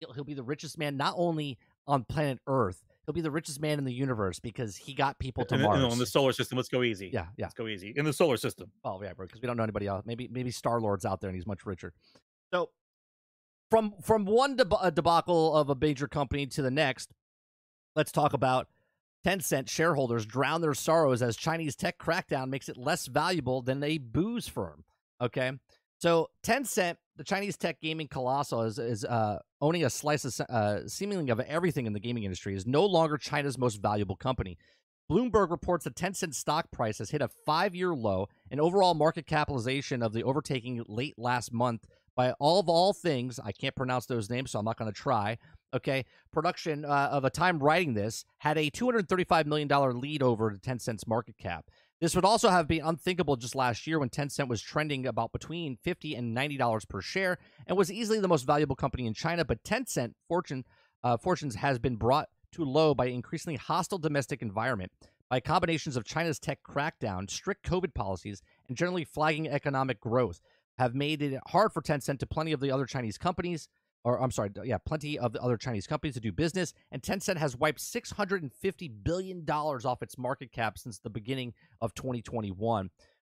[0.00, 1.56] He'll, he'll be the richest man not only
[1.86, 5.44] on planet Earth, he'll be the richest man in the universe because he got people
[5.44, 5.92] to the- Mars.
[5.92, 7.10] in the solar system, let's go easy.
[7.14, 7.44] yeah, yeah.
[7.44, 8.68] Let's go easy in the solar system.
[8.82, 9.26] Oh yeah, bro.
[9.26, 10.02] Because we don't know anybody else.
[10.04, 11.92] Maybe maybe Star Lord's out there and he's much richer.
[12.52, 12.70] So
[13.74, 17.10] from from one deb- debacle of a major company to the next,
[17.96, 18.68] let's talk about
[19.26, 23.98] Tencent shareholders drown their sorrows as Chinese tech crackdown makes it less valuable than a
[23.98, 24.84] booze firm.
[25.20, 25.50] Okay,
[25.98, 30.86] so Tencent, the Chinese tech gaming colossal, is is uh, owning a slice of uh,
[30.86, 32.54] seemingly of everything in the gaming industry.
[32.54, 34.56] Is no longer China's most valuable company.
[35.10, 40.00] Bloomberg reports that Tencent stock price has hit a five-year low, and overall market capitalization
[40.00, 43.40] of the overtaking late last month by all of all things.
[43.42, 45.38] I can't pronounce those names, so I'm not going to try.
[45.72, 50.50] Okay, production uh, of a time writing this had a 235 million dollar lead over
[50.50, 51.66] the Tencent's market cap.
[52.00, 55.76] This would also have been unthinkable just last year when Tencent was trending about between
[55.76, 59.44] 50 and 90 dollars per share and was easily the most valuable company in China.
[59.44, 60.64] But Tencent fortune
[61.02, 64.92] uh, fortunes has been brought too low by increasingly hostile domestic environment,
[65.28, 70.40] by combinations of China's tech crackdown, strict COVID policies, and generally flagging economic growth
[70.78, 73.68] have made it hard for Tencent to plenty of the other Chinese companies,
[74.04, 76.74] or I'm sorry, yeah, plenty of the other Chinese companies to do business.
[76.92, 81.94] And Tencent has wiped 650 billion dollars off its market cap since the beginning of
[81.94, 82.90] 2021.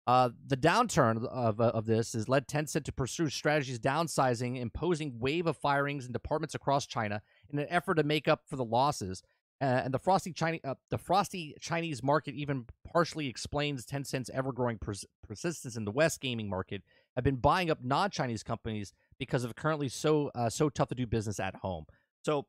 [0.07, 5.45] Uh, the downturn of, of this has led Tencent to pursue strategies downsizing, imposing wave
[5.45, 9.21] of firings in departments across China in an effort to make up for the losses.
[9.61, 14.79] Uh, and the frosty Chinese, uh, the frosty Chinese market even partially explains Tencent's ever-growing
[14.79, 16.81] pers- persistence in the West gaming market.
[17.15, 21.05] Have been buying up non-Chinese companies because of currently so uh, so tough to do
[21.05, 21.85] business at home.
[22.23, 22.45] So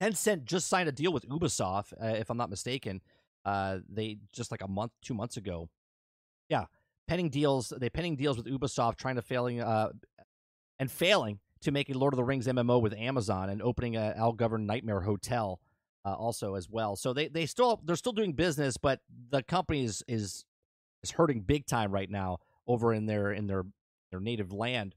[0.00, 3.00] Tencent just signed a deal with Ubisoft, uh, if I'm not mistaken.
[3.44, 5.68] Uh, they just like a month, two months ago.
[6.48, 6.66] Yeah,
[7.08, 7.72] pending deals.
[7.76, 9.90] They pending deals with Ubisoft, trying to failing uh,
[10.78, 14.14] and failing to make a Lord of the Rings MMO with Amazon and opening a
[14.16, 15.60] Al Govern Nightmare Hotel
[16.04, 16.96] uh, also as well.
[16.96, 19.00] So they they still they're still doing business, but
[19.30, 20.44] the company is is
[21.02, 22.38] is hurting big time right now
[22.70, 23.64] over in their in their
[24.12, 24.94] their native land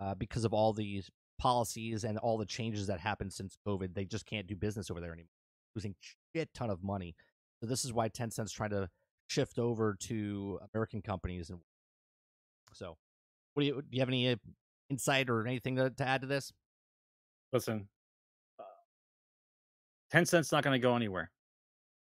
[0.00, 3.94] uh, because of all these policies and all the changes that happened since COVID.
[3.94, 5.28] They just can't do business over there anymore,
[5.74, 5.94] losing
[6.34, 7.14] shit ton of money.
[7.60, 8.88] So this is why Tencent's trying to
[9.28, 11.50] shift over to American companies.
[11.50, 11.58] And
[12.72, 12.96] so,
[13.54, 13.88] what do you do?
[13.90, 14.36] You have any uh,
[14.88, 16.52] insight or anything to, to add to this?
[17.52, 17.88] Listen,
[18.60, 18.62] uh,
[20.14, 21.30] Tencent's not going to go anywhere,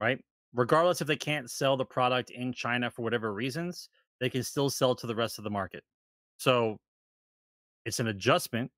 [0.00, 0.18] right?
[0.54, 3.88] Regardless if they can't sell the product in China for whatever reasons,
[4.20, 5.82] they can still sell to the rest of the market.
[6.38, 6.76] So
[7.84, 8.70] it's an adjustment,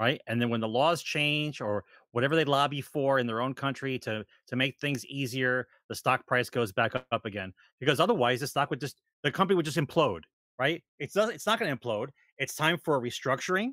[0.00, 0.20] right?
[0.26, 3.98] And then when the laws change or whatever they lobby for in their own country
[4.00, 7.52] to to make things easier, the stock price goes back up again.
[7.80, 10.22] Because otherwise, the stock would just the company would just implode,
[10.58, 10.82] right?
[10.98, 12.08] It's not it's not going to implode.
[12.38, 13.70] It's time for a restructuring,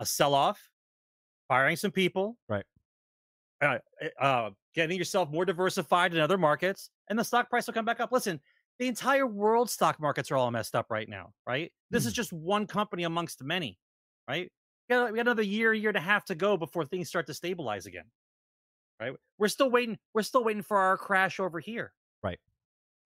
[0.00, 0.70] a sell off,
[1.48, 2.64] firing some people, Right.
[3.62, 3.78] Uh,
[4.20, 8.00] uh, getting yourself more diversified in other markets, and the stock price will come back
[8.00, 8.12] up.
[8.12, 8.38] Listen,
[8.78, 11.72] the entire world stock markets are all messed up right now, right?
[11.90, 12.16] This is mm.
[12.16, 13.78] just one company amongst many,
[14.28, 14.50] right?
[14.88, 17.26] We got, we got another year, year and a half to go before things start
[17.26, 18.04] to stabilize again,
[19.00, 19.12] right?
[19.38, 19.98] We're still waiting.
[20.14, 21.92] We're still waiting for our crash over here.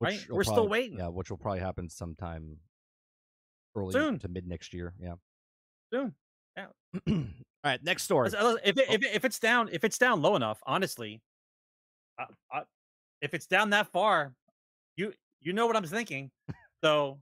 [0.01, 0.15] Right?
[0.15, 0.99] Which will We're still waiting.
[0.99, 2.57] Yeah, which will probably happen sometime
[3.77, 4.19] early Soon.
[4.21, 4.95] to mid next year.
[4.99, 5.15] Yeah.
[5.93, 6.15] Soon.
[6.57, 6.67] Yeah.
[7.09, 7.25] all
[7.65, 8.29] right, next story.
[8.29, 8.59] If, it, oh.
[8.65, 11.21] if, it- if it's down, if it's down low enough, honestly,
[12.19, 12.63] I, I,
[13.21, 14.33] if it's down that far,
[15.41, 16.31] you know what I'm thinking.
[16.83, 17.21] So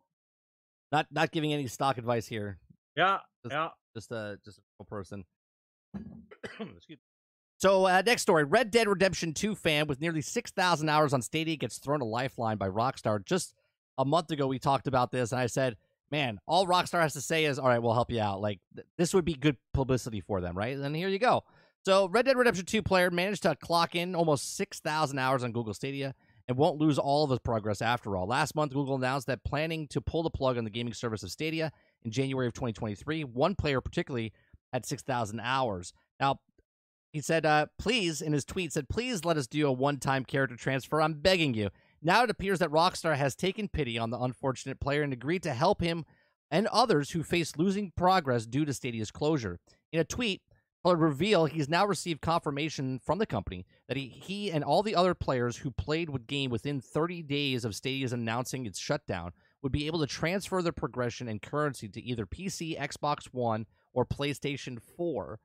[0.93, 2.59] Not not giving any stock advice here.
[2.97, 3.69] yeah, Just- yeah.
[3.97, 5.24] Just a just a person.
[7.61, 11.57] So uh, next story: Red Dead Redemption 2 fan with nearly 6,000 hours on Stadia
[11.57, 13.24] gets thrown a lifeline by Rockstar.
[13.24, 13.57] Just
[13.99, 15.77] a month ago, we talked about this, and I said,
[16.12, 18.40] "Man, all Rockstar has to say is, all right, we'll help you out.
[18.40, 21.43] Like th- this would be good publicity for them, right?" And here you go.
[21.85, 25.74] So Red Dead Redemption 2 player managed to clock in almost 6,000 hours on Google
[25.74, 26.15] Stadia
[26.49, 28.27] and won't lose all of his progress after all.
[28.27, 31.31] Last month, Google announced that planning to pull the plug on the gaming service of
[31.31, 31.70] Stadia
[32.05, 33.25] in January of 2023.
[33.25, 34.33] One player particularly
[34.73, 35.93] had 6,000 hours.
[36.19, 36.41] Now,
[37.12, 40.25] he said, uh, please, in his tweet, said, please let us do a one time
[40.25, 41.01] character transfer.
[41.01, 41.70] I'm begging you.
[42.03, 45.55] Now it appears that Rockstar has taken pity on the unfortunate player and agreed to
[45.55, 46.05] help him
[46.51, 49.59] and others who face losing progress due to Stadia's closure.
[49.93, 50.43] In a tweet,
[50.97, 55.15] reveal he's now received confirmation from the company that he, he and all the other
[55.15, 59.32] players who played with game within 30 days of Stadia's announcing its shutdown
[59.62, 64.06] would be able to transfer their progression and currency to either PC, Xbox One, or
[64.06, 65.40] PlayStation 4.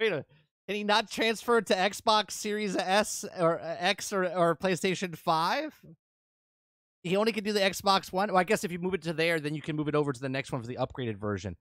[0.00, 0.24] Wait a
[0.66, 5.16] can he not transfer it to Xbox Series S or uh, X or, or PlayStation
[5.16, 5.84] 5?
[7.02, 8.28] He only can do the Xbox One.
[8.28, 10.12] Well, I guess if you move it to there, then you can move it over
[10.12, 11.56] to the next one for the upgraded version.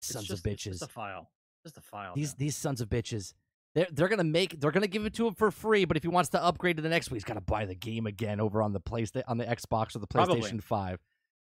[0.00, 0.72] It's Sons just, of it's bitches.
[0.72, 1.28] just a file.
[1.64, 2.14] Just a file.
[2.14, 3.34] These these sons of bitches.
[3.74, 6.08] They're they're gonna make they're gonna give it to him for free, but if he
[6.08, 8.72] wants to upgrade to the next one, he's gotta buy the game again over on
[8.72, 10.40] the place on the Xbox or the Probably.
[10.40, 11.00] PlayStation Five.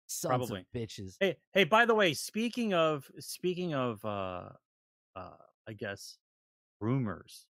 [0.07, 0.59] Sons Probably.
[0.61, 1.15] of bitches.
[1.19, 4.49] Hey, hey, by the way, speaking of speaking of uh
[5.15, 5.29] uh
[5.67, 6.17] I guess
[6.79, 7.45] rumors.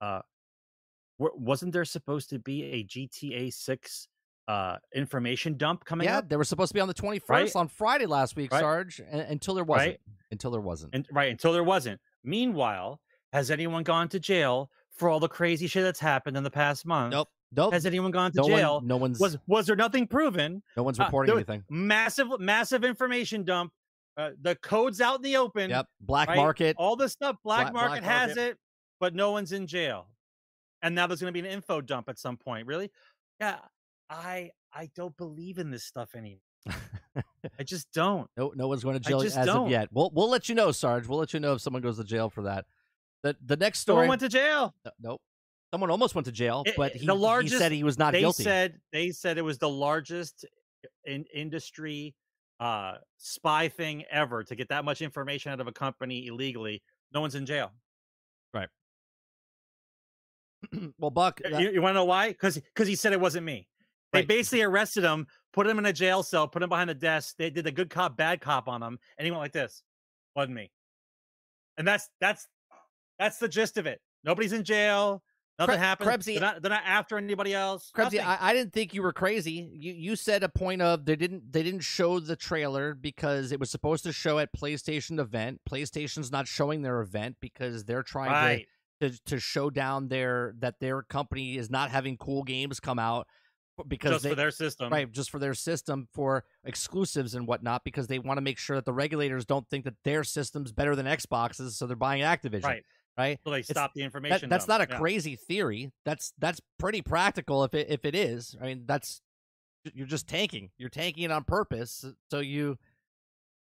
[0.00, 0.20] Uh
[1.18, 4.08] wasn't there supposed to be a GTA 6
[4.48, 6.28] uh information dump coming up Yeah, up?
[6.28, 7.54] they were supposed to be on the twenty Right?
[7.56, 8.60] on Friday last week, Right?
[8.60, 9.90] Sarge, and, until there wasn't.
[9.92, 10.00] Right?
[10.30, 10.94] Until there wasn't.
[10.94, 12.00] And right until there wasn't.
[12.24, 13.00] Meanwhile,
[13.32, 16.84] has anyone gone to jail for all the crazy shit that's happened in the past
[16.86, 17.12] month?
[17.12, 17.28] nope.
[17.56, 17.72] Nope.
[17.72, 18.74] Has anyone gone to no jail?
[18.76, 20.60] one no one's Was was there nothing proven?
[20.76, 21.62] no one's uh, reporting there- anything.
[21.70, 23.72] Massive massive information dump.
[24.16, 25.70] Uh, the code's out in the open.
[25.70, 25.86] Yep.
[26.00, 26.36] Black right?
[26.36, 26.74] market.
[26.78, 28.50] All this stuff, black, Black- market black has market.
[28.52, 28.58] it,
[29.00, 30.06] but no one's in jail.
[30.82, 32.66] And now there's going to be an info dump at some point.
[32.66, 32.90] Really?
[33.40, 33.58] Yeah.
[34.10, 36.40] I I don't believe in this stuff anymore.
[37.58, 38.28] I just don't.
[38.36, 39.70] No, no one's going to jail as don't.
[39.70, 39.88] yet.
[39.92, 41.06] We'll we'll let you know, Sarge.
[41.06, 42.66] We'll let you know if someone goes to jail for that.
[43.22, 44.08] The the next Someone story.
[44.08, 44.74] went to jail.
[44.84, 45.20] No- nope.
[45.72, 48.12] Someone almost went to jail, It- but he, the he largest- said he was not
[48.12, 48.44] they guilty.
[48.44, 50.44] said they said it was the largest
[51.04, 52.14] in industry
[52.60, 56.82] uh spy thing ever to get that much information out of a company illegally.
[57.12, 57.72] No one's in jail.
[58.52, 58.68] Right.
[60.98, 62.28] well, Buck, that- you, want to know why?
[62.28, 63.66] Because because he said it wasn't me.
[64.14, 64.28] They Right.
[64.28, 67.34] basically arrested him, put him in a jail cell, put him behind the desk.
[67.36, 69.82] They did the good cop, bad cop on him, and he went like this.
[70.36, 70.70] Wasn't me.
[71.76, 72.46] And that's that's
[73.18, 74.00] that's the gist of it.
[74.22, 75.22] Nobody's in jail.
[75.58, 76.10] Nothing Kre- happened.
[76.10, 77.92] Krebsy- they're, not, they're not after anybody else.
[77.96, 79.70] Krebsy, I, I didn't think you were crazy.
[79.72, 83.60] You you said a point of they didn't they didn't show the trailer because it
[83.60, 85.60] was supposed to show at PlayStation event.
[85.68, 88.66] PlayStation's not showing their event because they're trying right.
[89.00, 92.98] to, to to show down their that their company is not having cool games come
[92.98, 93.28] out
[93.88, 94.92] because Just they for their system.
[94.92, 98.76] right just for their system for exclusives and whatnot because they want to make sure
[98.76, 102.62] that the regulators don't think that their system's better than Xbox's, so they're buying Activision.
[102.64, 102.84] Right.
[103.18, 103.38] Right.
[103.44, 104.48] So they It's- stop the information.
[104.48, 104.80] That, that's dump.
[104.80, 104.98] not a Yeah.
[104.98, 105.92] crazy theory.
[106.04, 108.56] That's that's pretty practical if it if it is.
[108.60, 109.20] I mean, that's
[109.92, 110.70] you're just tanking.
[110.78, 112.78] You're tanking it on purpose so you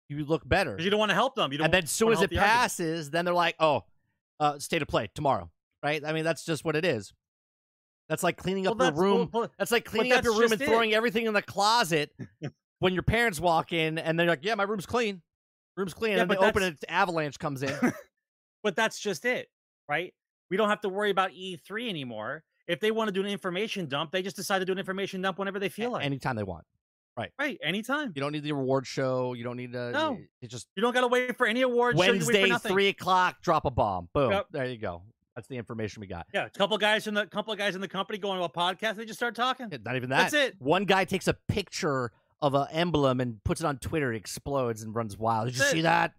[0.09, 0.77] you look better.
[0.79, 1.51] You don't want to help them.
[1.51, 2.45] You don't And then as soon as it argument.
[2.47, 3.83] passes, then they're like, "Oh,
[4.39, 5.51] uh, state of play tomorrow."
[5.83, 6.03] Right?
[6.03, 7.13] I mean, that's just what it is.
[8.09, 9.29] That's like cleaning Well, up your that's- room.
[9.33, 10.65] well, That's like cleaning up your room and it.
[10.65, 12.11] throwing everything in the closet
[12.79, 15.21] when your parents walk in and they're like, "Yeah, my room's clean.
[15.75, 17.73] Room's clean." Yeah, and they open that's- it, avalanche comes in.
[18.63, 19.49] but that's just it,
[19.89, 20.13] right?
[20.49, 22.43] We don't have to worry about E3 anymore.
[22.67, 25.21] If they want to do an information dump, they just decide to do an information
[25.21, 26.05] dump whenever they feel like.
[26.05, 26.65] anytime they want.
[27.17, 27.57] right, Right.
[27.63, 28.11] anytime.
[28.15, 29.33] You don't need the reward show.
[29.33, 29.91] You don't need to.
[29.91, 30.17] No.
[30.41, 31.97] It just You don't got to wait for any awards.
[31.99, 34.07] show, you wait for Wednesday, three o'clock, drop a bomb.
[34.13, 34.31] Boom.
[34.31, 34.47] Yep.
[34.51, 35.01] There you go.
[35.37, 36.25] That's the information we got.
[36.33, 38.95] Yeah, a couple guys in the couple guys in the company going to a podcast.
[38.95, 39.69] They just start talking.
[39.85, 40.31] Not even that.
[40.31, 40.55] That's it.
[40.57, 42.11] One guy takes a picture
[42.41, 44.11] of an emblem and puts it on Twitter.
[44.11, 45.45] It explodes and runs wild.
[45.49, 45.83] Did you That's see it.
[45.83, 46.13] that?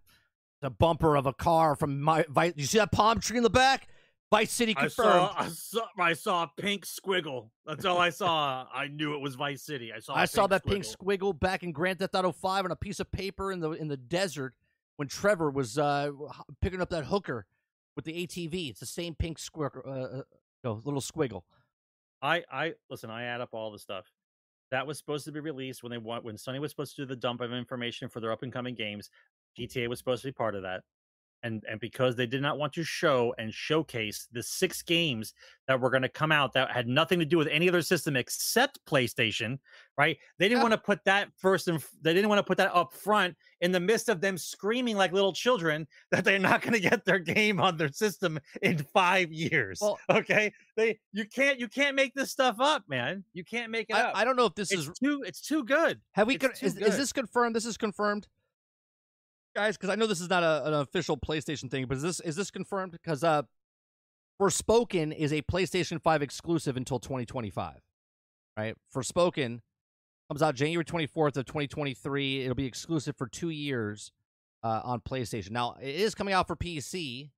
[0.62, 2.26] The bumper of a car from my.
[2.28, 3.88] Vi- you see that palm tree in the back?
[4.30, 5.10] Vice City I confirmed.
[5.10, 7.48] saw, I saw, I saw a pink squiggle.
[7.66, 8.66] That's all I saw.
[8.72, 9.92] I knew it was Vice City.
[9.92, 10.14] I saw.
[10.14, 13.00] I I saw that pink squiggle back in Grand Theft Auto Five on a piece
[13.00, 14.54] of paper in the in the desert
[14.94, 16.12] when Trevor was uh,
[16.60, 17.46] picking up that hooker
[17.98, 18.70] with the ATV.
[18.70, 20.22] It's the same pink squiggle, uh, uh,
[20.62, 21.42] no, little squiggle.
[22.22, 23.10] I, I listen.
[23.10, 24.06] I add up all the stuff
[24.70, 27.06] that was supposed to be released when they want when Sony was supposed to do
[27.06, 29.10] the dump of information for their up and coming games.
[29.58, 30.84] GTA was supposed to be part of that,
[31.42, 35.34] and and because they did not want to show and showcase the six games
[35.66, 38.16] that were going to come out that had nothing to do with any other system
[38.16, 39.58] except PlayStation,
[39.98, 40.16] right?
[40.38, 42.94] They didn't want to put that first and they didn't want to put that up
[42.94, 46.80] front in the midst of them screaming like little children that they're not going to
[46.80, 49.78] get their game on their system in five years.
[49.80, 53.24] Well- okay, they you can't you can't make this stuff up, man.
[53.34, 54.12] You can't make it up.
[54.14, 56.00] I, I don't know if this it's is too it's too good.
[56.12, 56.38] Have we?
[56.38, 57.54] Con- is, is this confirmed?
[57.54, 58.26] This is confirmed,
[59.58, 59.76] guys.
[59.76, 62.36] Because I know this is not a, an official PlayStation thing, but is this is
[62.36, 62.92] this confirmed?
[62.92, 63.42] Because uh,
[64.40, 67.80] Forspoken is a PlayStation Five exclusive until 2025.
[68.56, 69.60] Right, Forspoken
[70.28, 72.42] comes out January 24th of 2023.
[72.42, 74.12] It'll be exclusive for two years
[74.62, 75.50] uh, on PlayStation.
[75.50, 77.30] Now it is coming out for PC,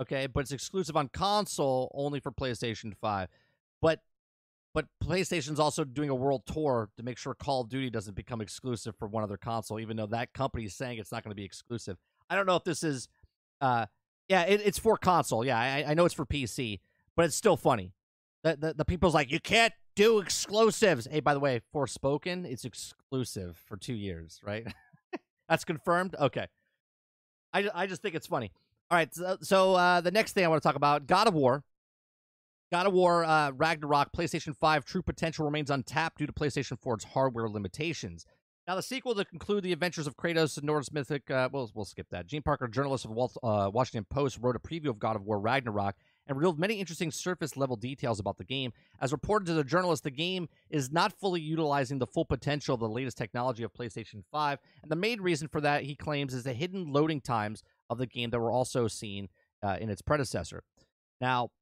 [0.00, 3.28] okay, but it's exclusive on console only for PlayStation Five.
[3.80, 4.00] But
[4.78, 8.40] but PlayStation's also doing a world tour to make sure Call of Duty doesn't become
[8.40, 11.34] exclusive for one other console, even though that company is saying it's not going to
[11.34, 11.96] be exclusive.
[12.30, 13.08] I don't know if this is,
[13.60, 13.86] uh,
[14.28, 15.44] yeah, it, it's for console.
[15.44, 16.78] Yeah, I, I know it's for PC,
[17.16, 17.92] but it's still funny.
[18.44, 21.08] The, the the people's like, you can't do exclusives.
[21.10, 24.64] Hey, by the way, Forspoken, it's exclusive for two years, right?
[25.48, 26.14] That's confirmed.
[26.20, 26.46] Okay.
[27.52, 28.52] I, I just think it's funny.
[28.92, 31.34] All right, so, so uh, the next thing I want to talk about, God of
[31.34, 31.64] War.
[32.70, 37.04] God of War uh, Ragnarok PlayStation 5 true potential remains untapped due to PlayStation 4's
[37.04, 38.26] hardware limitations.
[38.66, 41.86] Now, the sequel to conclude the adventures of Kratos and Norse mythic, uh, we'll, we'll
[41.86, 42.26] skip that.
[42.26, 45.40] Gene Parker, journalist of Wal- uh, Washington Post, wrote a preview of God of War
[45.40, 45.94] Ragnarok
[46.26, 48.74] and revealed many interesting surface level details about the game.
[49.00, 52.80] As reported to the journalist, the game is not fully utilizing the full potential of
[52.80, 54.58] the latest technology of PlayStation 5.
[54.82, 58.06] And the main reason for that, he claims, is the hidden loading times of the
[58.06, 59.30] game that were also seen
[59.62, 60.62] uh, in its predecessor.
[61.22, 61.52] Now,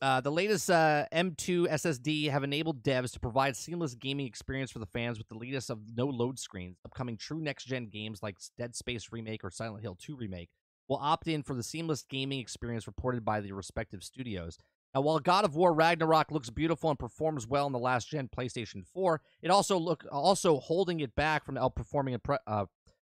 [0.00, 4.78] uh, the latest uh, M2 SSD have enabled devs to provide seamless gaming experience for
[4.78, 6.76] the fans with the latest of no load screens.
[6.84, 10.50] Upcoming true next gen games like Dead Space Remake or Silent Hill 2 Remake
[10.88, 14.58] will opt in for the seamless gaming experience reported by the respective studios.
[14.94, 18.28] Now, while God of War Ragnarok looks beautiful and performs well in the last gen
[18.28, 22.66] PlayStation 4, it also look also holding it back from outperforming a pre- uh,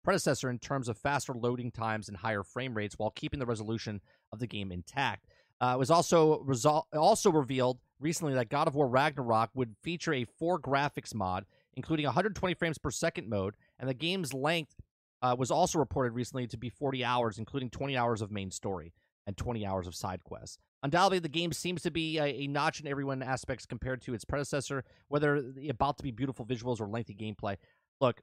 [0.04, 4.00] predecessor in terms of faster loading times and higher frame rates, while keeping the resolution
[4.32, 5.26] of the game intact.
[5.62, 10.14] Uh, it was also resol- also revealed recently that God of War Ragnarok would feature
[10.14, 11.46] a four graphics mod,
[11.76, 14.76] including 120 frames per second mode, and the game's length
[15.22, 18.94] uh, was also reported recently to be 40 hours, including 20 hours of main story
[19.26, 20.58] and 20 hours of side quests.
[20.84, 24.14] Undoubtedly, the game seems to be a, a notch in every one aspects compared to
[24.14, 27.58] its predecessor, whether the about to be beautiful visuals or lengthy gameplay.
[28.00, 28.22] Look,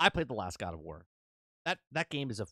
[0.00, 1.06] I played the last God of War.
[1.64, 2.46] That that game is a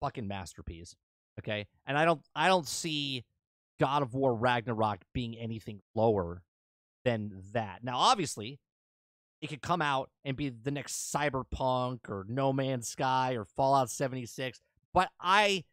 [0.00, 0.96] fucking masterpiece.
[1.38, 3.24] Okay, and I don't I don't see
[3.80, 6.42] God of War Ragnarok being anything lower
[7.04, 7.82] than that.
[7.82, 8.60] Now, obviously,
[9.40, 13.90] it could come out and be the next Cyberpunk or No Man's Sky or Fallout
[13.90, 14.60] 76,
[14.92, 15.64] but I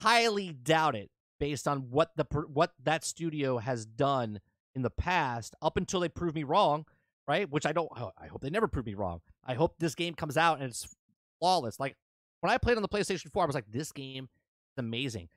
[0.00, 4.40] highly doubt it based on what the what that studio has done
[4.74, 6.86] in the past up until they prove me wrong,
[7.26, 7.50] right?
[7.50, 9.20] Which I don't oh, I hope they never prove me wrong.
[9.44, 10.88] I hope this game comes out and it's
[11.38, 11.78] flawless.
[11.78, 11.96] Like
[12.40, 15.28] when I played on the PlayStation 4, I was like this game is amazing.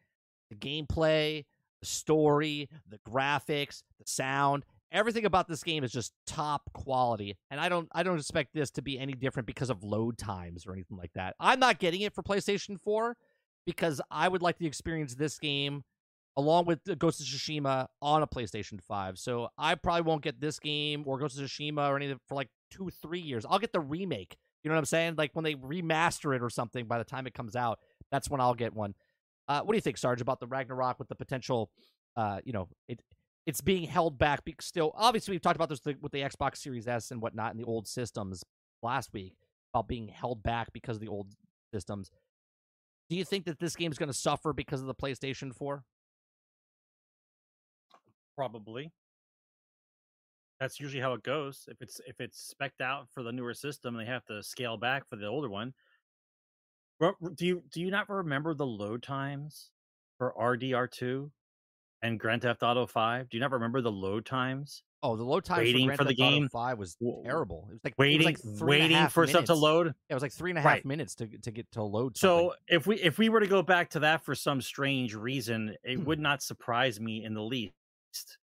[0.50, 1.46] The gameplay,
[1.80, 7.60] the story, the graphics, the sound, everything about this game is just top quality and
[7.60, 10.74] i don't i don't expect this to be any different because of load times or
[10.74, 11.36] anything like that.
[11.40, 13.16] I'm not getting it for playstation 4
[13.66, 15.84] because i would like to experience this game
[16.38, 20.60] along with ghost of tsushima on a playstation 5 so i probably won't get this
[20.60, 23.46] game or ghost of tsushima or anything for like two three years.
[23.50, 25.16] I'll get the remake you know what i'm saying?
[25.18, 27.80] Like when they remaster it or something by the time it comes out
[28.12, 28.96] that's when i'll get one
[29.50, 31.70] uh, what do you think sarge about the ragnarok with the potential
[32.16, 33.02] uh, you know, it
[33.46, 37.12] it's being held back still obviously we've talked about this with the Xbox Series S
[37.12, 38.44] and whatnot in the old systems
[38.84, 39.34] last week
[39.74, 41.28] about being held back because of the old
[41.74, 42.12] systems.
[43.10, 45.84] Do you think that this game's going to suffer because of the PlayStation 4?
[48.36, 48.92] Probably.
[50.60, 51.66] That's usually how it goes.
[51.70, 55.08] If it's if it's specked out for the newer system, they have to scale back
[55.08, 55.74] for the older one.
[57.00, 59.72] Do you do you not remember the load times
[60.18, 61.30] for RDR2?
[62.02, 63.30] and Grand Theft Auto Five.
[63.30, 64.84] Do you not remember the load times?
[65.04, 67.68] Oh, the load times waiting for, for the Theft game Auto Five was terrible.
[67.70, 69.32] It was like waiting, was like waiting for minutes.
[69.32, 69.94] stuff to load.
[70.10, 70.86] It was like three and a half right.
[70.86, 72.18] minutes to to get to load.
[72.18, 75.76] So if we if we were to go back to that for some strange reason,
[75.84, 76.06] it Hmm.
[76.06, 77.74] would not surprise me in the least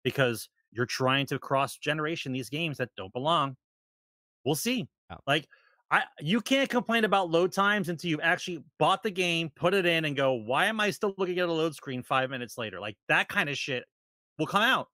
[0.02, 3.56] because you're trying to cross generation these games that don't belong.
[4.44, 4.88] We'll see.
[5.10, 5.18] Yeah.
[5.26, 5.48] Like
[5.94, 9.86] I you can't complain about load times until you've actually bought the game, put it
[9.86, 12.80] in, and go, why am I still looking at a load screen five minutes later?
[12.80, 13.84] Like that kind of shit
[14.36, 14.88] will come out.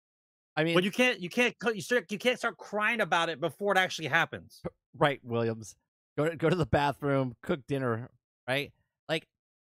[0.56, 3.40] I mean, But you can't you can't you start you can't start crying about it
[3.40, 4.60] before it actually happens.
[4.98, 5.74] right, Williams,
[6.18, 8.10] go to, go to the bathroom, cook dinner,
[8.47, 8.70] right?
[9.09, 9.27] Like,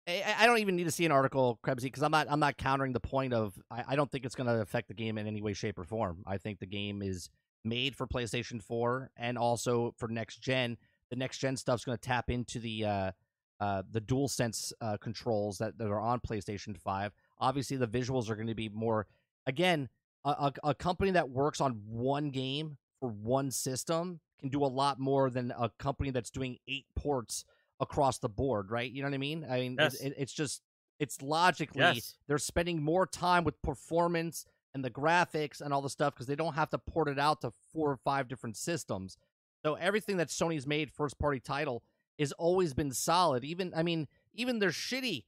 [0.07, 2.57] I, I don't even need to see an article, Krebsy, because I'm not I'm not
[2.57, 5.27] countering the point of I, I don't think it's going to affect the game in
[5.27, 6.23] any way, shape, or form.
[6.26, 7.30] I think the game is
[7.64, 10.77] made for PlayStation 4 and also for next gen.
[11.12, 13.12] The next gen stuff's going to tap into the uh,
[13.60, 17.12] uh, the dual sense uh, controls that, that are on PlayStation 5.
[17.40, 19.06] Obviously, the visuals are going to be more
[19.46, 19.90] again
[20.26, 24.68] a, a, a company that works on one game for one system can do a
[24.68, 27.46] lot more than a company that's doing eight ports
[27.80, 28.92] across the board, right?
[28.92, 29.46] You know what I mean?
[29.50, 29.96] I mean, Yes.
[29.96, 30.62] it, it, it's just
[31.00, 32.16] it's logically Yes.
[32.28, 36.36] they're spending more time with performance and the graphics and all the stuff because they
[36.36, 39.18] don't have to port it out to four or five different systems.
[39.64, 41.84] So everything that Sony's made first party title
[42.20, 43.44] has always been solid.
[43.44, 45.24] Even I mean, even their shitty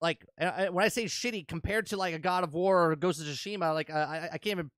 [0.00, 3.26] like when I say shitty compared to like a God of War or Ghost of
[3.26, 4.70] Tsushima, like I I can't even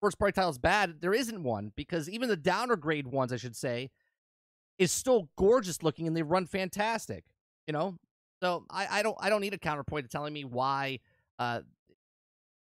[0.00, 1.00] first party titles bad.
[1.00, 3.90] There isn't one because even the downer grade ones, I should say,
[4.78, 7.24] is still gorgeous looking and they run fantastic.
[7.66, 7.96] You know,
[8.42, 11.00] so I I don't I don't need a counterpoint to telling me why
[11.38, 11.60] uh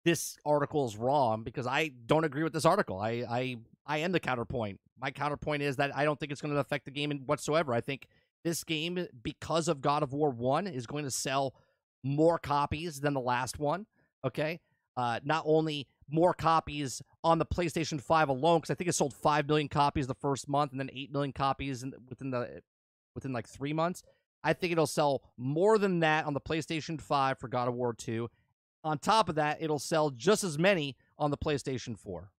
[0.05, 2.99] this article is wrong because I don't agree with this article.
[2.99, 3.57] I I
[3.87, 4.81] I am the counterpoint.
[5.01, 7.75] My counterpoint is that I don't think it's going to affect the game in whatsoever.
[7.75, 8.07] I think
[8.45, 11.55] this game, because of God of War One, is going to sell
[12.03, 13.87] more copies than the last one.
[14.25, 14.61] Okay,
[14.97, 19.15] uh, not only more copies on the PlayStation Five alone, because I think it sold
[19.15, 22.63] five million copies the first month, and then eight million copies in, within the
[23.15, 24.03] within like three months.
[24.43, 27.95] I think it'll sell more than that on the PlayStation Five for God of War
[27.95, 28.31] Two.
[28.85, 32.31] On top of that, it'll sell just as many on the PlayStation Four.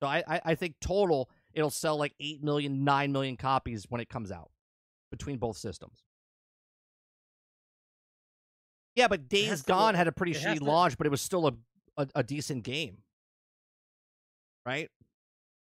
[0.00, 4.00] So I, I, I think total it'll sell like 8 million, 9 million copies when
[4.00, 4.50] it comes out
[5.10, 6.04] between both systems.
[8.94, 11.48] Yeah, but Days has to Gone had a pretty shitty launch, but it was still
[11.48, 11.52] a,
[11.96, 12.98] a, a decent game.
[14.64, 14.88] Right?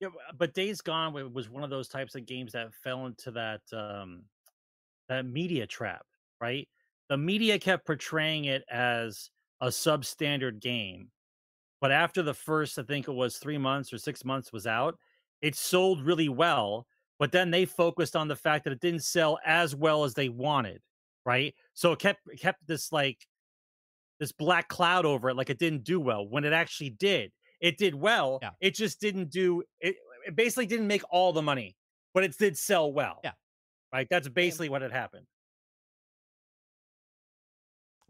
[0.01, 3.61] Yeah, but Days Gone was one of those types of games that fell into that
[3.73, 4.23] um
[5.09, 6.03] that media trap,
[6.41, 6.69] right?
[7.09, 9.31] The media kept portraying it as
[9.61, 11.11] a substandard game.
[11.81, 14.97] But after the first, I think it was 3 months or 6 months was out,
[15.43, 16.87] it sold really well,
[17.19, 20.29] but then they focused on the fact that it didn't sell as well as they
[20.29, 20.81] wanted,
[21.25, 21.55] right?
[21.75, 23.27] So it kept it kept this like
[24.21, 27.79] this black cloud over it like it didn't do well when it actually did it
[27.79, 28.51] did well Yeah.
[28.61, 29.95] it just didn't do it
[30.27, 31.77] it basically didn't make all the money
[32.15, 33.31] but it did sell well Yeah.
[33.93, 35.27] right that's basically what had happened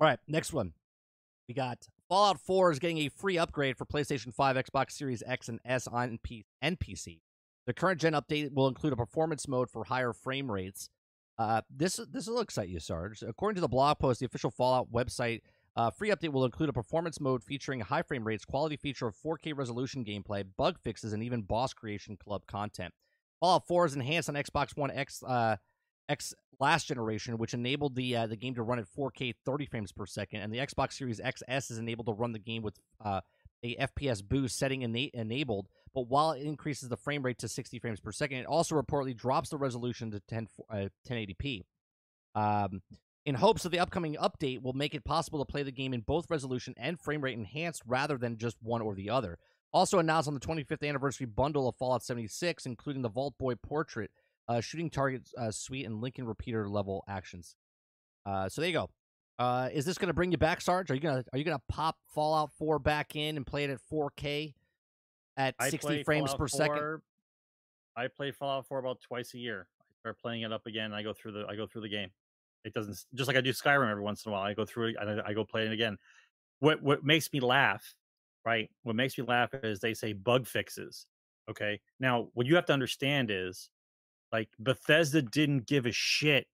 [0.00, 0.72] All right, next one.
[1.48, 1.78] We got
[2.08, 5.86] Fallout 4 is getting a free upgrade for PlayStation 5, Xbox Series X, and S
[5.86, 7.20] on P- and PC.
[7.66, 10.88] The current gen update will include a performance mode for higher frame rates.
[11.38, 13.22] Uh, this this will excite you, Sarge.
[13.22, 15.40] According to the blog post, the official Fallout website
[15.76, 19.14] Uh, free update will include a performance mode featuring high frame rates, quality feature of
[19.14, 22.92] 4K resolution gameplay, bug fixes, and even boss creation club content.
[23.38, 25.56] Fallout 4 is enhanced on Xbox One X, uh,
[26.08, 29.92] X last generation, which enabled the uh, the game to run at 4K 30 frames
[29.92, 33.20] per second, and the Xbox Series XS is enabled to run the game with uh,
[33.62, 35.68] a FPS boost setting ena- enabled.
[35.94, 39.16] But while it increases the frame rate to 60 frames per second, it also reportedly
[39.16, 41.64] drops the resolution to 10 uh, 1080p.
[42.34, 42.82] Um,
[43.26, 46.00] in hopes that the upcoming update will make it possible to play the game in
[46.00, 49.38] both resolution and frame rate enhanced rather than just one or the other.
[49.70, 54.10] Also announced on the 25th anniversary bundle of Fallout 76, including the Vault Boy portrait,
[54.48, 57.56] uh, shooting targets uh, suite, and Lincoln repeater level actions.
[58.26, 58.90] Uh, so there you go.
[59.38, 60.90] Uh, is this going to bring you back, Sarge?
[60.90, 63.78] Are you gonna Are you gonna pop Fallout 4 back in and play it at
[63.92, 64.54] 4K
[65.36, 67.00] at I 60 frames Fallout per second?
[67.96, 69.68] I play Fallout 4 about twice a year.
[69.80, 70.86] I start playing it up again.
[70.86, 72.10] And I go through the I go through the game.
[72.64, 74.42] It doesn't just like I do Skyrim every once in a while.
[74.42, 75.96] I go through it and I, I go play it again.
[76.58, 77.94] What what makes me laugh,
[78.44, 78.68] right?
[78.82, 81.06] What makes me laugh is they say bug fixes.
[81.48, 81.80] Okay.
[82.00, 83.70] Now what you have to understand is
[84.32, 86.46] like Bethesda didn't give a shit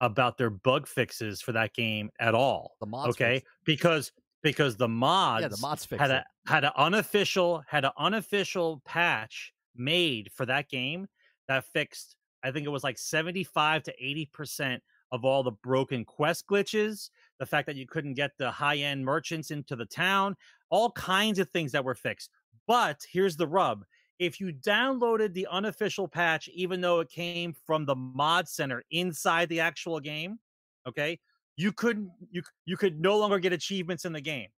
[0.00, 2.76] about their bug fixes for that game at all.
[2.80, 4.88] The mods, okay, because because the it.
[4.88, 6.24] mods yeah, the mods fixed had it.
[6.46, 11.06] a had an unofficial had an unofficial patch made for that game
[11.48, 16.04] that fixed I think it was like 75 to 80 percent of all the broken
[16.04, 20.36] quest glitches, the fact that you couldn't get the high end merchants into the town,
[20.70, 22.30] all kinds of things that were fixed.
[22.66, 23.84] But here's the rub.
[24.18, 29.48] If you downloaded the unofficial patch, even though it came from the mod center inside
[29.48, 30.38] the actual game,
[30.86, 31.18] okay,
[31.56, 34.48] you couldn't you you could no longer get achievements in the game.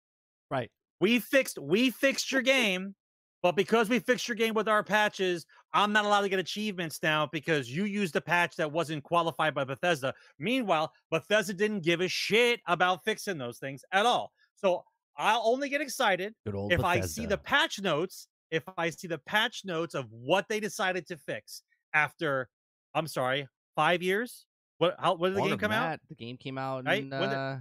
[0.51, 0.71] Right.
[1.01, 2.95] We fixed we fixed your game,
[3.43, 6.99] but because we fixed your game with our patches, I'm not allowed to get achievements
[7.03, 10.15] now because you used a patch that wasn't qualified by Bethesda.
[10.39, 14.33] Meanwhile, Bethesda didn't give a shit about fixing those things at all.
[14.57, 14.85] So
[15.17, 19.63] I'll only get excited if I see the patch notes, if I see the patch
[19.65, 21.63] notes of what they decided to fix
[21.95, 22.49] after,
[22.95, 24.47] I'm sorry, five years.
[24.79, 24.97] What?
[24.99, 25.15] How?
[25.15, 26.01] When did the game come out?
[26.09, 27.03] The game came out Right?
[27.03, 27.57] in When did- uh,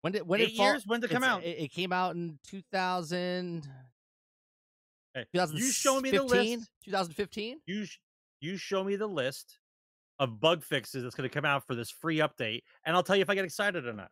[0.00, 0.86] when did when Eight did Fall- years?
[0.86, 1.44] When did it come out?
[1.44, 3.68] It, it came out in 2000,
[5.16, 5.56] Okay, 2015.
[5.66, 6.70] You show me the list.
[6.84, 7.60] 2015.
[7.66, 7.98] You sh-
[8.40, 9.58] you show me the list
[10.18, 13.16] of bug fixes that's going to come out for this free update, and I'll tell
[13.16, 14.10] you if I get excited or not.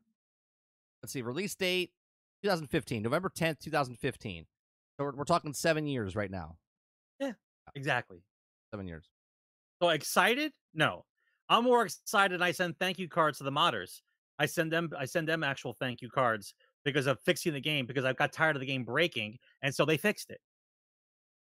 [1.03, 1.23] Let's see.
[1.23, 1.93] Release date
[2.43, 4.47] 2015, November 10th, 2015.
[4.99, 6.57] So we're, we're talking seven years right now.
[7.19, 8.19] Yeah, uh, exactly.
[8.73, 9.09] Seven years.
[9.83, 10.53] So excited?
[10.75, 11.05] No.
[11.49, 12.41] I'm more excited.
[12.41, 14.01] I send thank you cards to the modders.
[14.39, 14.91] I send them.
[14.99, 16.55] I send them actual thank you cards
[16.85, 19.85] because of fixing the game because I got tired of the game breaking, and so
[19.85, 20.41] they fixed it.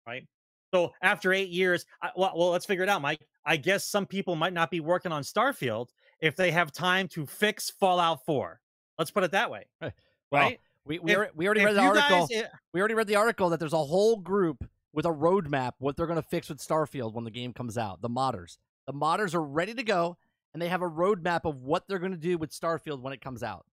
[0.07, 0.27] Right.
[0.73, 3.21] So after eight years, I, well, well, let's figure it out, Mike.
[3.45, 5.89] I guess some people might not be working on Starfield
[6.21, 8.61] if they have time to fix Fallout 4.
[8.99, 9.65] Let's put it that way.
[9.81, 9.93] Right.
[10.31, 10.61] Well, Right?
[10.89, 12.27] We we, If- alre- we already read the article.
[12.27, 12.43] guys-
[12.73, 16.07] we already read the article that there's a whole group with a roadmap what they're
[16.07, 18.01] going to fix with Starfield when the game comes out.
[18.01, 18.57] The modders.
[18.87, 20.17] The modders are ready to go,
[20.53, 23.21] and they have a roadmap of what they're going to do with Starfield when it
[23.21, 23.67] comes out.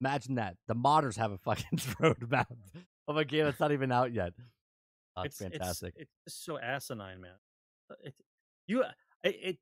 [0.00, 0.56] Imagine that.
[0.66, 2.46] The modders have a fucking roadmap
[3.06, 4.32] of a game that's not even out yet.
[5.16, 5.94] Oh, it's, fantastic.
[5.96, 7.32] It's, it's just so asinine, man.
[7.90, 8.14] Uh, It,
[8.66, 8.90] you, uh,
[9.24, 9.58] it, it,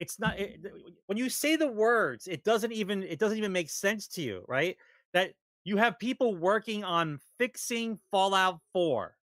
[0.00, 0.60] it's not it,
[1.06, 4.44] when you say the words, it doesn't even it doesn't even make sense to you,
[4.48, 4.76] right?
[5.14, 5.32] That
[5.64, 9.16] you have people working on fixing Fallout 4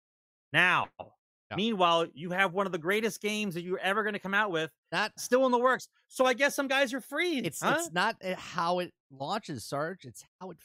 [0.54, 0.88] now.
[1.00, 1.56] Yeah.
[1.56, 4.52] Meanwhile, you have one of the greatest games that you're ever going to come out
[4.52, 5.88] with not still in the works.
[6.10, 7.38] So I guess some guys are free.
[7.40, 7.76] it's huh?
[7.78, 10.04] it's not uh, how it launches, Sarge.
[10.04, 10.58] It's how it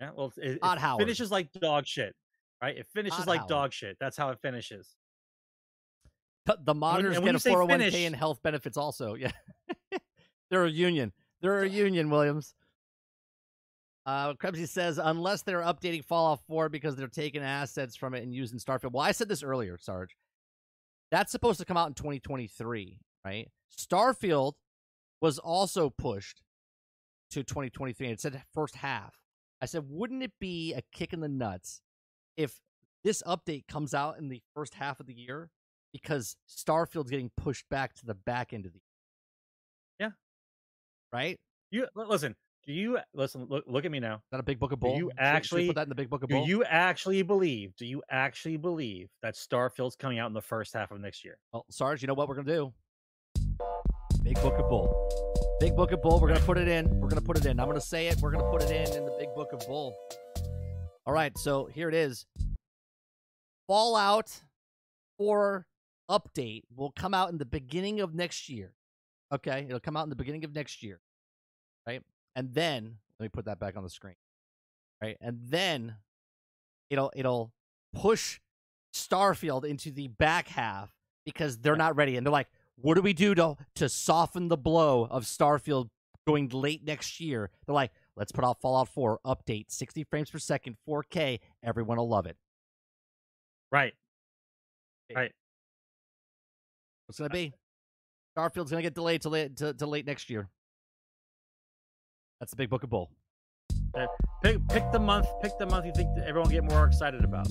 [0.00, 2.14] yeah, well, it, it finishes like dog shit,
[2.62, 2.76] right?
[2.76, 3.48] It finishes Todd like Howard.
[3.48, 3.96] dog shit.
[3.98, 4.94] That's how it finishes.
[6.44, 9.14] the modders and when get a say 401k finish- and health benefits also.
[9.14, 9.32] Yeah.
[10.50, 11.12] They're a union.
[11.40, 12.54] They're a union, Williams.
[14.06, 18.32] Uh, Krebsy says, unless they're updating Fallout 4 because they're taking assets from it and
[18.32, 18.92] using Starfield.
[18.92, 20.16] Well, I said this earlier, Sarge.
[21.10, 23.48] That's supposed to come out in 2023, right?
[23.76, 24.52] Starfield
[25.20, 26.42] was also pushed
[27.30, 29.14] to 2023, and it said first half.
[29.60, 31.80] I said, wouldn't it be a kick in the nuts
[32.36, 32.60] if
[33.02, 35.50] this update comes out in the first half of the year
[35.92, 38.80] because Starfield's getting pushed back to the back end of the
[39.98, 40.08] year?
[40.08, 40.10] Yeah.
[41.12, 41.40] Right?
[41.70, 42.36] You listen.
[42.66, 43.46] Do you listen?
[43.48, 44.16] Look, look at me now.
[44.16, 44.96] Is that a big book of Do bull?
[44.96, 46.44] you Should- should actually- put that in the big book of bull?
[46.44, 47.76] Do you actually believe?
[47.76, 51.38] Do you actually believe that Starfield's coming out in the first half of next year?
[51.52, 52.74] Well, Sarge, you know what we're gonna do?
[54.24, 55.56] Big book of bull.
[55.60, 56.18] Big book of bull.
[56.20, 56.88] We're gonna put it in.
[56.98, 57.60] We're gonna put it in.
[57.60, 58.18] I'm gonna say it.
[58.20, 59.94] We're gonna put it in in the big book of bull.
[61.06, 61.36] All right.
[61.38, 62.26] So here it is.
[63.68, 64.42] Fallout
[65.18, 65.66] 4
[66.10, 68.74] update will come out in the beginning of next year.
[69.32, 71.00] Okay, it'll come out in the beginning of next year?
[72.36, 74.14] And then let me put that back on the screen.
[75.02, 75.96] Right, and then
[76.90, 77.52] it'll it'll
[77.92, 78.38] push
[78.94, 80.92] Starfield into the back half
[81.24, 84.56] because they're not ready, and they're like, "What do we do to to soften the
[84.56, 85.88] blow of Starfield
[86.26, 90.38] going late next year?" They're like, "Let's put out Fallout 4 update, 60 frames per
[90.38, 91.40] second, 4K.
[91.62, 92.36] Everyone will love it."
[93.72, 93.94] Right.
[95.14, 95.32] Right.
[97.06, 97.52] What's gonna be?
[98.36, 100.48] Starfield's gonna get delayed to late to, to late next year.
[102.40, 103.10] That's the big book of bull.
[103.94, 104.06] Uh,
[104.42, 105.26] Pick pick the month.
[105.42, 107.48] Pick the month you think everyone will get more excited about.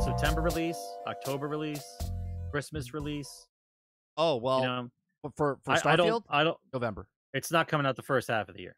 [0.00, 1.84] September release, October release,
[2.50, 3.48] Christmas release.
[4.16, 4.90] Oh well, you know,
[5.22, 6.24] for for, for I, Starfield, I don't.
[6.30, 6.58] I don't.
[6.72, 7.08] November.
[7.34, 8.76] It's not coming out the first half of the year.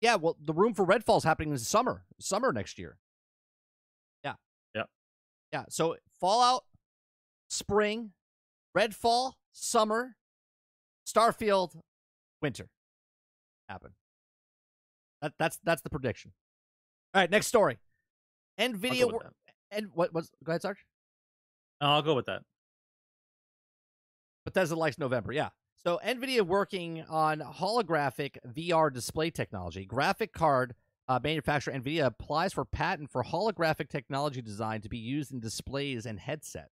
[0.00, 2.98] Yeah, well, the room for Redfall is happening in the summer, summer next year.
[4.22, 4.34] Yeah.
[4.74, 4.86] Yep.
[5.52, 5.64] Yeah.
[5.70, 6.64] So Fallout,
[7.48, 8.12] spring,
[8.76, 10.16] Redfall, summer,
[11.06, 11.76] Starfield,
[12.44, 12.68] winter.
[13.70, 13.92] Happen.
[15.22, 16.32] That that's that's the prediction.
[17.14, 17.78] All right, next story.
[18.60, 19.32] Nvidia wor-
[19.70, 20.84] and what was go ahead, Sarge.
[21.80, 22.42] I'll go with that.
[24.44, 25.48] Bethesda likes November, yeah.
[25.82, 29.86] So Nvidia working on holographic VR display technology.
[29.86, 30.74] Graphic card
[31.08, 36.04] uh, manufacturer Nvidia applies for patent for holographic technology design to be used in displays
[36.04, 36.68] and headset.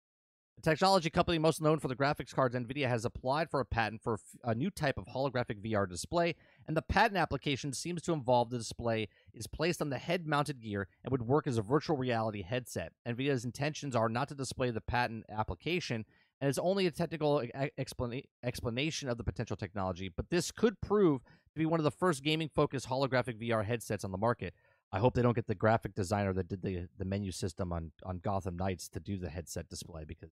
[0.62, 4.20] Technology company most known for the graphics cards, Nvidia, has applied for a patent for
[4.44, 6.36] a new type of holographic VR display,
[6.68, 10.88] and the patent application seems to involve the display is placed on the head-mounted gear
[11.04, 12.92] and would work as a virtual reality headset.
[13.08, 16.06] Nvidia's intentions are not to display the patent application
[16.42, 17.44] and it's only a technical
[17.78, 21.92] explana- explanation of the potential technology, but this could prove to be one of the
[21.92, 24.56] first gaming focused holographic VR headsets on the market.
[24.92, 27.92] I hope they don't get the graphic designer that did the, the menu system on,
[28.04, 30.32] on Gotham Knights to do the headset display because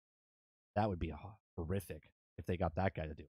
[0.76, 1.14] that would be
[1.58, 3.30] horrific if they got that guy to do it,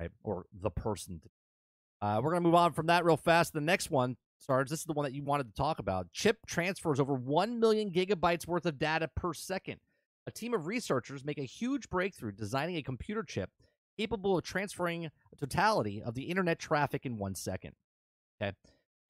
[0.00, 0.10] right?
[0.22, 1.20] Or the person.
[1.20, 2.06] To.
[2.06, 3.52] Uh, we're going to move on from that real fast.
[3.52, 6.10] The next one, Sarge, this is the one that you wanted to talk about.
[6.12, 9.78] Chip transfers over 1 million gigabytes worth of data per second
[10.26, 13.50] a team of researchers make a huge breakthrough designing a computer chip
[13.98, 17.72] capable of transferring a totality of the internet traffic in one second.
[18.40, 18.52] Okay.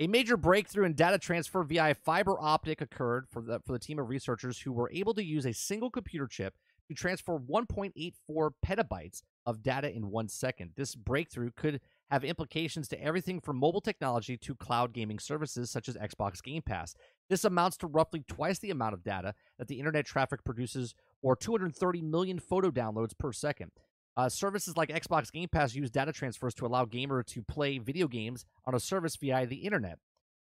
[0.00, 3.98] A major breakthrough in data transfer via fiber optic occurred for the for the team
[3.98, 6.54] of researchers who were able to use a single computer chip
[6.94, 10.70] to transfer 1.84 petabytes of data in one second.
[10.76, 15.88] This breakthrough could have implications to everything from mobile technology to cloud gaming services such
[15.88, 16.94] as Xbox Game Pass.
[17.30, 21.34] This amounts to roughly twice the amount of data that the internet traffic produces, or
[21.34, 23.70] 230 million photo downloads per second.
[24.16, 28.06] Uh, services like Xbox Game Pass use data transfers to allow gamer to play video
[28.06, 29.98] games on a service via the internet.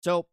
[0.02, 0.28] So,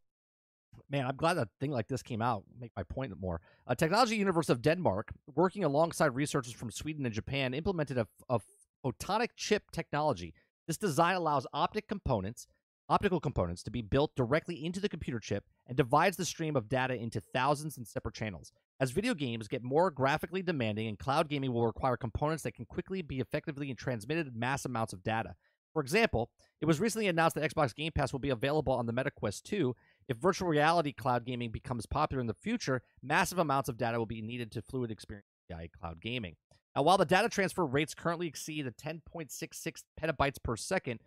[0.92, 2.44] man, I'm glad that thing like this came out.
[2.60, 3.40] Make my point more.
[3.66, 8.38] A technology universe of Denmark, working alongside researchers from Sweden and Japan, implemented a, a
[8.84, 10.34] photonic chip technology.
[10.66, 12.46] This design allows optic components,
[12.90, 16.68] optical components, to be built directly into the computer chip and divides the stream of
[16.68, 18.52] data into thousands and separate channels.
[18.78, 22.66] As video games get more graphically demanding and cloud gaming will require components that can
[22.66, 25.36] quickly be effectively transmitted mass amounts of data.
[25.72, 28.92] For example, it was recently announced that Xbox Game Pass will be available on the
[28.92, 29.74] MetaQuest 2.
[30.12, 34.04] If virtual reality cloud gaming becomes popular in the future, massive amounts of data will
[34.04, 36.36] be needed to fluid experience AI cloud gaming.
[36.76, 41.00] Now, while the data transfer rates currently exceed the 10.66 petabytes per second,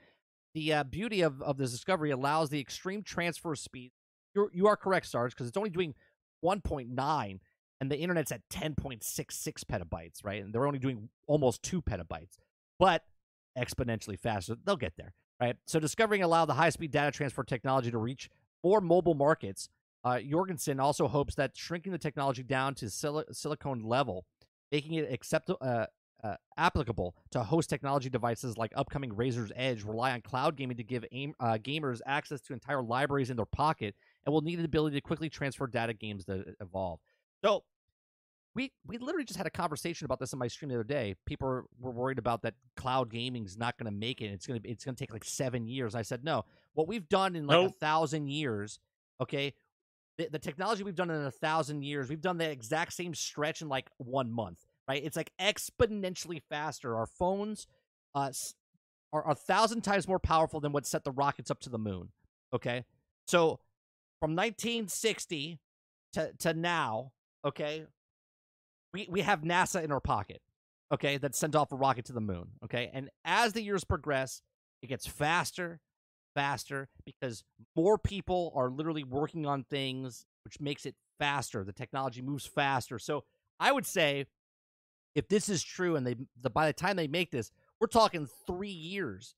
[0.56, 3.91] the uh, beauty of, of this discovery allows the extreme transfer speed.
[4.34, 5.94] You're, you are correct, Sarge, because it's only doing
[6.44, 7.40] 1.9
[7.80, 10.44] and the internet's at 10.66 petabytes, right?
[10.44, 12.40] And they're only doing almost 2 petabytes,
[12.80, 13.03] but
[13.56, 14.56] exponentially faster.
[14.65, 15.57] They'll get there, right?
[15.68, 18.32] So, discovering allowed the high speed data transfer technology to reach
[18.64, 19.69] more mobile markets.
[20.03, 24.26] Uh, Jorgensen also hopes that shrinking the technology down to sil- silicon level,
[24.72, 25.88] making it accept- uh,
[26.23, 30.84] uh, applicable to host technology devices like upcoming Razer's Edge, rely on cloud gaming to
[30.84, 33.95] give aim, uh, gamers access to entire libraries in their pocket,
[34.26, 36.99] and will need the ability to quickly transfer data games that evolve.
[37.44, 37.64] So,
[38.56, 41.15] we we literally just had a conversation about this in my stream the other day.
[41.26, 44.27] People were, were worried about that cloud gaming is not going to make it.
[44.27, 45.94] It's going to it's going to take like seven years.
[45.94, 46.45] I said no.
[46.73, 47.72] What we've done in like Nope.
[47.72, 48.80] a thousand years,
[49.22, 49.53] okay,
[50.18, 53.61] the, the technology we've done in a thousand years, we've done the exact same stretch
[53.61, 54.65] in like one month.
[54.88, 55.03] Right?
[55.03, 56.95] It's like exponentially faster.
[56.95, 57.68] Our phones,
[58.14, 58.32] uh,
[59.14, 62.10] are a thousand times more powerful than what set the rockets up to the moon.
[62.53, 62.86] Okay,
[63.27, 63.60] so
[64.19, 65.60] from 1960
[66.14, 67.11] to to now,
[67.45, 67.86] okay,
[68.95, 70.41] we we have NASA in our pocket,
[70.91, 74.41] okay, that sent off a rocket to the moon, okay, and as the years progress,
[74.81, 75.81] it gets faster,
[76.34, 77.43] faster because
[77.76, 81.65] more people are literally working on things, which makes it faster.
[81.65, 82.97] The technology moves faster.
[82.97, 83.26] So
[83.59, 84.26] I would say,
[85.13, 87.51] if this is true, and they the by the time they make this,
[87.81, 89.35] we're talking three years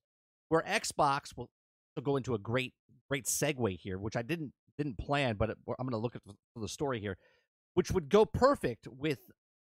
[0.49, 1.49] where Xbox will
[2.03, 2.73] go into a great
[3.09, 6.21] great segue here, which I didn't didn't plan, but I'm going to look at
[6.55, 7.17] the story here,
[7.73, 9.19] which would go perfect with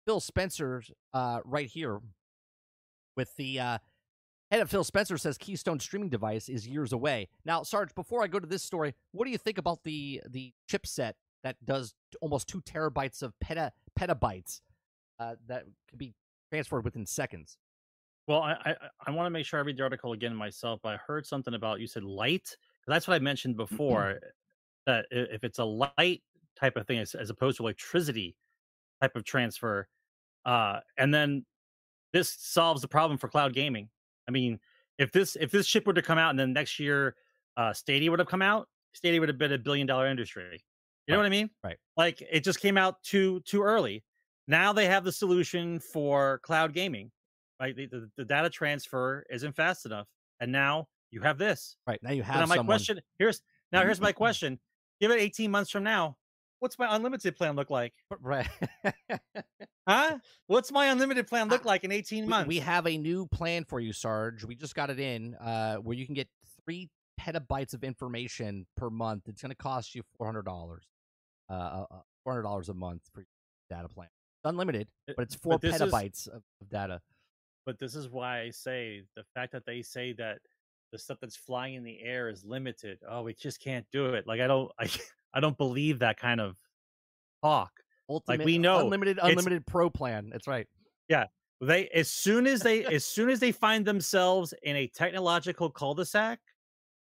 [0.05, 1.99] Phil Spencer's uh, right here
[3.15, 3.77] with the uh,
[4.49, 7.29] head of Phil Spencer says Keystone streaming device is years away.
[7.45, 10.53] Now, Sarge, before I go to this story, what do you think about the the
[10.69, 11.13] chipset
[11.43, 14.61] that does almost two terabytes of peta petabytes
[15.19, 16.13] uh, that can be
[16.49, 17.57] transferred within seconds?
[18.27, 18.75] Well, I I,
[19.07, 20.79] I want to make sure I read the article again myself.
[20.83, 22.55] But I heard something about you said light.
[22.87, 24.19] That's what I mentioned before.
[24.87, 26.23] that if it's a light
[26.59, 28.35] type of thing as, as opposed to electricity
[29.01, 29.87] type of transfer,
[30.45, 31.45] uh, and then
[32.13, 33.89] this solves the problem for cloud gaming.
[34.27, 34.59] I mean,
[34.97, 37.15] if this if this chip were to come out and then next year
[37.57, 40.63] uh, Stadia would have come out, Stadia would have been a billion dollar industry.
[41.07, 41.49] You know Right, what I mean?
[41.63, 41.77] right.
[41.97, 44.03] Like it just came out too too early.
[44.47, 47.11] Now they have the solution for cloud gaming.
[47.59, 50.07] Right, the, the, the data transfer isn't fast enough,
[50.39, 51.77] and now you have this.
[51.85, 52.65] Right now, you have now my someone.
[52.65, 53.41] question here's
[53.71, 54.59] now here's my question.
[54.99, 56.17] Give it 18 months from now.
[56.61, 57.91] What's my unlimited plan look like?
[58.21, 58.47] Right.
[59.87, 60.19] Huh?
[60.45, 62.47] What's my unlimited plan look Uh, like in 18 months?
[62.47, 64.43] we have a new plan for you, Sarge.
[64.45, 66.29] We just got it in, uh, where you can get
[66.63, 66.89] three
[67.19, 69.27] petabytes of information per month.
[69.27, 70.85] It's going to cost you four hundred dollars,
[71.49, 71.85] uh, uh,
[72.23, 73.27] four hundred dollars a month for your
[73.71, 74.07] data plan.
[74.07, 77.01] It's unlimited, Uh, but it's four is- petabytes of, of data.
[77.65, 80.39] but this is why I say the fact that they say that
[80.91, 82.99] the stuff that's flying in the air is limited.
[83.07, 84.27] Oh, we just can't do it.
[84.27, 84.87] Like I don't I
[85.33, 86.57] I don't believe that kind of
[87.43, 87.71] talk.
[88.09, 90.29] Ultimate, we know unlimited, unlimited pro plan.
[90.29, 90.67] That's right.
[91.07, 91.27] Yeah.
[91.61, 96.39] They as soon as they as soon as they find themselves in a technological cul-de-sac,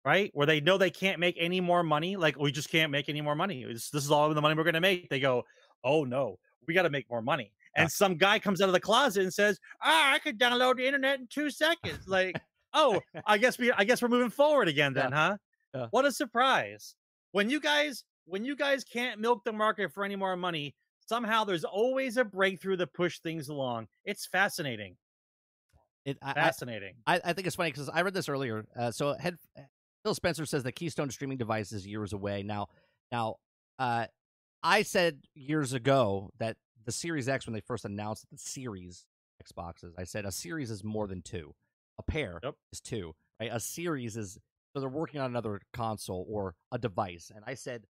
[0.04, 0.32] right?
[0.34, 3.22] Where they know they can't make any more money, like we just can't make any
[3.22, 3.64] more money.
[3.64, 5.10] This, this is all the money we're going to make.
[5.10, 5.44] They go,
[5.84, 7.88] "Oh no, we got to make more money." And Yeah.
[7.90, 11.20] some guy comes out of the closet and says, "Ah, I could download the internet
[11.20, 12.40] in 2 seconds." Like,
[12.74, 15.38] "Oh, I guess we I guess we're moving forward again then, huh?"
[15.74, 15.88] Yeah.
[15.91, 16.95] What a surprise.
[17.32, 20.76] When you guys when you guys can't milk the market for any more money,
[21.08, 23.88] somehow there's always a breakthrough to push things along.
[24.06, 24.98] It's fascinating.
[26.06, 26.95] It, I, Fascinating.
[27.06, 28.66] I, I think it's funny because I read this earlier.
[28.78, 29.36] Uh, so head,
[30.04, 32.44] Phil Spencer says the Keystone streaming device is years away.
[32.44, 32.68] Now,
[33.12, 33.36] now,
[33.78, 34.06] uh,
[34.64, 36.56] I said years ago that
[36.86, 39.06] the Series X, when they first announced the Series
[39.45, 41.54] Xboxes, I said a series is more than two.
[41.99, 42.56] A pair Yep.
[42.72, 43.14] is two.
[43.40, 43.49] Right?
[43.52, 44.38] A series is
[44.74, 47.32] so they're working on another console or a device.
[47.36, 47.84] And I said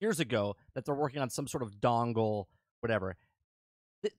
[0.00, 2.46] years ago that they're working on some sort of dongle,
[2.80, 3.16] whatever.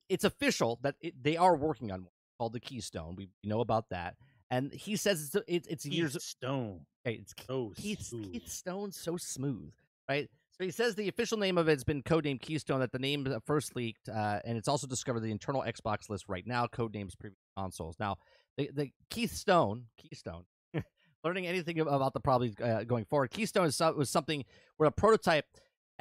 [0.10, 3.16] It's official that it, they are working on one called the Keystone.
[3.16, 4.16] We know about that.
[4.50, 6.14] And he says it's it's, it's years.
[6.14, 6.82] Keith Stone.
[7.06, 8.32] Okay, it's Oh, Keith, smooth.
[8.34, 9.72] Keith Stone so smooth,
[10.10, 10.30] right?
[10.52, 12.82] So he says the official name of it's been codenamed Keystone.
[12.82, 16.46] That the name first leaked, uh, and it's also discovered the internal Xbox list right
[16.46, 16.68] now.
[16.68, 17.96] Codenames previous consoles.
[18.00, 18.18] Now,
[18.58, 20.44] the, the Keith Stone, Keystone,
[21.24, 23.32] learning anything about the probably uh, going forward.
[23.32, 24.44] Keystone is, was something
[24.78, 25.46] where a prototype,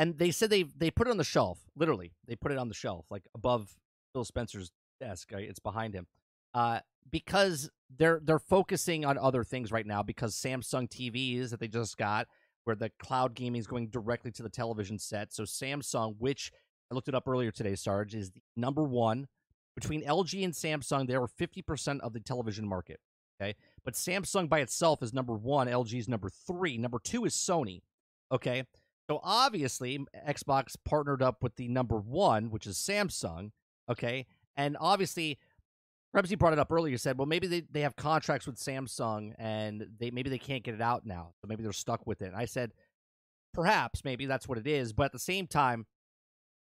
[0.00, 1.60] and they said they they put it on the shelf.
[1.76, 3.76] Literally, they put it on the shelf, like above
[4.14, 5.30] Phil Spencer's desk.
[5.30, 5.46] Right?
[5.48, 6.06] It's behind him,
[6.54, 10.02] uh, because they're they're focusing on other things right now.
[10.02, 12.28] Because Samsung TVs that they just got,
[12.64, 15.34] where the cloud gaming is going directly to the television set.
[15.34, 16.50] So Samsung, which
[16.90, 19.28] I looked it up earlier today, Sarge, is the number one
[19.74, 21.08] between LG and Samsung.
[21.08, 23.00] They are fifty percent of the television market.
[23.38, 23.54] Okay,
[23.84, 25.66] but Samsung by itself is number one.
[25.66, 26.78] LG is number three.
[26.78, 27.82] Number two is Sony.
[28.32, 28.64] Okay,
[29.10, 33.50] so obviously Xbox partnered up with the number one, which is Samsung.
[33.90, 34.26] Okay,
[34.56, 35.38] and obviously.
[36.16, 36.98] Rebsy brought it up earlier.
[36.98, 40.74] Said, "Well, maybe they, they have contracts with Samsung, and they maybe they can't get
[40.74, 42.72] it out now, so maybe they're stuck with it." And I said,
[43.54, 45.86] "Perhaps, maybe that's what it is." But at the same time,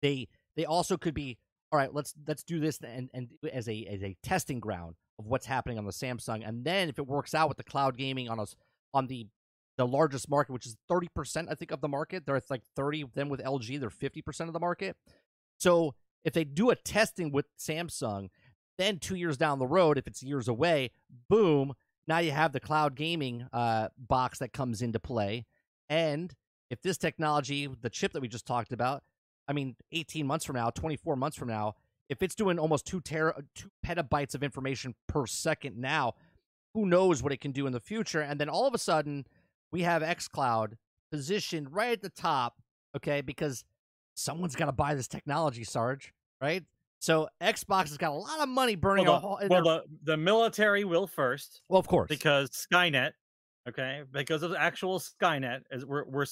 [0.02, 1.38] they they also could be
[1.72, 1.94] all right.
[1.94, 5.78] Let's let's do this and and as a as a testing ground of what's happening
[5.78, 8.56] on the Samsung, and then if it works out with the cloud gaming on us
[8.96, 9.28] on the
[9.78, 12.26] the largest market, which is thirty percent, I think, of the market.
[12.26, 13.06] They're like thirty.
[13.14, 14.96] Then with LG, they're fifty percent of the market.
[15.58, 18.30] So if they do a testing with Samsung,
[18.78, 20.92] then two years down the road, if it's years away,
[21.30, 21.74] boom,
[22.08, 25.46] now you have the cloud gaming uh, box that comes into play.
[25.90, 26.34] And
[26.70, 29.04] if this technology, the chip that we just talked about,
[29.48, 31.76] I mean, 18 months from now, 24 months from now,
[32.10, 36.14] if it's doing almost two tera, two petabytes of information per second now,
[36.74, 38.22] who knows what it can do in the future?
[38.22, 39.26] And then all of a sudden,
[39.72, 40.74] we have XCloud
[41.12, 42.56] positioned right at the top,
[42.96, 43.22] okay?
[43.22, 43.64] Because
[44.16, 46.64] someone's got to buy this technology, Sarge, right?
[47.00, 50.84] So Xbox has got a lot of money burning Well, the, well the, the military
[50.86, 52.10] will first well, of course.
[52.10, 53.12] because Skynet,
[53.70, 55.62] okay, because of actual Skynet.
[55.72, 56.26] As we're we're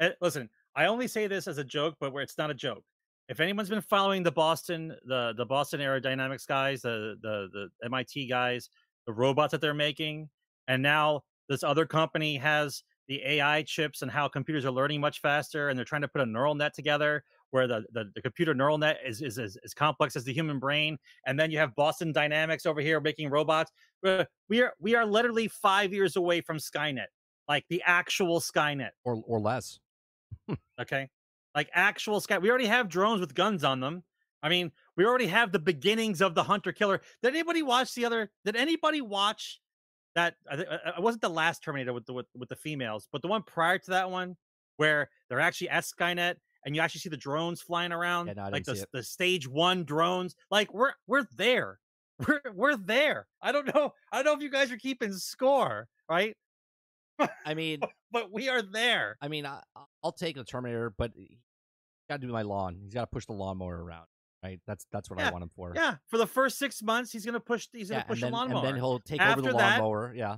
[0.00, 2.84] eh, listen, I only say this as a joke, but where it's not a joke.
[3.28, 8.26] If anyone's been following the Boston, the the Boston Aerodynamics guys, the the the MIT
[8.28, 8.70] guys,
[9.06, 10.30] the robots that they're making,
[10.68, 15.20] and now this other company has the AI chips and how computers are learning much
[15.20, 18.54] faster, and they're trying to put a neural net together where the, the, the computer
[18.54, 21.74] neural net is, is, is as complex as the human brain, and then you have
[21.76, 23.70] Boston Dynamics over here making robots.
[24.48, 27.06] We are we are literally five years away from Skynet,
[27.48, 28.90] like the actual Skynet.
[29.04, 29.78] or or less.
[30.80, 31.08] Okay,
[31.54, 32.38] like actual Sky.
[32.38, 34.02] We already have drones with guns on them.
[34.42, 37.00] I mean, we already have the beginnings of the hunter killer.
[37.22, 38.30] Did anybody watch the other?
[38.44, 39.60] Did anybody watch
[40.14, 40.34] that?
[40.50, 43.28] I uh, It wasn't the last Terminator with the with, with the females, but the
[43.28, 44.36] one prior to that one,
[44.76, 48.64] where they're actually at Skynet and you actually see the drones flying around, no, like
[48.64, 50.34] the the stage one drones.
[50.50, 51.80] Like we're we're there.
[52.28, 53.26] We're we're there.
[53.42, 53.92] I don't know.
[54.12, 56.36] I don't know if you guys are keeping score, right?
[57.44, 57.80] I mean,
[58.14, 59.16] But we are there.
[59.20, 59.58] I mean, I,
[60.04, 61.10] I'll take the Terminator, but
[62.08, 62.76] got to do my lawn.
[62.80, 64.06] He's got to push the lawnmower around,
[64.44, 64.60] right?
[64.66, 65.72] That's that's what I want him for.
[65.74, 67.66] Yeah, for the first six months, he's gonna push.
[67.72, 68.58] He's gonna Yeah, push and then, the lawnmower.
[68.58, 70.12] and then he'll take over After the that- lawnmower.
[70.14, 70.36] Yeah.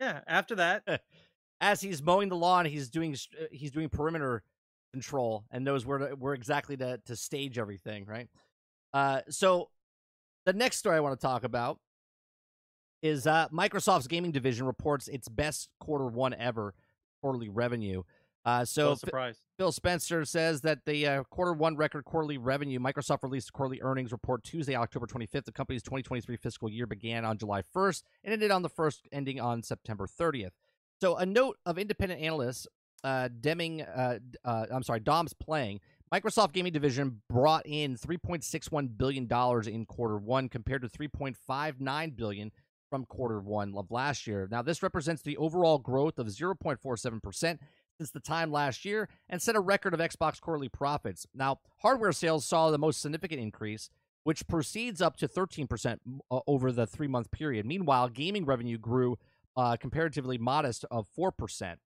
[0.00, 0.84] yeah, after that,
[1.60, 4.44] As he's mowing the lawn, he's doing uh, he's doing perimeter
[4.92, 8.28] control and knows where to, where exactly to to stage everything, right?
[8.94, 9.68] Uh, so
[10.46, 11.80] the next story I want to talk about
[13.02, 16.74] is uh, Microsoft's gaming division reports its best quarter one ever
[17.22, 18.02] quarterly revenue.
[18.48, 19.42] Uh, so no F- surprise.
[19.58, 23.82] Phil Spencer says that the uh, quarter one record quarterly revenue, Microsoft released a quarterly
[23.82, 25.44] earnings report Tuesday, October 25th.
[25.44, 29.38] The company's 2023 fiscal year began on July 1st and ended on the 1st, ending
[29.38, 30.52] on September 30th.
[31.02, 32.66] So, a note of independent analysts,
[33.04, 35.80] uh, Deming, uh, uh, I'm sorry, Dom's playing.
[36.12, 42.50] Microsoft Gaming Division brought in 3.61 billion dollars in quarter one, compared to 3.59 billion
[42.88, 44.48] from quarter one of last year.
[44.50, 47.60] Now, this represents the overall growth of 0.47 percent
[47.98, 51.26] since the time last year and set a record of Xbox quarterly profits.
[51.34, 53.90] Now, hardware sales saw the most significant increase,
[54.22, 55.98] which proceeds up to 13%
[56.30, 57.66] uh, over the three month period.
[57.66, 59.18] Meanwhile, gaming revenue grew
[59.56, 61.76] uh, comparatively modest of 4%.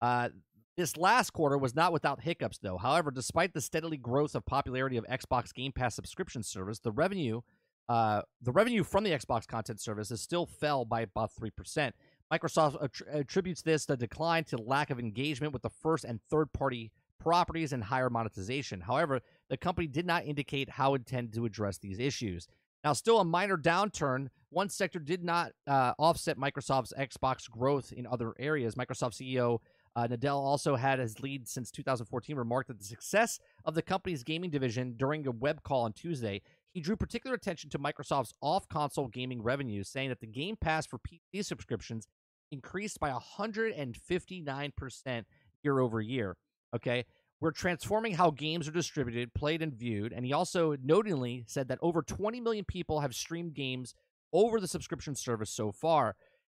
[0.00, 0.28] Uh,
[0.76, 2.78] this last quarter was not without hiccups, though.
[2.78, 7.42] However, despite the steadily growth of popularity of Xbox Game Pass subscription service, the revenue,
[7.88, 11.94] uh, the revenue from the Xbox content services still fell by about three percent.
[12.32, 16.90] Microsoft attributes this the decline to lack of engagement with the first and third party
[17.20, 18.80] properties and higher monetization.
[18.80, 22.48] However, the company did not indicate how it intended to address these issues.
[22.82, 24.28] Now, still a minor downturn.
[24.48, 28.74] One sector did not uh, offset Microsoft's Xbox growth in other areas.
[28.74, 29.58] Microsoft CEO
[29.94, 34.24] uh, Nadell also had his lead since 2014 remarked that the success of the company's
[34.24, 36.40] gaming division during a web call on Tuesday.
[36.72, 40.86] He drew particular attention to Microsoft's off console gaming revenues, saying that the Game Pass
[40.86, 42.08] for PC subscriptions
[42.52, 45.24] increased by 159%
[45.64, 46.36] year over year.
[46.74, 47.04] Okay.
[47.40, 50.12] We're transforming how games are distributed, played, and viewed.
[50.12, 53.96] And he also notingly said that over 20 million people have streamed games
[54.32, 56.14] over the subscription service so far.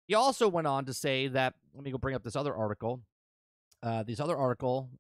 [0.07, 3.01] He also went on to say that, let me go bring up this other article.
[3.81, 4.91] Uh, this other article.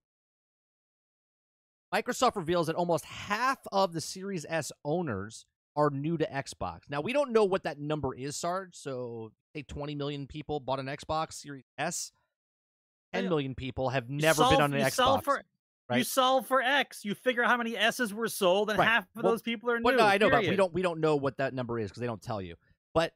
[1.93, 5.45] Microsoft reveals that almost half of the Series S owners
[5.75, 6.89] are new to Xbox.
[6.89, 8.75] Now, we don't know what that number is, Sarge.
[8.75, 12.11] So, say 20 million people bought an Xbox Series S.
[13.13, 14.91] 10 million people have never been on an Xbox.
[14.93, 15.41] Solve for,
[15.93, 17.05] You solve for X.
[17.05, 18.87] You figure out how many S's were sold, and Right.
[18.87, 19.83] half of Well- those people are new.
[19.85, 22.01] Well, no, I know, but we don't we don't know what that number is because
[22.01, 22.55] they don't tell you.
[22.93, 23.13] But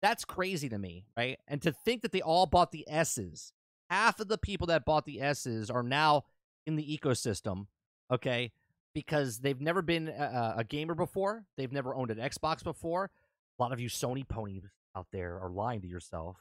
[0.00, 1.38] that's crazy to me, right?
[1.46, 3.52] And to think that they all bought the S's.
[3.90, 6.24] Half of the people that bought the S's are now
[6.66, 7.66] in the ecosystem,
[8.10, 8.52] okay?
[8.94, 11.44] Because they've never been a, a gamer before.
[11.56, 13.10] They've never owned an Xbox before.
[13.58, 14.64] A lot of you Sony ponies
[14.96, 16.36] out there are lying to yourself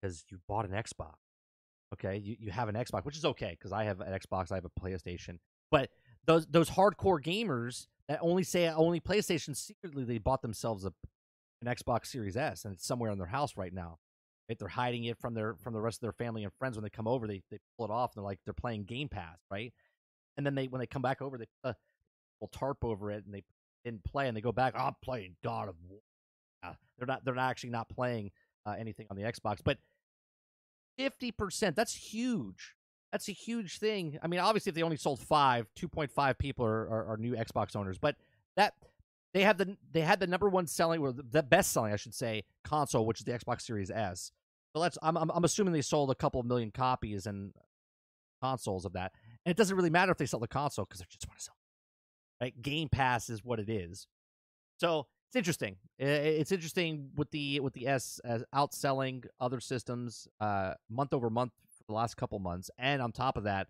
[0.00, 1.14] because you bought an Xbox.
[1.94, 4.56] Okay, you, you have an Xbox, which is okay because I have an Xbox, I
[4.56, 5.38] have a PlayStation.
[5.70, 5.90] But
[6.26, 10.92] those those hardcore gamers that only say only PlayStation secretly they bought themselves a
[11.60, 13.98] an Xbox Series S and it's somewhere in their house right now.
[14.48, 14.58] Right?
[14.58, 16.90] They're hiding it from their from the rest of their family and friends when they
[16.90, 17.26] come over.
[17.26, 19.72] They they pull it off and they're like they're playing Game Pass, right?
[20.36, 21.76] And then they when they come back over, they put
[22.40, 23.44] little tarp over it and they
[23.84, 24.74] didn't play and they go back.
[24.76, 26.00] "Oh, I'm playing God of War.
[26.62, 28.30] Uh, they're not they're not actually not playing
[28.66, 29.78] uh, anything on the Xbox, but
[30.96, 32.74] fifty percent that's huge.
[33.10, 34.18] That's a huge thing.
[34.22, 37.16] I mean, obviously, if they only sold five, two point five people are, are, are
[37.16, 38.16] new Xbox owners, but
[38.56, 38.74] that
[39.34, 42.14] they have the they had the number one selling or the best selling, I should
[42.14, 44.32] say, console, which is the Xbox Series S.
[44.74, 47.52] So let's I'm I'm, I'm assuming they sold a couple of million copies and
[48.42, 49.12] consoles of that,
[49.44, 51.44] and it doesn't really matter if they sell the console because they just want to
[51.44, 51.56] sell.
[52.40, 54.06] Right, Game Pass is what it is.
[54.80, 55.76] So it's interesting.
[55.98, 61.52] It's interesting with the with the S as outselling other systems uh, month over month
[61.78, 63.68] for the last couple months, and on top of that,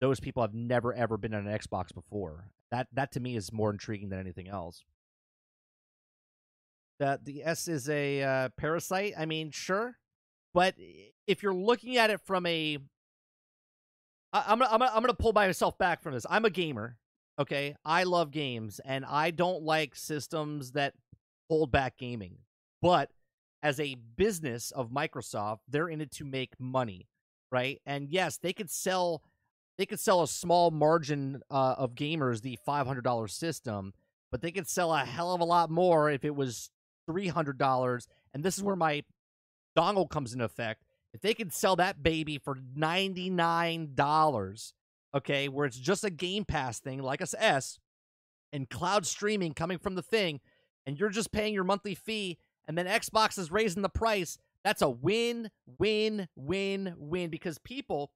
[0.00, 2.48] those people have never ever been on an Xbox before.
[2.70, 4.82] That that to me is more intriguing than anything else.
[6.98, 9.12] That the S is a uh, parasite.
[9.18, 9.98] I mean, sure,
[10.54, 10.76] But
[11.26, 12.78] if you're looking at it from a
[14.32, 16.26] I, I'm gonna, I'm I'm gonna pull myself back from this.
[16.30, 16.96] I'm a gamer.
[17.38, 20.94] Okay, I love games, and I don't like systems that
[21.48, 22.38] hold back gaming.
[22.82, 23.10] But
[23.62, 27.08] as a business of Microsoft, they're in it to make money,
[27.50, 27.80] right?
[27.86, 29.22] And yes, they could sell
[29.78, 33.94] they could sell a small margin uh, of gamers the five hundred dollar system,
[34.30, 36.70] but they could sell a hell of a lot more if it was
[37.06, 38.08] three hundred dollars.
[38.34, 39.04] And this is where my
[39.76, 40.84] dongle comes into effect.
[41.14, 44.74] If they could sell that baby for ninety nine dollars,
[45.14, 47.78] okay, where it's just a Game Pass thing like a S,
[48.52, 50.40] and cloud streaming coming from the thing,
[50.86, 54.38] and you're just paying your monthly fee, and then Xbox is raising the price.
[54.64, 58.12] That's a win, win, win, win because people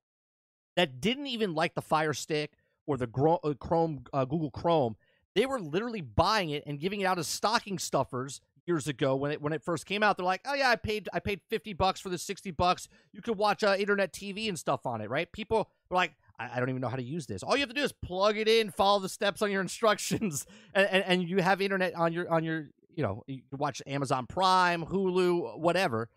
[0.76, 2.52] that didn't even like the Fire Stick
[2.86, 3.08] or the
[3.42, 4.96] uh, Chrome, uh, Google Chrome,
[5.34, 9.30] they were literally buying it and giving it out as stocking stuffers years ago when
[9.30, 10.16] it when it first came out.
[10.16, 12.88] They're like, oh yeah, I paid I paid fifty bucks for the sixty bucks.
[13.12, 15.30] You could watch uh, internet TV and stuff on it, right?
[15.32, 17.42] People were like, I, I, don't even know how to use this.
[17.42, 20.46] All you have to do is plug it in, follow the steps on your instructions,
[20.74, 24.26] and, and, and you have internet on your on your you know you watch Amazon
[24.26, 26.08] Prime, Hulu, whatever.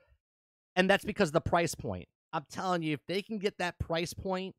[0.76, 2.08] And that's because the price point.
[2.32, 4.56] I'm telling you, if they can get that price point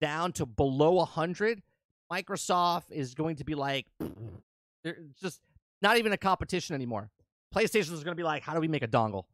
[0.00, 1.62] down to below a hundred,
[2.10, 3.86] Microsoft is going to be like,
[4.84, 5.40] they're just
[5.82, 7.10] not even a competition anymore.
[7.54, 9.24] PlayStation is going to be like, how do we make a dongle?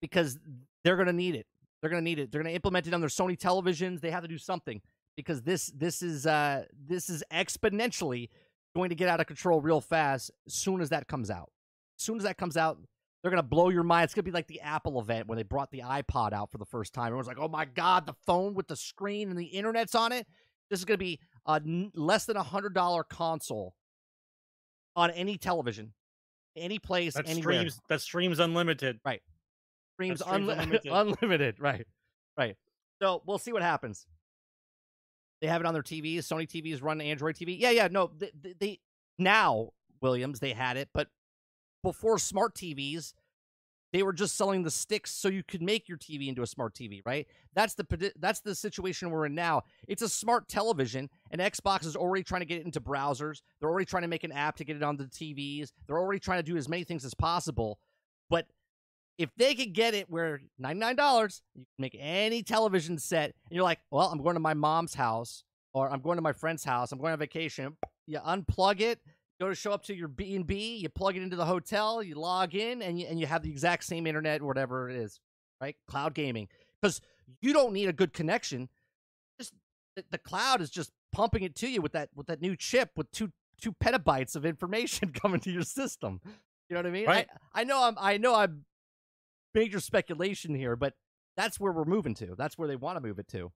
[0.00, 0.38] Because
[0.82, 1.46] they're going to need it.
[1.80, 2.32] They're going to need it.
[2.32, 4.00] They're going to implement it on their Sony televisions.
[4.00, 4.80] They have to do something
[5.16, 8.28] because this this is uh this is exponentially
[8.74, 11.50] going to get out of control real fast as soon as that comes out.
[11.98, 12.78] As soon as that comes out,
[13.22, 14.04] they're gonna blow your mind.
[14.04, 16.64] It's gonna be like the Apple event when they brought the iPod out for the
[16.66, 17.06] first time.
[17.06, 20.26] Everyone's like, "Oh my god, the phone with the screen and the internet's on it."
[20.70, 21.60] This is gonna be a
[21.94, 23.74] less than a hundred dollar console
[24.96, 25.92] on any television,
[26.56, 27.42] any place, That anywhere.
[27.60, 29.00] streams that streams unlimited.
[29.04, 29.20] That
[29.94, 30.92] streams unli- unlimited.
[30.92, 31.60] unlimited.
[31.60, 31.86] Right,
[32.36, 32.56] right.
[33.00, 34.06] So we'll see what happens.
[35.44, 36.20] They have it on their TVs.
[36.20, 37.60] Sony TVs run Android TV.
[37.60, 37.88] Yeah, yeah.
[37.90, 38.78] No, they, they,
[39.18, 41.08] now Williams they had it, but
[41.82, 43.12] before smart TVs,
[43.92, 46.74] they were just selling the sticks so you could make your TV into a smart
[46.74, 47.02] TV.
[47.04, 47.28] Right.
[47.54, 49.64] That's the that's the situation we're in now.
[49.86, 53.42] It's a smart television, and Xbox is already trying to get it into browsers.
[53.60, 55.72] They're already trying to make an app to get it on the TVs.
[55.86, 57.78] They're already trying to do as many things as possible.
[58.30, 58.46] But
[59.18, 63.64] if they could get it where $99 you can make any television set and you're
[63.64, 66.92] like well i'm going to my mom's house or i'm going to my friend's house
[66.92, 67.76] i'm going on vacation
[68.06, 69.00] you unplug it
[69.40, 72.54] go to show up to your b&b you plug it into the hotel you log
[72.54, 75.20] in and you, and you have the exact same internet or whatever it is
[75.60, 75.76] right?
[75.88, 76.48] Cloud gaming
[76.80, 77.00] because
[77.40, 78.68] you don't need a good connection.
[79.38, 79.54] Just
[79.96, 82.90] the, the cloud is just pumping it to you with that with that new chip
[82.96, 86.20] with two two petabytes of information coming to your system.
[86.68, 87.06] You know what i mean?
[87.06, 87.28] Right.
[87.54, 88.64] I, I know i'm i know i'm
[89.54, 90.94] major speculation here, but
[91.36, 92.34] that's where we're moving to.
[92.36, 93.52] That's where they want to move it to.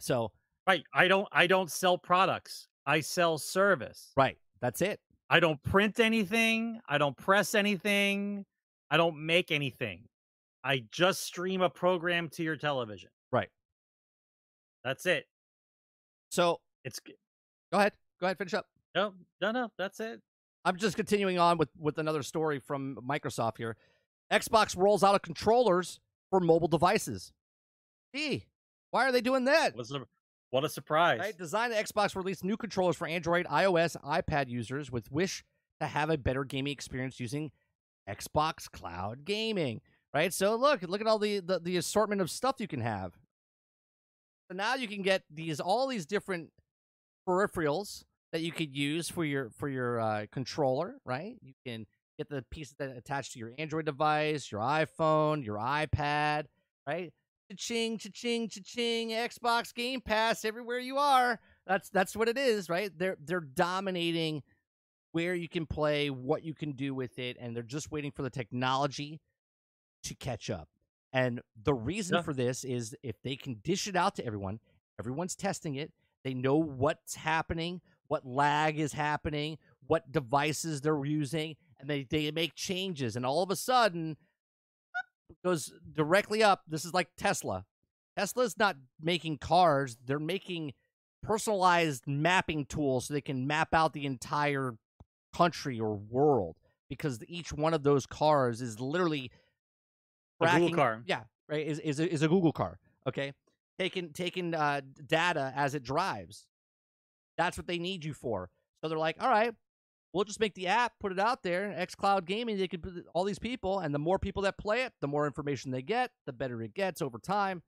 [0.00, 0.32] So,
[0.66, 0.82] Right.
[0.94, 2.68] I don't I don't sell products.
[2.86, 4.12] I sell service.
[4.16, 5.00] right, that's it.
[5.28, 6.80] I don't print anything.
[6.88, 8.44] I don't press anything.
[8.90, 10.04] I don't make anything.
[10.62, 13.10] I just stream a program to your television.
[13.32, 13.48] Right.
[14.84, 15.26] That's it.
[16.30, 17.92] So, It's go ahead.
[18.20, 18.66] Go ahead, finish up.
[18.94, 19.70] no, no, no.
[19.76, 20.20] That's it.
[20.64, 23.76] I'm just continuing on with with another story from Microsoft here.
[24.32, 27.32] Xbox rolls out of controllers for mobile devices.
[28.14, 28.46] Gee,
[28.90, 29.76] why are they doing that?
[29.76, 30.02] What's a,
[30.50, 31.20] what a surprise.
[31.20, 31.36] Right?
[31.36, 35.44] Design Xbox released new controllers for Android, iOS, iPad users with wish
[35.80, 37.50] to have a better gaming experience using
[38.08, 39.80] Xbox Cloud Gaming.
[40.12, 40.32] Right?
[40.32, 43.18] So look, look at all the, the, the assortment of stuff you can have.
[44.50, 46.50] So now you can get these all these different
[47.28, 51.36] peripherals that you could use for your for your uh, controller, right?
[51.40, 51.86] You can
[52.18, 56.44] get the pieces that attach to your Android device, your iPhone, your iPad,
[56.86, 57.12] right?
[57.50, 61.38] Cha-ching, cha-ching, cha-ching, Xbox Game Pass everywhere you are.
[61.66, 62.90] That's that's what it is, right?
[62.96, 64.42] They're they're dominating
[65.12, 68.22] where you can play, what you can do with it, and they're just waiting for
[68.22, 69.20] the technology
[70.04, 70.68] to catch up.
[71.12, 72.22] And the reason Yeah.
[72.22, 74.58] for this is if they can dish it out to everyone,
[74.98, 75.92] everyone's testing it,
[76.24, 81.56] they know what's happening, what lag is happening, what devices they're using,
[81.88, 84.16] and they, they make changes, and all of a sudden
[85.30, 86.62] it goes directly up.
[86.66, 87.64] This is like Tesla.
[88.16, 90.72] Tesla's not making cars, they're making
[91.22, 94.74] personalized mapping tools so they can map out the entire
[95.34, 96.56] country or world
[96.88, 99.30] because each one of those cars is literally
[100.40, 101.02] A Google car.
[101.06, 101.66] Yeah, right.
[101.66, 102.78] Is is a, is a Google car.
[103.08, 103.32] Okay,
[103.78, 106.46] taking taking uh, data as it drives.
[107.36, 108.48] That's what they need you for.
[108.80, 109.54] So they're like, all right,
[110.14, 112.56] we'll just make the app, put it out there, xCloud Gaming.
[112.56, 115.26] They could put all these people, and the more people that play it, the more
[115.26, 117.62] information they get, the better it gets over time.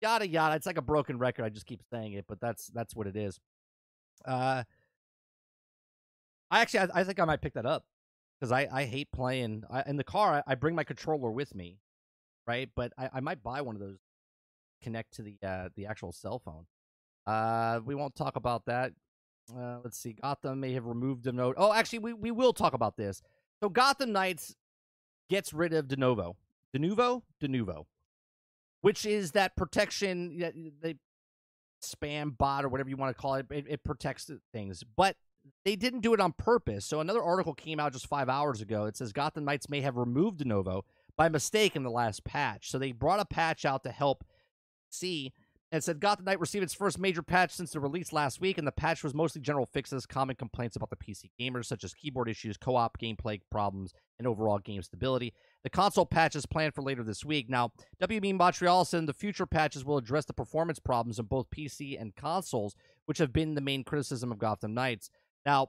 [0.00, 0.54] Yada yada.
[0.54, 1.44] It's like a broken record.
[1.44, 3.40] I just keep saying it, but that's that's what it is.
[4.24, 4.62] Uh,
[6.50, 7.84] I actually, I, I think I might pick that up
[8.38, 10.36] because I, I hate playing I, in the car.
[10.46, 11.78] I, I bring my controller with me,
[12.46, 12.68] right?
[12.74, 13.98] But I, I might buy one of those
[14.82, 16.66] connect to the uh, the actual cell phone.
[17.26, 18.92] Uh, we won't talk about that.
[19.56, 20.14] Uh, let's see.
[20.14, 21.54] Gotham may have removed the note.
[21.58, 23.22] Oh, actually, we, we will talk about this.
[23.62, 24.54] So Gotham Knights
[25.28, 26.34] gets rid of Denuvo.
[26.76, 27.22] Denuvo?
[27.42, 27.86] Denuvo.
[28.80, 30.96] Which is that protection that they
[31.82, 33.46] spam bot or whatever you want to call it.
[33.50, 34.84] It, it protects things.
[34.96, 35.16] But
[35.64, 36.84] they didn't do it on purpose.
[36.84, 38.84] So another article came out just five hours ago.
[38.84, 40.82] It says Gotham Knights may have removed Denuvo
[41.16, 42.70] by mistake in the last patch.
[42.70, 44.24] So they brought a patch out to help
[44.90, 45.32] see
[45.72, 48.66] and said Gotham Knight received its first major patch since the release last week, and
[48.66, 52.28] the patch was mostly general fixes, common complaints about the PC gamers, such as keyboard
[52.28, 55.32] issues, co op gameplay problems, and overall game stability.
[55.62, 57.48] The console patch is planned for later this week.
[57.48, 57.72] Now,
[58.02, 62.16] WB Montreal said the future patches will address the performance problems in both PC and
[62.16, 62.74] consoles,
[63.06, 65.10] which have been the main criticism of Gotham Knights.
[65.46, 65.68] Now,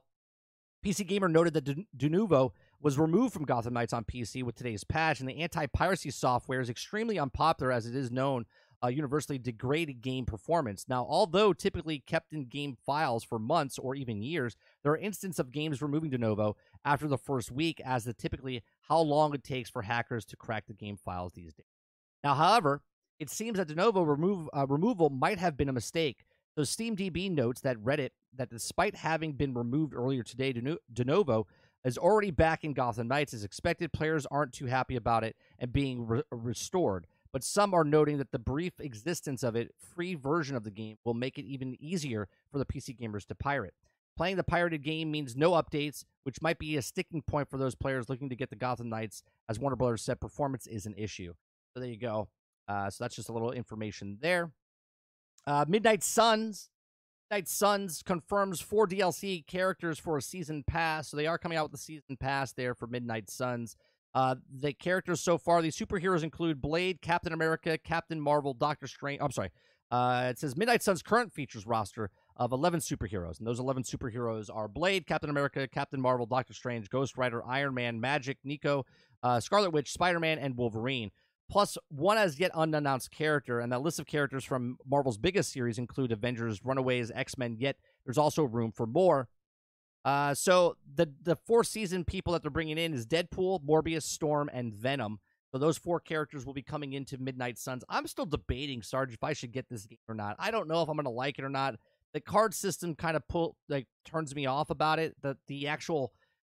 [0.84, 5.20] PC Gamer noted that Denuvo was removed from Gotham Knights on PC with today's patch,
[5.20, 8.46] and the anti piracy software is extremely unpopular as it is known
[8.90, 10.86] universally degraded game performance.
[10.88, 15.40] Now, although typically kept in game files for months or even years, there are instances
[15.40, 19.70] of games removing Denuvo after the first week, as the typically how long it takes
[19.70, 21.66] for hackers to crack the game files these days.
[22.24, 22.82] Now, however,
[23.20, 26.26] it seems that Denuvo remove, uh, removal might have been a mistake.
[26.56, 30.54] So SteamDB notes that Reddit that despite having been removed earlier today,
[30.94, 31.46] Denuvo
[31.86, 33.94] is already back in Gotham Knights as expected.
[33.94, 38.32] Players aren't too happy about it and being re- restored but some are noting that
[38.32, 42.28] the brief existence of it, free version of the game, will make it even easier
[42.52, 43.74] for the PC gamers to pirate.
[44.18, 47.76] Playing the pirated game means no updates, which might be a sticking point for those
[47.76, 51.34] players looking to get the Gotham Knights, as Warner Brothers said performance is an issue.
[51.74, 52.28] So there you go.
[52.68, 54.52] Uh, so that's just a little information there.
[55.48, 56.70] Uh, Midnight Suns.
[57.30, 61.08] Midnight Suns confirms four DLC characters for a season pass.
[61.08, 63.78] So they are coming out with the season pass there for Midnight Suns.
[64.14, 69.22] Uh, the characters so far, these superheroes include Blade, Captain America, Captain Marvel, Doctor Strange.
[69.22, 69.52] I'm sorry.
[69.90, 73.40] Uh, it says Midnight Sun's current features roster of 11 superheroes.
[73.40, 77.74] And those 11 superheroes are Blade, Captain America, Captain Marvel, Doctor Strange, Ghost Rider, Iron
[77.74, 78.86] Man, Magik, Nico,
[79.22, 81.12] uh, Scarlet Witch, Spider Man, and Wolverine.
[81.50, 83.60] Plus one as yet unannounced character.
[83.60, 87.76] And that list of characters from Marvel's biggest series include Avengers, Runaways, X Men, yet
[88.06, 89.28] there's also room for more.
[90.04, 94.50] Uh, so the the four season people that they're bringing in is Deadpool, Morbius, Storm,
[94.52, 95.20] and Venom.
[95.52, 97.84] So those four characters will be coming into Midnight Suns.
[97.90, 100.38] I'm still debating, Sarge, if I should get this game or not.
[100.40, 101.76] I don't know if I'm going to like it or not.
[102.14, 105.16] The card system kind of pull like turns me off about it.
[105.22, 106.12] The the actual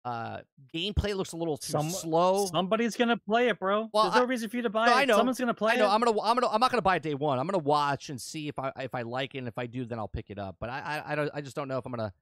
[0.06, 0.40] uh
[0.74, 2.48] gameplay looks a little too Some, slow.
[2.48, 3.88] Somebody's gonna play it, bro.
[3.94, 4.96] Well, There's I, no reason for you to buy no, it.
[4.96, 5.18] I know.
[5.18, 5.86] Someone's gonna play I know.
[5.86, 5.90] It.
[5.90, 6.20] I'm gonna.
[6.22, 6.50] I'm gonna.
[6.50, 7.38] I'm not gonna buy it day one.
[7.38, 9.40] I'm gonna watch and see if I if I like it.
[9.40, 10.56] And if I do, then I'll pick it up.
[10.60, 11.32] But I I, I don't.
[11.36, 12.14] I just don't know if I'm gonna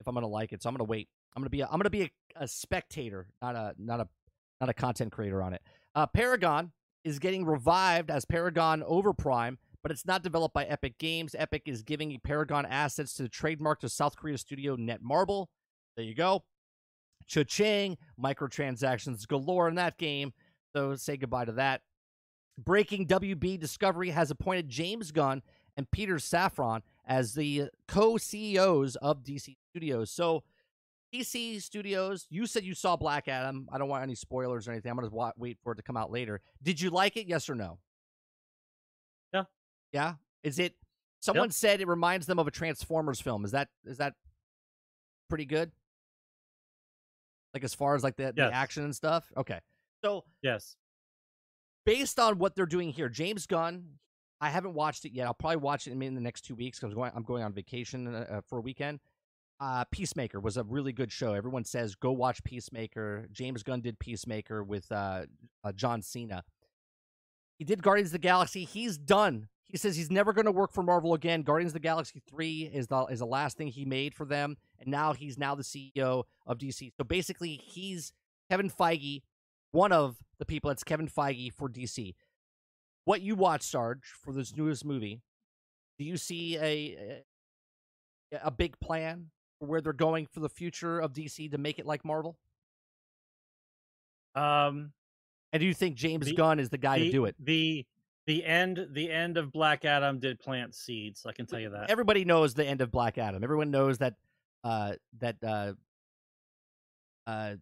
[0.00, 0.62] if I'm gonna like it.
[0.62, 1.08] So I'm gonna wait.
[1.34, 4.08] I'm gonna be a, I'm gonna be a, a spectator, not a not a
[4.60, 5.62] not a content creator on it.
[5.94, 6.72] Uh, Paragon
[7.04, 11.34] is getting revived as Paragon Overprime, but it's not developed by Epic Games.
[11.38, 15.46] Epic is giving Paragon assets to the trademark to South Korea studio Netmarble.
[15.96, 16.44] There you go.
[17.26, 20.32] Cha-ching, microtransactions galore in that game.
[20.74, 21.82] So say goodbye to that.
[22.58, 25.42] Breaking WB Discovery has appointed James Gunn
[25.76, 30.10] and Peter Safran as the co-CEOs of DC Studios.
[30.10, 30.42] So
[31.14, 33.68] DC Studios, you said you saw Black Adam.
[33.72, 34.90] I don't want any spoilers or anything.
[34.90, 36.40] I'm going to wait for it to come out later.
[36.62, 37.26] Did you like it?
[37.26, 37.78] Yes or no?
[39.32, 39.44] Yeah.
[39.92, 40.14] Yeah.
[40.42, 40.74] Is it?
[41.20, 41.54] Someone yep.
[41.54, 43.44] said it reminds them of a Transformers film.
[43.44, 44.14] Is that is that
[45.28, 45.72] pretty good?
[47.54, 48.34] Like as far as like the, yes.
[48.36, 49.32] the action and stuff.
[49.36, 49.58] Okay.
[50.04, 50.76] So yes,
[51.84, 53.84] based on what they're doing here, James Gunn.
[54.40, 55.26] I haven't watched it yet.
[55.26, 57.12] I'll probably watch it in the next two weeks because I'm going.
[57.14, 59.00] I'm going on vacation uh, uh, for a weekend
[59.60, 61.32] uh, Peacemaker was a really good show.
[61.32, 63.28] Everyone says go watch Peacemaker.
[63.32, 65.22] James Gunn did Peacemaker with uh,
[65.64, 66.44] uh, John Cena.
[67.58, 68.64] He did Guardians of the Galaxy.
[68.64, 69.48] He's done.
[69.66, 71.42] He says he's never going to work for Marvel again.
[71.42, 74.56] Guardians of the Galaxy three is the is the last thing he made for them,
[74.78, 76.92] and now he's now the CEO of DC.
[76.96, 78.12] So basically, he's
[78.50, 79.22] Kevin Feige,
[79.72, 82.14] one of the people that's Kevin Feige for DC.
[83.06, 85.22] What you watch, Sarge, for this newest movie?
[85.96, 87.22] Do you see a
[88.42, 89.30] a big plan
[89.60, 92.36] for where they're going for the future of DC to make it like Marvel?
[94.34, 94.92] Um,
[95.52, 97.36] and do you think James the, Gunn is the guy the, to do it?
[97.38, 97.86] The
[98.26, 101.24] the end the end of Black Adam did plant seeds.
[101.24, 101.88] I can tell you that.
[101.88, 103.44] Everybody knows the end of Black Adam.
[103.44, 104.14] Everyone knows that
[104.64, 105.72] uh, that uh,
[107.28, 107.54] uh,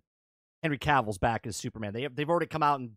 [0.62, 1.92] Henry Cavill's back as Superman.
[1.92, 2.92] They they've already come out and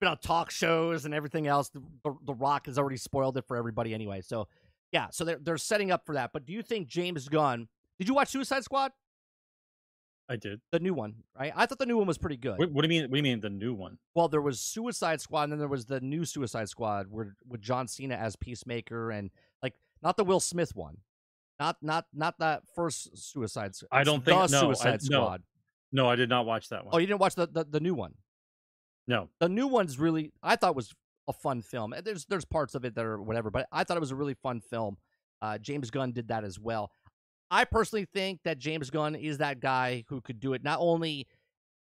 [0.00, 1.68] been on talk shows and everything else.
[1.70, 4.20] The, the, the Rock has already spoiled it for everybody anyway.
[4.20, 4.48] So
[4.92, 6.30] yeah, so they're they're setting up for that.
[6.32, 7.68] But do you think James Gunn?
[7.98, 8.92] Did you watch Suicide Squad?
[10.30, 10.60] I did.
[10.72, 11.52] The new one, right?
[11.56, 12.58] I thought the new one was pretty good.
[12.58, 13.10] What, what do you mean?
[13.10, 13.98] What do you mean the new one?
[14.14, 17.62] Well, there was Suicide Squad, and then there was the new Suicide Squad, where with
[17.62, 19.30] John Cena as Peacemaker, and
[19.62, 20.98] like not the Will Smith one,
[21.58, 23.72] not not not that first Suicide.
[23.90, 25.36] I don't think- no, I- Suicide no.
[25.90, 26.94] No, I did not watch that one.
[26.94, 28.12] Oh, you didn't watch the, the the new one.
[29.08, 29.28] No.
[29.40, 30.94] The new one's really I thought was
[31.26, 31.94] a fun film.
[32.04, 34.34] There's there's parts of it that are whatever, but I thought it was a really
[34.34, 34.98] fun film.
[35.42, 36.92] Uh, James Gunn did that as well.
[37.50, 40.62] I personally think that James Gunn is that guy who could do it.
[40.62, 41.26] Not only,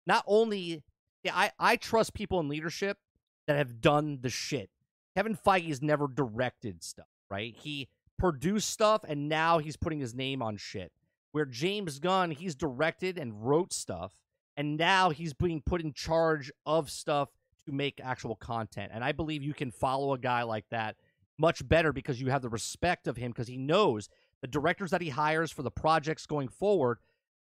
[0.07, 0.83] not only,
[1.25, 2.99] yeah, I I trust people in leadership
[3.47, 4.71] that have done the shit.
[5.17, 7.55] Kevin Feige's never directed stuff, right?
[7.57, 7.89] He
[8.19, 10.93] produced stuff and now he's putting his name on shit.
[11.33, 14.15] Where James Gunn, he's directed and wrote stuff,
[14.59, 17.29] and now he's being put in charge of stuff
[17.65, 18.91] to make actual content.
[18.93, 20.97] And I believe you can follow a guy like that
[21.39, 24.09] much better because you have the respect of him because he knows
[24.43, 26.99] the directors that he hires for the projects going forward.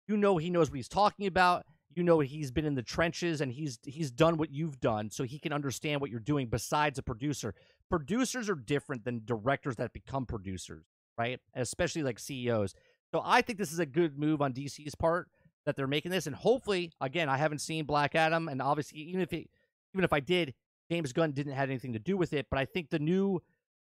[0.07, 1.65] You know he knows what he's talking about.
[1.93, 5.25] You know he's been in the trenches and he's he's done what you've done, so
[5.25, 6.47] he can understand what you're doing.
[6.47, 7.53] Besides a producer,
[7.89, 10.85] producers are different than directors that become producers,
[11.17, 11.41] right?
[11.53, 12.73] Especially like CEOs.
[13.11, 15.27] So I think this is a good move on DC's part
[15.65, 19.21] that they're making this, and hopefully, again, I haven't seen Black Adam, and obviously, even
[19.21, 19.49] if it,
[19.93, 20.53] even if I did,
[20.91, 22.47] James Gunn didn't have anything to do with it.
[22.49, 23.41] But I think the new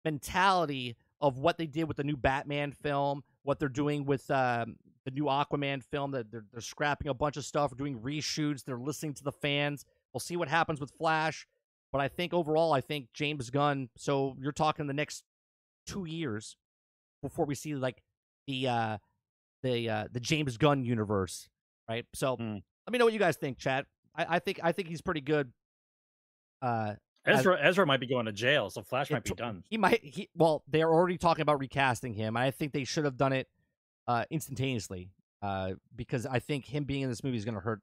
[0.06, 4.76] mentality of what they did with the new Batman film, what they're doing with um,
[5.06, 8.78] the new Aquaman film, that they're, they're scrapping a bunch of stuff, doing reshoots, they're
[8.78, 9.86] listening to the fans.
[10.14, 11.48] We'll see what happens with Flash.
[11.92, 13.90] But I think overall, I think James Gunn.
[13.96, 15.24] So you're talking the next
[15.86, 16.58] two years
[17.22, 18.02] before we see like
[18.48, 18.98] the uh
[19.62, 21.50] the uh the James Gunn universe,
[21.88, 22.06] right?
[22.14, 22.58] So Hmm.
[22.88, 23.86] let me know what you guys think, chat.
[24.16, 25.52] I, I think I think he's pretty good.
[26.62, 26.96] Uh,
[27.26, 29.64] Ezra Ezra might be going to jail, so Flash it might be done.
[29.70, 30.04] He might.
[30.04, 32.36] He well, they're already talking about recasting him.
[32.36, 33.48] I think they should have done it
[34.08, 35.12] uh, instantaneously
[35.42, 37.82] uh, because I think him being in this movie is going to hurt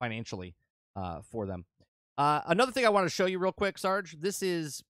[0.00, 0.54] financially
[0.96, 1.64] uh, for them.
[2.16, 4.16] Uh, another thing I want to show you real quick, Sarge.
[4.18, 4.82] This is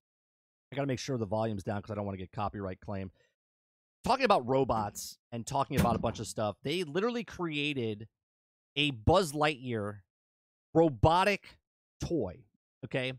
[0.72, 2.80] I got to make sure the volume's down because I don't want to get copyright
[2.80, 3.10] claim.
[4.04, 8.08] Talking about robots and talking about a bunch of stuff, they literally created
[8.76, 9.98] a Buzz Lightyear
[10.74, 11.58] robotic
[12.00, 12.44] toy.
[12.84, 13.12] Okay,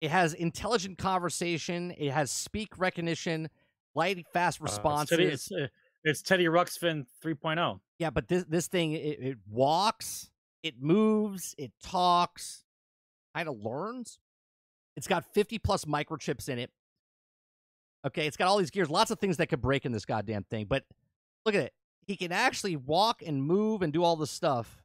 [0.00, 1.94] it has intelligent conversation.
[1.96, 3.48] It has speak recognition,
[3.94, 5.10] light fast Uh, it's responses.
[5.10, 5.66] Teddy, it's, uh,
[6.04, 7.28] it's Teddy Ruxpin oh.
[7.28, 7.80] 3.0.
[7.98, 10.30] Yeah, but this this thing it, it walks,
[10.62, 12.64] it moves, it talks,
[13.34, 14.18] kind of learns.
[14.96, 16.70] It's got 50 plus microchips in it.
[18.06, 20.44] Okay, it's got all these gears, lots of things that could break in this goddamn
[20.44, 20.66] thing.
[20.66, 20.84] But
[21.44, 21.72] look at it.
[22.06, 24.82] He can actually walk and move and do all this stuff.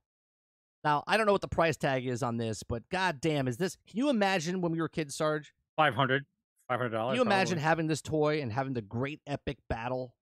[0.83, 3.77] Now, I don't know what the price tag is on this, but goddamn, is this
[3.87, 5.53] can you imagine when we were kids, Sarge?
[5.77, 6.25] 500
[6.71, 6.91] $500.
[6.91, 10.15] Can you imagine having this toy and having the great epic battle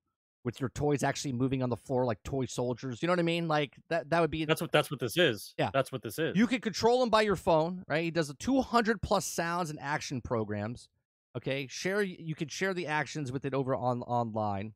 [0.43, 3.01] with your toys actually moving on the floor like toy soldiers?
[3.01, 3.47] You know what I mean?
[3.47, 5.53] Like that that would be That's what that's what this is.
[5.57, 5.69] Yeah.
[5.73, 6.35] That's what this is.
[6.35, 8.03] you could control him by your phone, right?
[8.03, 10.89] He does a 200 plus sounds and action programs.
[11.37, 14.73] Okay, share you could share the actions with it over on online.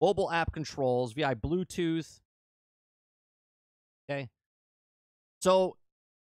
[0.00, 2.20] Mobile app controls via Bluetooth.
[4.08, 4.28] Okay,
[5.40, 5.76] so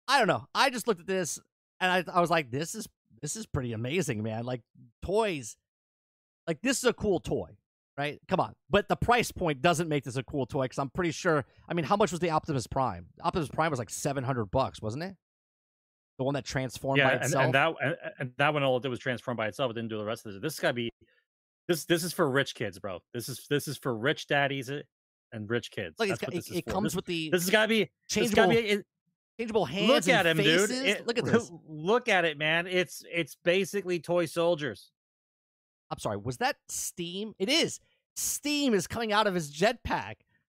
[0.07, 0.45] I don't know.
[0.55, 1.39] I just looked at this
[1.79, 2.87] and I, I was like, this is
[3.21, 4.43] this is pretty amazing, man.
[4.45, 4.61] Like
[5.03, 5.57] toys,
[6.47, 7.57] like this is a cool toy,
[7.97, 8.19] right?
[8.27, 11.11] Come on, but the price point doesn't make this a cool toy because I'm pretty
[11.11, 11.45] sure.
[11.67, 13.07] I mean, how much was the Optimus Prime?
[13.23, 15.15] Optimus Prime was like 700 bucks, wasn't it?
[16.17, 17.45] The one that transformed yeah, by and, itself.
[17.45, 19.71] and that and, and that one all it did was transform by itself.
[19.71, 20.41] It didn't do the rest of this.
[20.41, 20.89] This got to be
[21.67, 21.85] this.
[21.85, 22.99] This is for rich kids, bro.
[23.13, 24.81] This is this is for rich daddies uh,
[25.31, 25.95] and rich kids.
[25.97, 26.71] like it's That's got, what it, this is it for.
[26.71, 27.79] comes This, with the this has got to be.
[27.79, 28.67] This changeable, got to be.
[28.67, 28.85] It,
[29.39, 29.87] changeable hands.
[29.87, 30.69] look at him, faces.
[30.69, 30.85] dude.
[30.85, 31.51] It- look at this.
[31.67, 32.67] Look at it, man.
[32.67, 34.91] It's it's basically toy soldiers.
[35.89, 37.33] I'm sorry, was that steam?
[37.39, 37.79] It is.
[38.15, 40.15] Steam is coming out of his jetpack.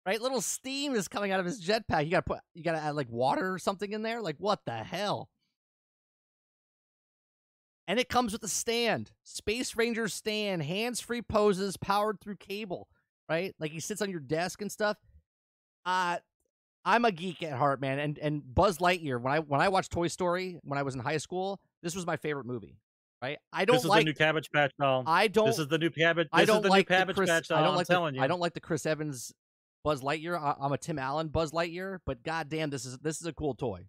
[0.06, 0.19] Right?
[0.22, 2.06] Little steam is coming out of his jetpack.
[2.06, 4.22] You gotta put you gotta add like water or something in there?
[4.22, 5.30] Like what the hell?
[7.88, 9.11] And it comes with a stand.
[9.23, 12.88] Space Ranger stand, hands-free poses powered through cable,
[13.27, 13.53] right?
[13.60, 14.97] Like he sits on your desk and stuff.
[15.85, 16.18] Uh
[16.85, 17.99] I'm a geek at heart, man.
[17.99, 21.01] And and Buzz Lightyear, when I when I watched Toy Story when I was in
[21.01, 22.77] high school, this was my favorite movie.
[23.22, 23.38] Right?
[23.51, 25.03] I don't This is like the new Cabbage Patch doll.
[25.06, 26.30] I don't This is the new Cabbage.
[26.31, 27.57] This I don't is the like new Cabbage Chris, Patch doll.
[27.57, 28.23] I don't I'm like telling the, you.
[28.23, 29.34] I don't like the Chris Evans
[29.84, 30.39] Buzz Lightyear.
[30.39, 33.56] I, I'm a Tim Allen Buzz Lightyear, but goddamn, this is this is a cool
[33.56, 33.85] toy.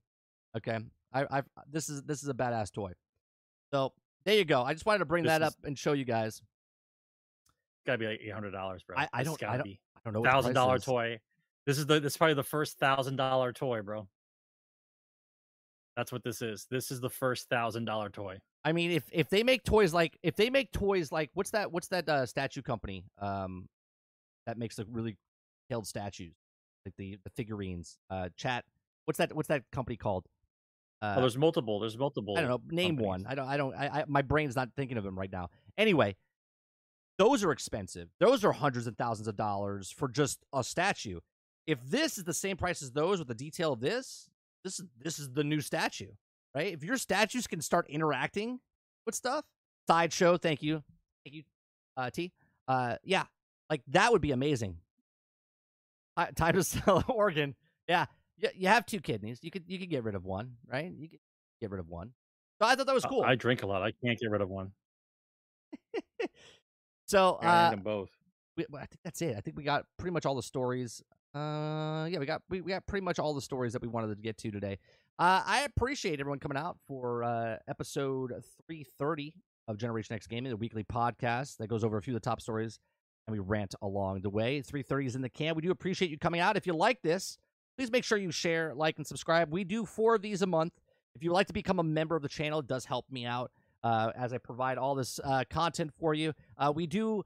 [0.57, 0.79] Okay,
[1.13, 2.93] I I this is this is a badass toy.
[3.73, 3.93] So
[4.25, 4.63] there you go.
[4.65, 6.43] I just wanted to bring This that is- up and show you guys.
[7.87, 8.97] Got to be like eight hundred dollars, bro.
[8.99, 11.21] I- I don't- I gotta don't- be I don't know thousand dollar toy.
[11.71, 14.09] This is the this is probably the first thousand dollar toy, bro.
[15.97, 16.67] That's what this is.
[16.69, 18.39] This is the first thousand dollar toy.
[18.65, 21.71] I mean, if if they make toys like if they make toys like what's that
[21.71, 23.69] what's that uh, statue company um
[24.47, 25.17] that makes the really
[25.69, 26.35] detailed statues
[26.85, 28.65] like the the figurines uh chat
[29.05, 30.27] what's that what's that company called
[31.03, 31.79] uh, oh, there's multiple.
[31.79, 32.37] There's multiple.
[32.37, 32.61] I don't know.
[32.69, 33.07] Name companies.
[33.07, 33.27] one.
[33.29, 33.47] I don't.
[33.47, 33.75] I don't.
[33.77, 35.51] I, I my brain's not thinking of them right now.
[35.79, 36.17] Anyway,
[37.17, 38.09] those are expensive.
[38.19, 41.21] Those are hundreds and thousands of dollars for just a statue.
[41.71, 44.29] If this is the same price as those with the detail of this,
[44.65, 46.11] this is this is the new statue,
[46.53, 46.73] right?
[46.73, 48.59] If your statues can start interacting
[49.07, 49.45] with stuff,
[49.87, 50.37] sideshow.
[50.37, 50.83] Thank you,
[51.25, 51.43] thank you,
[51.97, 52.33] uh, T.
[52.67, 53.25] Uh, yeah,
[53.71, 54.79] like that would be amazing.
[56.17, 57.55] Uh, time to sell an organ.
[57.87, 58.07] Yeah,
[58.37, 59.39] you, you have two kidneys.
[59.43, 60.91] You could you could get rid of one, right?
[60.93, 61.21] You could
[61.61, 62.11] get rid of one.
[62.61, 63.23] So I thought that was cool.
[63.23, 63.83] I drink a lot.
[63.83, 64.73] I can't get rid of one.
[67.07, 68.11] so I uh, need them both.
[68.57, 69.37] we, well, I think that's it.
[69.37, 71.01] I think we got pretty much all the stories.
[71.35, 74.09] Uh, yeah, we got we, we got pretty much all the stories that we wanted
[74.09, 74.79] to get to today.
[75.19, 78.33] Uh, I appreciate everyone coming out for uh, episode
[78.67, 79.35] three thirty
[79.69, 82.41] of Generation X Gaming, the weekly podcast that goes over a few of the top
[82.41, 82.81] stories,
[83.27, 84.61] and we rant along the way.
[84.61, 85.55] Three thirty is in the can.
[85.55, 86.57] We do appreciate you coming out.
[86.57, 87.39] If you like this,
[87.79, 89.53] please make sure you share, like, and subscribe.
[89.53, 90.73] We do four of these a month.
[91.15, 93.25] If you would like to become a member of the channel, it does help me
[93.25, 93.53] out
[93.85, 96.33] uh, as I provide all this uh, content for you.
[96.59, 97.23] Uh, we do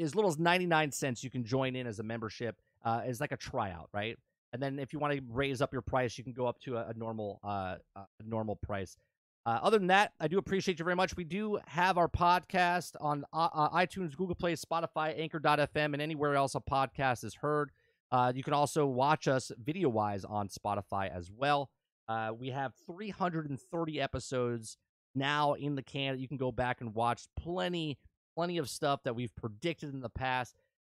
[0.00, 3.32] as little as 99 cents you can join in as a membership uh, as like
[3.32, 4.18] a tryout right?
[4.52, 6.76] And then if you want to raise up your price you can go up to
[6.76, 8.96] a, a normal uh, a normal price.
[9.44, 11.16] Uh, other than that i do appreciate you very much.
[11.16, 16.34] We do have our podcast on uh, uh, itunes google play spotify anchor.fm and anywhere
[16.36, 17.70] else a podcast is heard.
[18.10, 21.70] Uh, you can also watch us video wise on spotify as well.
[22.08, 24.76] Uh, we have 330 episodes
[25.14, 27.22] now in the can you can go back and watch.
[27.38, 27.98] Plenty
[28.34, 30.54] plenty of stuff that we've predicted in the past.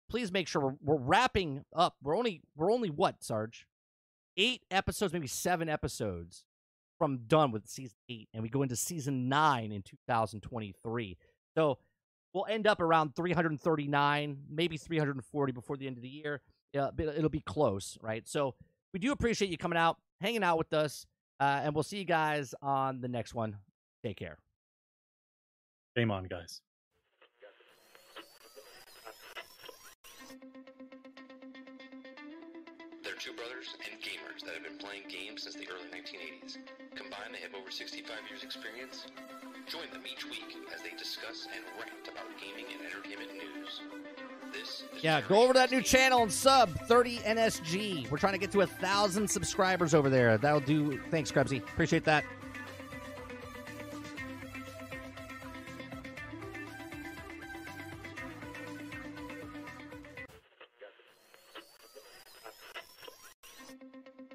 [0.09, 1.95] Please make sure we're, we're wrapping up.
[2.01, 3.67] We're only we're only what, Sarge?
[4.37, 6.45] Eight episodes, maybe seven episodes
[6.97, 11.17] from done with season eight, and we go into season nine in 2023.
[11.57, 11.77] So
[12.33, 16.41] we'll end up around 339, maybe 340 before the end of the year.
[16.73, 18.27] Yeah, it'll be close, right?
[18.27, 18.55] So
[18.93, 21.05] we do appreciate you coming out, hanging out with us,
[21.39, 23.57] uh, and we'll see you guys on the next one.
[24.03, 24.37] Take care.
[25.95, 26.61] Game on, guys.
[33.65, 36.57] Brothers and gamers that have been playing games since the early 1980s.
[36.95, 39.07] Combined, they have over 65 years experience.
[39.67, 43.81] Join them each week as they discuss and rant about gaming and entertainment news.
[44.53, 48.09] This is Yeah, go over to that new channel and sub 30 NSG.
[48.11, 50.37] We're trying to get to a thousand subscribers over there.
[50.37, 50.99] That'll do.
[51.09, 51.57] Thanks, Krebsy.
[51.57, 52.23] Appreciate that.